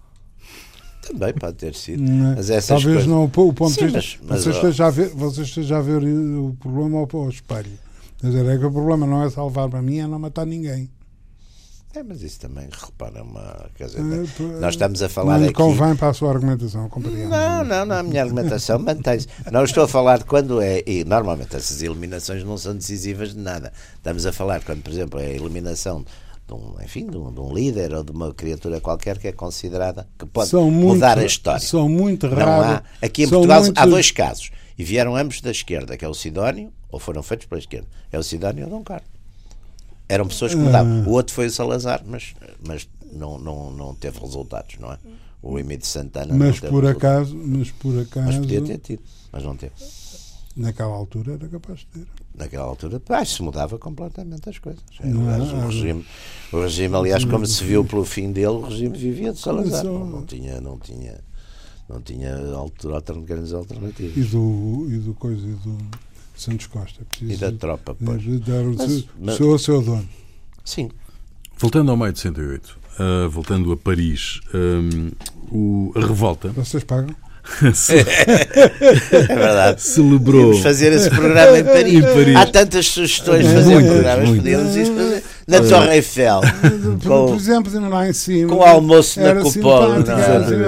Também 1.01 1.33
pode 1.33 1.55
ter 1.55 1.73
sido 1.73 2.03
não, 2.03 2.35
mas 2.35 2.49
essas 2.49 2.67
talvez 2.67 3.05
coisas... 3.05 3.07
não 3.07 3.23
o 3.23 3.29
ponto 3.29 3.69
Sim, 3.69 3.87
de 3.87 3.93
vista 3.93 4.19
mas, 4.21 4.29
mas, 4.29 4.43
você, 4.43 4.49
esteja 4.51 4.85
a 4.85 4.89
ver, 4.89 5.09
você 5.09 5.41
esteja 5.41 5.77
a 5.77 5.81
ver 5.81 6.03
o 6.03 6.55
problema 6.59 6.99
ao, 6.99 7.09
ao 7.13 7.29
espelho. 7.29 7.71
Quer 8.19 8.27
dizer, 8.27 8.45
é 8.45 8.57
que 8.57 8.65
o 8.65 8.71
problema 8.71 9.07
não 9.07 9.23
é 9.23 9.29
salvar 9.29 9.69
para 9.69 9.81
mim 9.81 9.99
é 9.99 10.07
não 10.07 10.19
matar 10.19 10.45
ninguém 10.45 10.89
é, 11.93 12.03
mas 12.03 12.21
isso 12.21 12.39
também, 12.39 12.67
repara, 12.71 13.19
é 13.19 13.21
uma. 13.21 13.69
Quer 13.75 13.87
dizer, 13.87 13.99
é, 13.99 14.59
nós 14.59 14.75
estamos 14.75 15.01
a 15.03 15.09
falar 15.09 15.39
não 15.39 15.45
aqui. 15.45 15.53
convém 15.53 15.95
para 15.95 16.09
a 16.09 16.13
sua 16.13 16.31
argumentação, 16.31 16.87
compreendo. 16.89 17.29
Não, 17.29 17.63
não, 17.63 17.85
não, 17.85 17.95
a 17.97 18.03
minha 18.03 18.23
argumentação 18.23 18.79
mantém-se. 18.79 19.27
Não 19.51 19.63
estou 19.63 19.83
a 19.83 19.87
falar 19.87 20.19
de 20.19 20.25
quando 20.25 20.61
é. 20.61 20.81
E 20.87 21.03
normalmente 21.03 21.55
essas 21.55 21.81
eliminações 21.81 22.43
não 22.43 22.57
são 22.57 22.75
decisivas 22.75 23.33
de 23.33 23.39
nada. 23.39 23.73
Estamos 23.95 24.25
a 24.25 24.31
falar 24.31 24.63
quando, 24.63 24.81
por 24.81 24.91
exemplo, 24.91 25.19
é 25.19 25.25
a 25.25 25.33
eliminação 25.33 26.05
de 26.47 26.53
um, 26.53 26.75
enfim, 26.83 27.07
de 27.07 27.17
um, 27.17 27.33
de 27.33 27.39
um, 27.39 27.53
líder 27.53 27.93
ou 27.93 28.03
de 28.03 28.11
uma 28.11 28.33
criatura 28.33 28.79
qualquer 28.79 29.17
que 29.17 29.27
é 29.27 29.31
considerada 29.31 30.07
que 30.17 30.25
pode 30.25 30.49
são 30.49 30.69
mudar 30.71 31.15
muito, 31.15 31.23
a 31.23 31.25
história. 31.25 31.59
São 31.59 31.89
muito 31.89 32.27
raros. 32.27 32.83
Aqui 33.01 33.23
em 33.23 33.29
Portugal 33.29 33.63
muito... 33.63 33.77
há 33.77 33.85
dois 33.85 34.11
casos. 34.11 34.51
E 34.77 34.83
vieram 34.83 35.15
ambos 35.15 35.41
da 35.41 35.51
esquerda, 35.51 35.97
que 35.97 36.05
é 36.05 36.07
o 36.07 36.13
Sidónio, 36.13 36.71
ou 36.89 36.99
foram 36.99 37.21
feitos 37.21 37.45
pela 37.45 37.59
esquerda. 37.59 37.87
É 38.11 38.17
o 38.17 38.23
Sidónio 38.23 38.65
ou 38.65 38.69
Dom 38.69 38.83
Carlos. 38.83 39.20
Eram 40.12 40.28
pessoas 40.28 40.53
que 40.53 40.59
mudavam. 40.59 41.03
O 41.07 41.12
outro 41.12 41.34
foi 41.34 41.45
o 41.45 41.49
Salazar, 41.51 42.03
mas, 42.05 42.34
mas 42.68 42.86
não, 43.14 43.39
não, 43.39 43.72
não 43.72 43.95
teve 43.95 44.20
resultados, 44.20 44.76
não 44.78 44.91
é? 44.91 44.97
O 45.41 45.57
Emílio 45.57 45.86
Santana 45.86 46.36
mas 46.36 46.59
por 46.59 46.86
acaso 46.86 47.36
Mas 47.36 47.72
por 47.72 47.97
acaso. 47.97 48.28
Mas 48.28 48.36
podia 48.36 48.62
ter 48.62 48.78
tido, 48.78 49.01
mas 49.32 49.41
não 49.41 49.55
teve. 49.55 49.72
Naquela 50.57 50.93
altura 50.93 51.34
era 51.36 51.47
capaz 51.47 51.80
de 51.80 51.86
ter. 51.86 52.07
Naquela 52.36 52.66
altura, 52.66 53.01
ah, 53.07 53.24
se 53.26 53.41
mudava 53.41 53.80
completamente 53.80 54.49
as 54.49 54.59
coisas. 54.59 54.84
Não, 55.01 55.30
aliás, 55.30 55.53
o, 55.53 55.68
regime, 55.68 56.05
o 56.51 56.62
regime, 56.62 56.95
aliás, 56.95 57.24
como 57.24 57.45
se 57.45 57.64
viu 57.64 57.86
pelo 57.86 58.03
fim 58.03 58.34
dele, 58.34 58.47
o 58.47 58.62
regime 58.62 58.97
vivia 58.97 59.32
de 59.32 59.39
Salazar. 59.39 59.86
Não, 59.86 60.05
não 60.05 60.26
tinha, 60.26 60.59
não 60.59 60.78
tinha, 60.78 61.22
não 61.88 62.01
tinha 62.01 62.36
altura, 62.53 63.01
grandes 63.26 63.53
alternativas. 63.53 64.18
E 64.18 64.24
do, 64.24 64.88
e 64.89 64.97
do 64.97 65.14
coisa 65.14 65.47
e 65.47 65.53
do 65.53 65.78
Santos 66.41 66.65
Costa. 66.65 67.01
e 67.21 67.35
da 67.35 67.51
tropa, 67.51 67.95
pois. 68.03 68.23
Dar 68.39 68.63
o 68.63 68.75
mas, 68.75 69.05
mas, 69.19 69.35
seu, 69.35 69.59
seu 69.59 69.81
dono. 69.81 70.07
Sim. 70.65 70.89
Voltando 71.55 71.91
ao 71.91 71.97
maio 71.97 72.11
de 72.11 72.19
68, 72.19 72.65
uh, 72.65 72.75
ah, 72.97 73.27
voltando 73.27 73.71
a 73.71 73.77
Paris, 73.77 74.41
um, 74.51 75.11
o, 75.51 75.91
a 75.95 75.99
revolta. 75.99 76.49
Vocês 76.49 76.83
pagam? 76.83 77.15
é 79.11 79.35
verdade. 79.35 79.81
Celebrou. 79.81 80.41
Podíamos 80.45 80.63
fazer 80.63 80.93
esse 80.93 81.09
programa 81.11 81.59
em 81.59 81.63
Paris. 81.63 81.93
em 81.93 82.01
Paris. 82.01 82.35
Há 82.35 82.45
tantas 82.47 82.87
sugestões 82.87 83.47
de 83.47 83.53
fazer 83.53 83.83
programas. 83.83 84.29
Podíamos 84.29 84.75
fazer 84.75 85.23
na 85.47 85.59
uh, 85.59 85.69
Torre 85.69 85.95
Eiffel. 85.95 86.41
com, 87.03 87.25
por 87.27 87.35
exemplo, 87.35 87.89
lá 87.89 88.09
em 88.09 88.13
cima. 88.13 88.49
Com 88.49 88.61
o 88.61 88.63
almoço 88.63 89.19
na 89.19 89.35
cupola. 89.35 89.97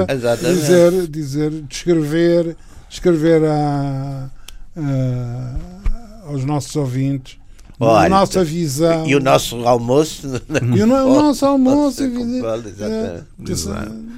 Exatamente. 0.10 0.60
Dizer, 0.60 1.08
dizer, 1.08 1.52
descrever, 1.68 2.56
descrever 2.90 3.44
a 3.46 4.30
uh, 4.76 6.30
aos 6.30 6.46
nossos 6.46 6.76
ouvintes. 6.76 7.40
Olha, 7.80 8.06
a 8.06 8.10
nossa 8.10 8.44
visão. 8.44 9.06
E 9.08 9.16
o 9.16 9.20
nosso 9.20 9.56
almoço. 9.68 10.28
E 10.76 10.82
o, 10.82 10.86
o 10.86 10.88
nosso 10.88 11.46
almoço. 11.46 12.04
É, 12.04 13.24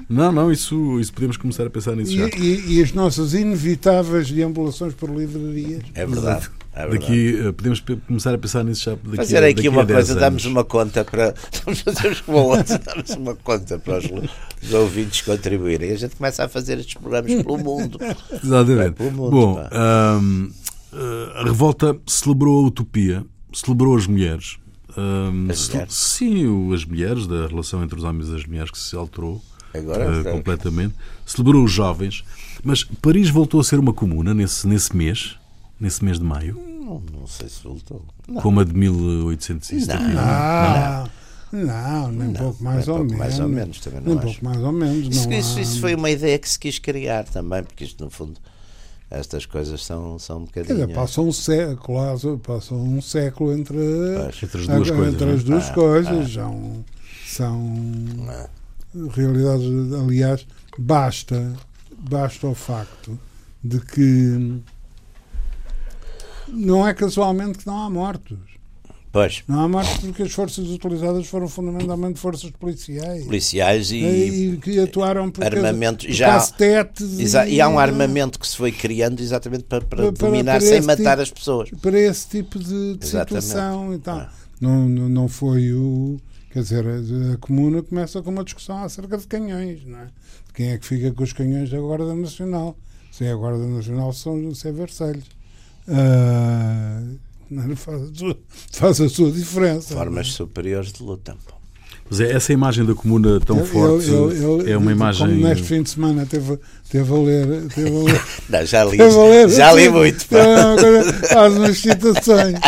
não, 0.10 0.32
não, 0.32 0.52
isso, 0.52 1.00
isso 1.00 1.14
podemos 1.14 1.38
começar 1.38 1.66
a 1.66 1.70
pensar 1.70 1.96
nisso 1.96 2.12
e, 2.12 2.18
já. 2.18 2.28
E, 2.38 2.76
e, 2.76 2.84
as 2.84 2.92
nossas 2.92 3.34
inevitáveis 3.34 4.30
deambulações 4.30 4.94
por 4.94 5.10
livrarias. 5.10 5.84
É 5.94 6.06
verdade. 6.06 6.50
É 6.76 6.90
daqui 6.90 7.40
uh, 7.40 7.54
podemos 7.54 7.82
começar 8.06 8.34
a 8.34 8.38
pensar 8.38 8.62
nisso 8.66 8.84
já 8.84 8.92
daqui 8.96 9.16
Fazer 9.16 9.44
aqui 9.46 9.70
uma 9.70 9.86
coisa, 9.86 10.14
damos 10.14 10.44
uma 10.44 10.66
conta 10.66 11.06
para 11.06 11.34
damos 11.66 13.10
uma 13.18 13.34
conta 13.34 13.80
para 13.80 13.98
os, 13.98 14.06
os, 14.62 14.74
ouvintes 14.74 15.22
contribuírem. 15.22 15.92
A 15.92 15.96
gente 15.96 16.18
começa 16.18 16.44
a 16.44 16.50
fazer 16.50 16.78
estes 16.80 16.96
programas 16.96 17.34
pelo 17.34 17.58
mundo. 17.58 17.98
Exatamente. 18.44 18.92
Pelo 18.92 19.12
mundo, 19.12 19.32
Bom, 19.32 19.70
um, 20.22 20.52
a 21.34 21.44
revolta 21.46 21.98
celebrou 22.06 22.66
a 22.66 22.68
utopia, 22.68 23.26
celebrou 23.58 23.96
as 23.96 24.08
mulheres. 24.08 24.58
Um, 24.98 25.50
as 25.50 25.68
mulheres? 25.70 25.94
Sim, 25.94 26.74
as 26.74 26.86
mulheres, 26.86 27.28
da 27.28 27.48
relação 27.48 27.84
entre 27.84 27.98
os 27.98 28.04
homens 28.04 28.30
e 28.30 28.36
as 28.36 28.46
mulheres 28.46 28.72
que 28.72 28.80
se 28.80 28.96
alterou 28.96 29.42
Agora, 29.74 30.22
uh, 30.22 30.24
completamente. 30.32 30.96
Celebrou 31.26 31.64
os 31.64 31.72
jovens. 31.72 32.24
Mas 32.64 32.84
Paris 32.84 33.30
voltou 33.30 33.60
a 33.60 33.64
ser 33.64 33.80
uma 33.80 33.94
comuna 33.94 34.34
nesse, 34.34 34.68
nesse 34.68 34.96
mês 34.96 35.38
nesse 35.80 36.04
mês 36.04 36.20
de 36.20 36.26
maio? 36.26 36.56
Não, 36.56 37.02
não 37.12 37.28
sei 37.28 37.50
se 37.50 37.64
voltou. 37.64 38.06
Como 38.42 38.60
a 38.60 38.64
de 38.64 38.74
1870? 38.74 40.00
Não, 40.00 40.14
não. 40.14 41.26
Não, 41.52 42.12
nem 42.12 42.28
não, 42.30 42.34
pouco 42.34 42.64
mais, 42.64 42.88
ou, 42.88 42.98
pouco 42.98 43.12
menos. 43.12 43.20
mais 43.20 43.40
ou 43.40 43.48
menos. 43.48 43.80
Também 43.80 44.02
não 44.02 44.08
nem 44.08 44.18
acho. 44.18 44.26
pouco 44.26 44.46
mais 44.46 44.58
ou 44.58 44.72
menos. 44.72 45.08
Isso, 45.16 45.30
não 45.30 45.38
isso, 45.38 45.58
há... 45.58 45.62
isso, 45.62 45.80
foi 45.80 45.96
uma 45.96 46.10
ideia 46.10 46.38
que 46.38 46.50
se 46.50 46.60
quis 46.60 46.80
criar 46.80 47.24
também, 47.24 47.64
porque 47.64 47.86
isto, 47.86 48.04
no 48.04 48.10
fundo, 48.10 48.40
estas 49.16 49.46
coisas 49.46 49.84
são, 49.84 50.20
são 50.20 50.40
um 50.40 50.46
bocadinho. 50.46 50.76
Dizer, 50.76 50.94
passam 50.94 51.28
um 51.28 51.32
século, 51.32 52.40
passam 52.40 52.78
um 52.82 53.02
século 53.02 53.54
entre, 53.54 53.78
entre 54.44 54.60
as 54.60 54.68
duas 54.68 54.92
coisas. 54.92 55.14
Entre 55.14 55.32
as 55.32 55.42
é? 55.42 55.44
duas 55.44 55.70
ah, 55.70 55.74
coisas. 55.74 56.30
Ah. 56.30 56.34
São, 56.34 56.86
são 57.26 57.74
ah. 58.30 58.50
realidades. 59.12 59.94
Aliás, 59.94 60.48
basta, 60.78 61.54
basta 61.98 62.48
o 62.48 62.56
facto 62.56 63.18
de 63.64 63.80
que 63.80 64.62
não 66.48 66.88
é 66.88 66.94
casualmente 66.94 67.60
que 67.60 67.68
não 67.68 67.82
há 67.82 67.90
mortos. 67.90 68.55
Pois. 69.16 69.46
Não 69.48 69.62
há 69.62 69.70
mortos 69.70 69.98
porque 70.00 70.24
as 70.24 70.34
forças 70.34 70.68
utilizadas 70.68 71.26
foram 71.28 71.48
fundamentalmente 71.48 72.20
forças 72.20 72.52
policiais. 72.52 73.24
Policiais 73.24 73.90
e, 73.90 73.96
e 73.96 74.58
que 74.58 74.78
atuaram 74.78 75.32
por 75.32 75.42
armamento. 75.42 76.06
Já, 76.12 76.38
e, 77.48 77.54
e 77.54 77.62
há 77.62 77.70
um 77.70 77.80
armamento 77.80 78.38
que 78.38 78.46
se 78.46 78.58
foi 78.58 78.74
criando 78.74 79.22
exatamente 79.22 79.64
para, 79.64 79.80
para, 79.80 80.12
para 80.12 80.12
dominar 80.12 80.60
para 80.60 80.68
sem 80.68 80.82
matar 80.82 81.12
tipo, 81.12 81.22
as 81.22 81.32
pessoas. 81.32 81.70
Para 81.82 81.98
esse 81.98 82.28
tipo 82.28 82.60
de, 82.60 82.98
de 82.98 83.08
situação 83.08 83.94
e 83.94 84.00
tal. 84.00 84.18
Ah. 84.18 84.30
Não, 84.60 84.86
não, 84.90 85.08
não 85.08 85.28
foi 85.30 85.72
o. 85.72 86.20
Quer 86.52 86.64
dizer, 86.64 86.86
a, 86.86 87.36
a 87.36 87.38
comuna 87.38 87.82
começa 87.82 88.22
com 88.22 88.32
uma 88.32 88.44
discussão 88.44 88.84
acerca 88.84 89.18
de 89.18 89.28
canhões, 89.28 89.86
não 89.86 90.00
é? 90.00 90.06
De 90.48 90.54
quem 90.54 90.72
é 90.72 90.78
que 90.78 90.86
fica 90.86 91.10
com 91.14 91.24
os 91.24 91.32
canhões 91.32 91.70
da 91.70 91.80
Guarda 91.80 92.14
Nacional? 92.14 92.78
Se 93.14 93.24
é 93.24 93.32
a 93.32 93.36
Guarda 93.38 93.66
Nacional, 93.66 94.12
são, 94.12 94.54
se 94.54 94.68
é 94.68 94.74
Versalhes. 94.74 95.24
Uh, 95.88 97.18
faz, 97.76 98.02
a 98.02 98.14
sua, 98.14 98.38
faz 98.72 99.02
a 99.02 99.10
sua 99.10 99.32
diferença. 99.32 99.94
Formas 99.94 100.34
superiores 100.34 100.92
de 100.92 101.04
luta. 101.04 101.36
Pois 102.08 102.22
é, 102.22 102.32
essa 102.34 102.54
imagem 102.54 102.86
da 102.86 102.94
comuna 102.94 103.40
tão 103.40 103.60
eu, 103.60 103.66
forte 103.66 104.10
eu, 104.10 104.32
eu, 104.32 104.68
é 104.68 104.78
uma 104.78 104.92
imagem. 104.92 105.28
Como 105.28 105.48
neste 105.48 105.64
fim 105.64 105.82
de 105.82 105.90
semana 105.90 106.26
teve, 106.26 106.60
teve 106.90 107.12
a 107.12 107.18
ler. 107.18 107.68
Teve 107.74 107.90
a 107.90 108.04
ler 108.04 108.22
Não, 108.48 108.66
já 108.66 108.84
li, 108.84 108.98
ler, 108.98 109.50
já 109.50 109.74
li 109.74 109.90
muito. 109.90 110.24
Faz 110.26 111.56
umas 111.56 111.78
citações. 111.78 112.60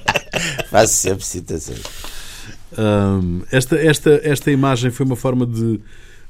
Faço 0.70 0.94
sempre 0.94 1.24
citações. 1.24 1.82
Um, 2.78 3.42
esta, 3.50 3.76
esta, 3.76 4.20
esta 4.22 4.50
imagem 4.50 4.90
foi 4.90 5.04
uma 5.04 5.16
forma 5.16 5.44
de 5.44 5.78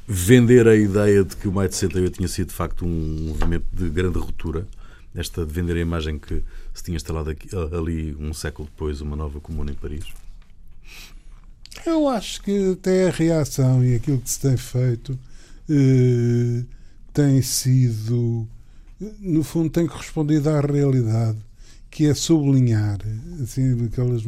vender 0.09 0.66
a 0.66 0.74
ideia 0.74 1.22
de 1.22 1.36
que 1.36 1.47
o 1.47 1.53
Maio 1.53 1.68
de 1.68 1.76
68 1.76 2.16
tinha 2.16 2.28
sido 2.28 2.49
de 2.49 2.55
facto 2.55 2.84
um 2.84 3.28
movimento 3.28 3.66
de 3.72 3.88
grande 3.88 4.18
ruptura 4.18 4.66
esta 5.14 5.45
de 5.45 5.53
vender 5.53 5.76
a 5.76 5.80
imagem 5.80 6.18
que 6.18 6.43
se 6.75 6.83
tinha 6.83 6.97
instalado 6.97 7.31
aqui, 7.31 7.49
ali 7.77 8.14
um 8.18 8.33
século 8.33 8.68
depois 8.68 9.01
uma 9.01 9.16
nova 9.16 9.41
comuna 9.41 9.71
em 9.71 9.75
Paris? 9.75 10.05
Eu 11.87 12.09
acho 12.09 12.43
que 12.43 12.73
até 12.73 13.09
a 13.09 13.11
reação 13.11 13.85
e 13.85 13.95
aquilo 13.95 14.18
que 14.21 14.31
se 14.31 14.41
tem 14.41 14.57
feito 14.57 15.18
eh, 15.68 16.64
tem 17.12 17.41
sido, 17.43 18.47
no 19.21 19.43
fundo, 19.43 19.71
tem 19.71 19.87
correspondido 19.87 20.51
à 20.51 20.61
realidade, 20.61 21.39
que 21.91 22.07
é 22.07 22.14
sublinhar 22.14 22.99
assim, 23.43 23.85
aqueles 23.85 24.23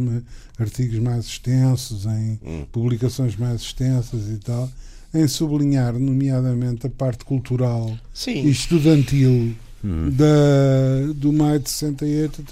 artigos 0.59 0.99
mais 0.99 1.27
extensos, 1.27 2.07
em 2.07 2.39
hum. 2.45 2.67
publicações 2.73 3.37
mais 3.37 3.61
extensas 3.61 4.29
e 4.29 4.39
tal, 4.39 4.71
em 5.15 5.29
sublinhar, 5.29 5.99
nomeadamente, 5.99 6.87
a 6.87 6.91
parte 6.91 7.25
cultural 7.25 7.97
Sim. 8.15 8.47
e 8.47 8.51
estudantil 8.51 9.55
hum. 9.85 10.11
da, 10.11 11.13
do 11.15 11.33
maio 11.33 11.61
de 11.61 11.71
68, 11.71 12.45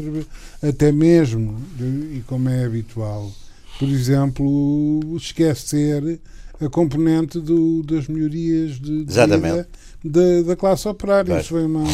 até 0.62 0.92
mesmo, 0.92 1.60
e 1.80 2.22
como 2.26 2.48
é 2.48 2.64
habitual, 2.64 3.30
por 3.78 3.88
exemplo, 3.88 5.00
esquecer 5.16 6.20
a 6.60 6.68
componente 6.68 7.40
do, 7.40 7.82
das 7.82 8.06
melhorias 8.06 8.78
de, 8.78 9.04
de 9.04 9.14
vida 9.14 9.68
da, 10.04 10.42
da 10.46 10.56
classe 10.56 10.86
operária. 10.88 11.40
Isso 11.40 11.50
foi 11.50 11.64
uma, 11.64 11.84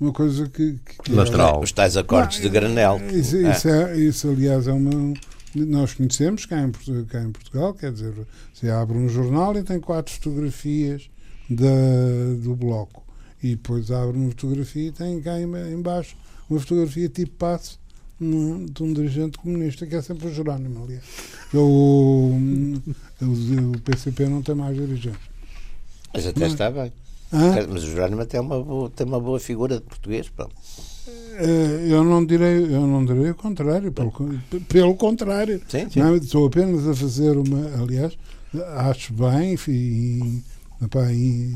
uma 0.00 0.12
coisa 0.12 0.48
que. 0.48 0.78
que 1.04 1.12
Lateral. 1.12 1.60
Os 1.60 1.72
tais 1.72 1.96
acordes 1.96 2.38
ah, 2.38 2.42
de 2.42 2.48
granel. 2.48 3.00
Isso, 3.12 3.36
é. 3.36 3.50
Isso, 3.50 3.68
é, 3.68 3.98
isso, 3.98 4.28
aliás, 4.28 4.66
é 4.66 4.72
uma. 4.72 5.14
Nós 5.54 5.94
conhecemos 5.94 6.46
cá 6.46 6.60
em, 6.60 6.70
cá 7.04 7.22
em 7.22 7.32
Portugal, 7.32 7.74
quer 7.74 7.92
dizer, 7.92 8.14
você 8.54 8.70
abre 8.70 8.96
um 8.96 9.08
jornal 9.08 9.56
e 9.56 9.64
tem 9.64 9.80
quatro 9.80 10.12
fotografias 10.14 11.10
da, 11.48 11.66
do 12.40 12.54
bloco. 12.54 13.02
E 13.42 13.50
depois 13.50 13.90
abre 13.90 14.16
uma 14.16 14.30
fotografia 14.30 14.88
e 14.88 14.92
tem 14.92 15.20
cá 15.20 15.40
embaixo 15.40 16.16
uma 16.48 16.60
fotografia 16.60 17.08
tipo 17.08 17.32
passe 17.36 17.78
de 18.20 18.82
um 18.82 18.92
dirigente 18.92 19.38
comunista 19.38 19.86
que 19.86 19.96
é 19.96 20.02
sempre 20.02 20.26
o 20.26 20.34
Jerónimo, 20.34 20.84
aliás. 20.84 21.02
O, 21.54 22.36
o, 23.22 23.72
o 23.72 23.80
PCP 23.80 24.26
não 24.26 24.42
tem 24.42 24.54
mais 24.54 24.76
dirigentes. 24.76 25.30
Mas 26.12 26.26
até 26.26 26.40
Mas, 26.40 26.52
está 26.52 26.70
bem. 26.70 26.92
Ah? 27.32 27.54
Mas 27.68 27.84
o 27.84 27.86
Jerónimo 27.86 28.26
tem 28.26 28.40
uma 28.40 28.62
boa, 28.62 28.90
tem 28.90 29.06
uma 29.06 29.20
boa 29.20 29.40
figura 29.40 29.76
de 29.76 29.82
português. 29.82 30.28
Pronto. 30.28 30.54
Eh, 31.08 31.86
eu 31.88 32.04
não 32.04 32.24
direi, 32.26 32.64
eu 32.64 32.86
não 32.86 33.04
direi 33.04 33.30
o 33.30 33.34
contrário, 33.34 33.90
pelo, 33.90 34.12
pelo 34.68 34.94
contrário. 34.96 35.62
Sim, 35.68 35.88
sim. 35.88 36.00
Não, 36.00 36.16
estou 36.16 36.46
apenas 36.46 36.86
a 36.86 36.94
fazer 36.94 37.38
uma. 37.38 37.82
Aliás, 37.82 38.18
acho 38.76 39.14
bem 39.14 39.56
e, 39.68 40.42
epá, 40.82 41.10
e 41.10 41.54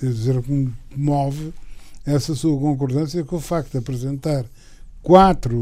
dizer 0.00 0.42
que 0.42 0.50
me 0.50 0.72
move 0.94 1.52
essa 2.04 2.34
sua 2.34 2.58
concordância 2.58 3.24
com 3.24 3.36
o 3.36 3.40
facto 3.40 3.72
de 3.72 3.78
apresentar 3.78 4.44
quatro 5.02 5.56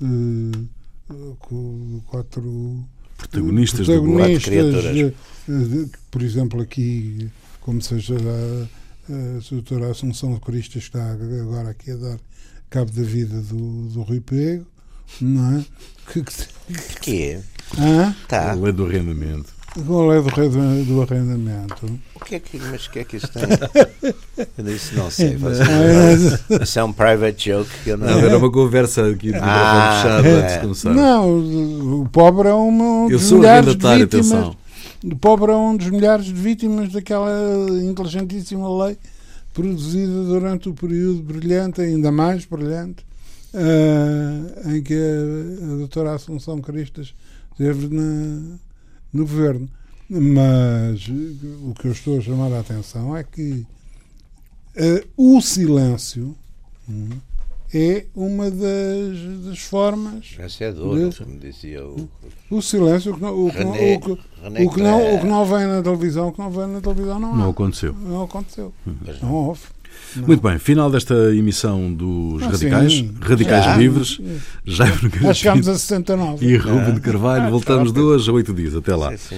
uh, 0.00 0.68
quatro 2.06 2.84
protagonistas, 3.18 3.86
protagonistas 3.86 5.12
uh, 5.48 5.90
por 6.10 6.22
exemplo 6.22 6.60
aqui 6.62 7.30
como 7.60 7.82
seja 7.82 8.14
a, 8.14 8.68
a 9.12 9.40
doutora 9.50 9.90
Assunção 9.90 10.38
Coristas 10.38 10.84
está 10.84 11.12
agora 11.12 11.70
aqui 11.70 11.90
a 11.90 11.96
dar 11.96 12.18
cabo 12.70 12.90
da 12.90 13.02
vida 13.02 13.40
do, 13.42 13.88
do 13.88 14.02
Rui 14.02 14.20
Pego 14.20 14.66
não 15.20 15.58
é? 15.58 15.64
que, 16.10 16.24
que, 17.00 17.22
é? 17.22 17.42
Ah? 17.78 18.14
Tá. 18.26 18.52
A 18.52 18.54
lei 18.54 18.72
do 18.72 18.86
arrendamento 18.86 19.52
qual 19.82 20.12
é 20.12 20.20
do, 20.20 20.84
do 20.84 21.02
arrendamento? 21.02 22.00
O 22.14 22.24
que 22.24 22.36
é 22.36 22.38
que, 22.38 22.58
mas 22.58 22.86
o 22.86 22.90
que 22.90 23.00
é 23.00 23.04
que 23.04 23.16
isto 23.16 23.28
tem? 23.28 23.42
Eu 24.56 24.64
disse, 24.64 24.94
não 24.94 25.10
sei. 25.10 25.36
Isso 26.62 26.78
é 26.78 26.84
um 26.84 26.92
private 26.92 27.50
joke 27.50 27.70
que 27.82 27.90
eu 27.90 27.96
não. 27.96 28.06
Não, 28.06 28.18
era 28.18 28.38
uma 28.38 28.50
conversa 28.50 29.06
aqui 29.08 29.32
de 29.32 29.38
ah, 29.40 30.00
fechado 30.02 30.26
é. 30.26 30.32
antes 30.32 30.54
de 30.54 30.60
começar. 30.60 30.94
Não, 30.94 32.02
o 32.02 32.08
pobre 32.08 32.48
é 32.48 32.54
um 32.54 33.08
dos 33.08 33.32
milhares 33.32 33.74
de 33.74 33.88
vítimas. 33.88 34.02
Atenção. 34.02 34.56
O 35.04 35.16
pobre 35.16 35.52
é 35.52 35.56
um 35.56 35.76
dos 35.76 35.90
milhares 35.90 36.24
de 36.26 36.32
vítimas 36.34 36.92
daquela 36.92 37.30
inteligentíssima 37.82 38.84
lei 38.84 38.96
produzida 39.52 40.24
durante 40.24 40.68
o 40.68 40.74
período 40.74 41.22
brilhante, 41.22 41.80
ainda 41.80 42.10
mais 42.10 42.44
brilhante, 42.44 43.04
uh, 43.54 44.70
em 44.70 44.82
que 44.82 44.94
a, 44.94 45.64
a 45.64 45.76
doutora 45.76 46.14
Assunção 46.14 46.60
Cristas 46.60 47.14
esteve 47.52 47.88
na 47.94 48.58
no 49.14 49.24
governo. 49.24 49.68
Mas 50.10 51.08
o 51.08 51.72
que 51.74 51.86
eu 51.86 51.92
estou 51.92 52.18
a 52.18 52.20
chamar 52.20 52.52
a 52.52 52.60
atenção 52.60 53.16
é 53.16 53.24
que 53.24 53.64
uh, 54.76 55.08
o 55.16 55.40
silêncio 55.40 56.36
hum, 56.86 57.08
é 57.72 58.04
uma 58.14 58.50
das, 58.50 59.46
das 59.46 59.58
formas. 59.60 60.36
Essa 60.38 60.64
é 60.64 60.72
duro, 60.72 61.08
de, 61.08 61.18
como 61.18 61.38
dizia 61.38 61.84
o. 61.84 62.08
O 62.50 62.60
silêncio, 62.60 63.12
o 63.12 63.16
que, 63.16 63.22
não, 63.22 63.46
o, 63.46 63.50
que, 63.50 63.56
René, 63.56 63.96
o, 63.96 64.00
que, 64.00 64.10
o, 64.12 64.70
que 64.70 64.82
não, 64.82 65.16
o 65.16 65.20
que 65.20 65.26
não 65.26 65.44
vem 65.46 65.66
na 65.66 65.82
televisão, 65.82 66.28
o 66.28 66.32
que 66.32 66.38
não 66.38 66.50
vem 66.50 66.66
na 66.66 66.80
televisão 66.80 67.18
não, 67.18 67.34
não 67.34 67.50
aconteceu. 67.50 67.94
Não 67.94 68.22
aconteceu. 68.22 68.72
Não 69.22 69.32
houve. 69.32 69.62
Não. 70.16 70.26
Muito 70.28 70.40
bem, 70.40 70.58
final 70.58 70.90
desta 70.90 71.14
emissão 71.34 71.92
dos 71.92 72.42
ah, 72.42 72.46
Radicais, 72.46 72.92
sim. 72.92 73.14
Radicais 73.20 73.64
já, 73.64 73.76
Livres, 73.76 74.20
já 74.64 74.86
chegamos 75.34 75.68
a 75.68 75.74
69. 75.74 76.46
E 76.46 76.56
Ruben 76.56 76.94
de 76.94 77.00
Carvalho, 77.00 77.50
voltamos 77.50 77.90
duas 77.90 78.28
a 78.28 78.32
oito 78.32 78.54
dias. 78.54 78.74
Até 78.74 78.94
lá. 78.94 79.16
Sim, 79.16 79.36